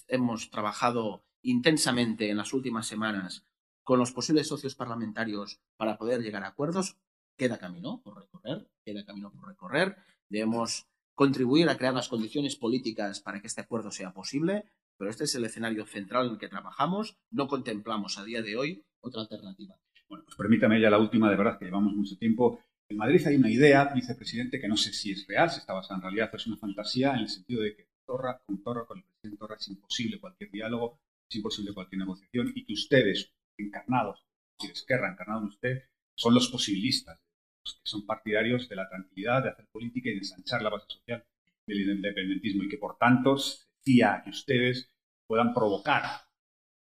Hemos 0.08 0.50
trabajado 0.50 1.24
intensamente 1.42 2.30
en 2.30 2.36
las 2.36 2.52
últimas 2.52 2.86
semanas 2.86 3.44
con 3.84 3.98
los 3.98 4.12
posibles 4.12 4.46
socios 4.46 4.76
parlamentarios 4.76 5.60
para 5.76 5.98
poder 5.98 6.20
llegar 6.20 6.44
a 6.44 6.48
acuerdos, 6.48 6.98
queda 7.42 7.58
camino 7.58 8.00
por 8.04 8.20
recorrer, 8.20 8.68
queda 8.84 9.04
camino 9.04 9.32
por 9.32 9.48
recorrer. 9.48 9.96
Debemos 10.28 10.86
contribuir 11.16 11.68
a 11.68 11.76
crear 11.76 11.92
las 11.92 12.08
condiciones 12.08 12.54
políticas 12.54 13.20
para 13.20 13.40
que 13.40 13.48
este 13.48 13.60
acuerdo 13.60 13.90
sea 13.90 14.12
posible, 14.12 14.64
pero 14.96 15.10
este 15.10 15.24
es 15.24 15.34
el 15.34 15.44
escenario 15.44 15.84
central 15.84 16.26
en 16.26 16.32
el 16.34 16.38
que 16.38 16.48
trabajamos. 16.48 17.16
No 17.32 17.48
contemplamos 17.48 18.16
a 18.16 18.24
día 18.24 18.42
de 18.42 18.56
hoy 18.56 18.84
otra 19.00 19.22
alternativa. 19.22 19.74
Bueno, 20.08 20.24
pues 20.24 20.36
permítame 20.36 20.80
ya 20.80 20.88
la 20.88 20.98
última, 20.98 21.28
de 21.30 21.36
verdad 21.36 21.58
que 21.58 21.64
llevamos 21.64 21.94
mucho 21.94 22.16
tiempo. 22.16 22.60
En 22.88 22.96
Madrid 22.96 23.26
hay 23.26 23.34
una 23.34 23.50
idea, 23.50 23.92
vicepresidente, 23.92 24.60
que 24.60 24.68
no 24.68 24.76
sé 24.76 24.92
si 24.92 25.10
es 25.10 25.26
real, 25.26 25.50
si 25.50 25.58
está 25.58 25.72
basada 25.72 25.96
en 25.96 26.02
realidad, 26.02 26.30
es 26.32 26.46
una 26.46 26.58
fantasía 26.58 27.14
en 27.14 27.20
el 27.22 27.28
sentido 27.28 27.62
de 27.62 27.74
que 27.74 27.88
Torra, 28.06 28.40
con 28.46 28.62
Torra, 28.62 28.86
con 28.86 28.98
el 28.98 29.04
presidente 29.04 29.38
Torra 29.40 29.56
es 29.58 29.66
imposible 29.66 30.20
cualquier 30.20 30.52
diálogo, 30.52 31.00
es 31.28 31.34
imposible 31.34 31.74
cualquier 31.74 31.98
negociación 31.98 32.52
y 32.54 32.64
que 32.64 32.74
ustedes, 32.74 33.32
encarnados, 33.58 34.24
si 34.60 34.68
Esquerra, 34.68 35.10
encarnado 35.10 35.40
en 35.40 35.48
usted, 35.48 35.82
son 36.14 36.34
los 36.34 36.48
posibilistas, 36.48 37.18
que 37.64 37.90
son 37.90 38.06
partidarios 38.06 38.68
de 38.68 38.76
la 38.76 38.88
tranquilidad, 38.88 39.42
de 39.42 39.50
hacer 39.50 39.66
política 39.70 40.10
y 40.10 40.12
de 40.12 40.18
ensanchar 40.18 40.62
la 40.62 40.70
base 40.70 40.86
social 40.88 41.24
del 41.66 41.90
independentismo 41.90 42.64
y 42.64 42.68
que 42.68 42.78
por 42.78 42.96
tanto 42.98 43.36
se 43.36 43.64
fía 43.82 44.22
que 44.24 44.30
ustedes 44.30 44.90
puedan 45.26 45.54
provocar 45.54 46.02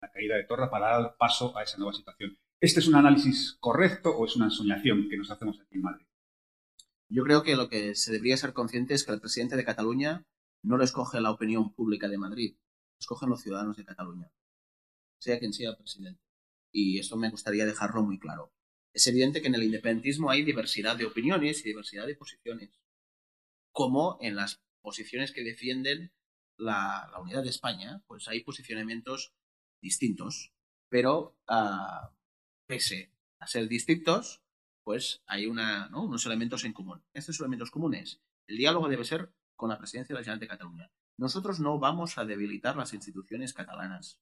la 0.02 0.12
caída 0.12 0.36
de 0.36 0.44
Torra 0.44 0.70
para 0.70 0.98
dar 0.98 1.16
paso 1.18 1.58
a 1.58 1.64
esa 1.64 1.78
nueva 1.78 1.94
situación. 1.94 2.38
¿Este 2.60 2.80
es 2.80 2.88
un 2.88 2.95
análisis 2.95 3.58
correcto 3.60 4.10
o 4.16 4.26
es 4.26 4.36
una 4.36 4.45
ensoñación 4.45 5.08
que 5.10 5.18
nos 5.18 5.30
hacemos 5.30 5.60
aquí 5.60 5.76
en 5.76 5.82
Madrid? 5.82 6.06
Yo 7.10 7.24
creo 7.24 7.44
que 7.44 7.56
lo 7.56 7.70
que 7.70 7.95
se 7.95 8.12
debería 8.12 8.38
ser 8.38 8.54
consciente 8.54 8.94
es 8.94 9.04
que 9.04 9.12
el 9.12 9.20
presidente 9.20 9.56
de 9.56 9.66
Cataluña 9.66 10.26
no 10.64 10.78
lo 10.78 10.84
escoge 10.84 11.22
la 11.22 11.32
opinión 11.32 11.74
pública 11.74 12.08
de 12.08 12.18
Madrid, 12.18 12.56
escogen 13.00 13.30
los 13.30 13.41
ciudadanos 13.41 13.78
de 13.78 13.86
Cataluña, 13.86 14.32
sea 15.20 15.40
quien 15.40 15.54
sea 15.54 15.76
presidente. 15.76 16.22
Y 16.72 17.00
esto 17.00 17.18
me 17.18 17.30
gustaría 17.30 17.66
dejarlo 17.66 18.02
muy 18.02 18.18
claro. 18.18 18.52
Es 18.94 19.07
evidente 19.07 19.41
que 19.41 19.48
en 19.48 19.56
el 19.56 19.64
independentismo 19.64 20.30
hay 20.30 20.44
diversidad 20.44 20.95
de 20.95 21.06
opiniones 21.06 21.61
y 21.61 21.70
diversidad 21.70 22.06
de 22.06 22.15
posiciones, 22.15 22.70
como 23.72 24.20
en 24.22 24.36
las 24.36 24.61
posiciones 24.82 25.32
que 25.32 25.44
defienden 25.44 26.14
la, 26.57 27.11
unidad 27.20 27.41
de 27.41 27.49
España, 27.49 28.03
pues 28.06 28.28
hay 28.28 28.44
posicionamientos 28.44 29.34
distintos, 29.82 30.53
pero 30.90 31.36
uh, 31.49 32.07
pese 32.68 33.11
a 33.40 33.48
ser 33.48 33.68
distintos, 33.68 34.44
pues 34.84 35.24
hay 35.26 35.48
unos 35.48 36.26
elementos 36.28 36.64
en 36.64 36.74
común. 36.74 37.03
Estos 37.14 37.40
elementos 37.40 37.72
comunes, 37.72 38.22
el 38.48 38.57
diálogo 38.57 38.90
debe 38.90 39.06
ser 39.06 39.34
con 39.56 39.70
la 39.70 39.80
presidencia 39.80 40.14
de 40.14 40.20
la 40.20 40.24
Generalitat 40.24 40.49
de 40.49 40.56
Cataluña. 40.56 40.91
Nosotros 41.18 41.60
no 41.60 41.80
vamos 41.80 42.18
a 42.18 42.26
debilitar 42.26 42.76
las 42.76 42.94
instituciones 42.94 43.53
catalanas, 43.53 44.20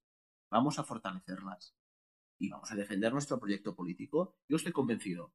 vamos 0.49 0.79
a 0.79 0.83
fortalecerlas 0.83 1.75
y 2.41 2.49
vamos 2.49 2.71
a 2.71 2.75
defender 2.75 3.13
nuestro 3.13 3.39
proyecto 3.39 3.75
político. 3.75 4.35
Yo 4.49 4.57
estoy 4.57 4.71
convencido 4.71 5.31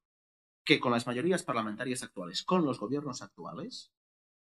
que 0.65 0.81
con 0.81 0.91
las 0.91 1.07
mayorías 1.07 1.45
parlamentarias 1.45 2.03
actuales, 2.03 2.43
con 2.43 2.65
los 2.65 2.81
gobiernos 2.81 3.23
actuales, 3.23 3.93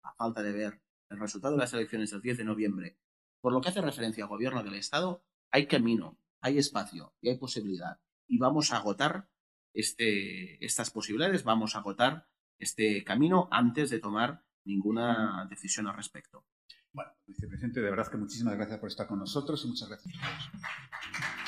a 0.01 0.13
falta 0.15 0.41
de 0.41 0.51
ver 0.51 0.81
el 1.09 1.19
resultado 1.19 1.53
de 1.53 1.59
las 1.59 1.73
elecciones 1.73 2.09
del 2.09 2.21
10 2.21 2.39
de 2.39 2.45
noviembre, 2.45 2.97
por 3.41 3.53
lo 3.53 3.61
que 3.61 3.69
hace 3.69 3.81
referencia 3.81 4.23
al 4.23 4.29
gobierno 4.29 4.63
del 4.63 4.73
Estado, 4.73 5.23
hay 5.51 5.67
camino, 5.67 6.19
hay 6.41 6.57
espacio 6.57 7.13
y 7.21 7.29
hay 7.29 7.38
posibilidad. 7.38 8.01
Y 8.27 8.39
vamos 8.39 8.73
a 8.73 8.77
agotar 8.77 9.29
este, 9.75 10.63
estas 10.65 10.89
posibilidades, 10.89 11.43
vamos 11.43 11.75
a 11.75 11.79
agotar 11.79 12.27
este 12.57 13.03
camino 13.03 13.47
antes 13.51 13.91
de 13.91 13.99
tomar 13.99 14.43
ninguna 14.65 15.45
decisión 15.47 15.88
al 15.88 15.95
respecto. 15.95 16.43
Bueno, 16.91 17.11
vicepresidente, 17.27 17.81
de 17.81 17.91
verdad 17.91 18.09
que 18.09 18.17
muchísimas 18.17 18.55
gracias 18.55 18.79
por 18.79 18.89
estar 18.89 19.05
con 19.05 19.19
nosotros 19.19 19.63
y 19.63 19.67
muchas 19.67 19.89
gracias 19.89 20.15
a 20.15 20.27
todos. 20.27 21.47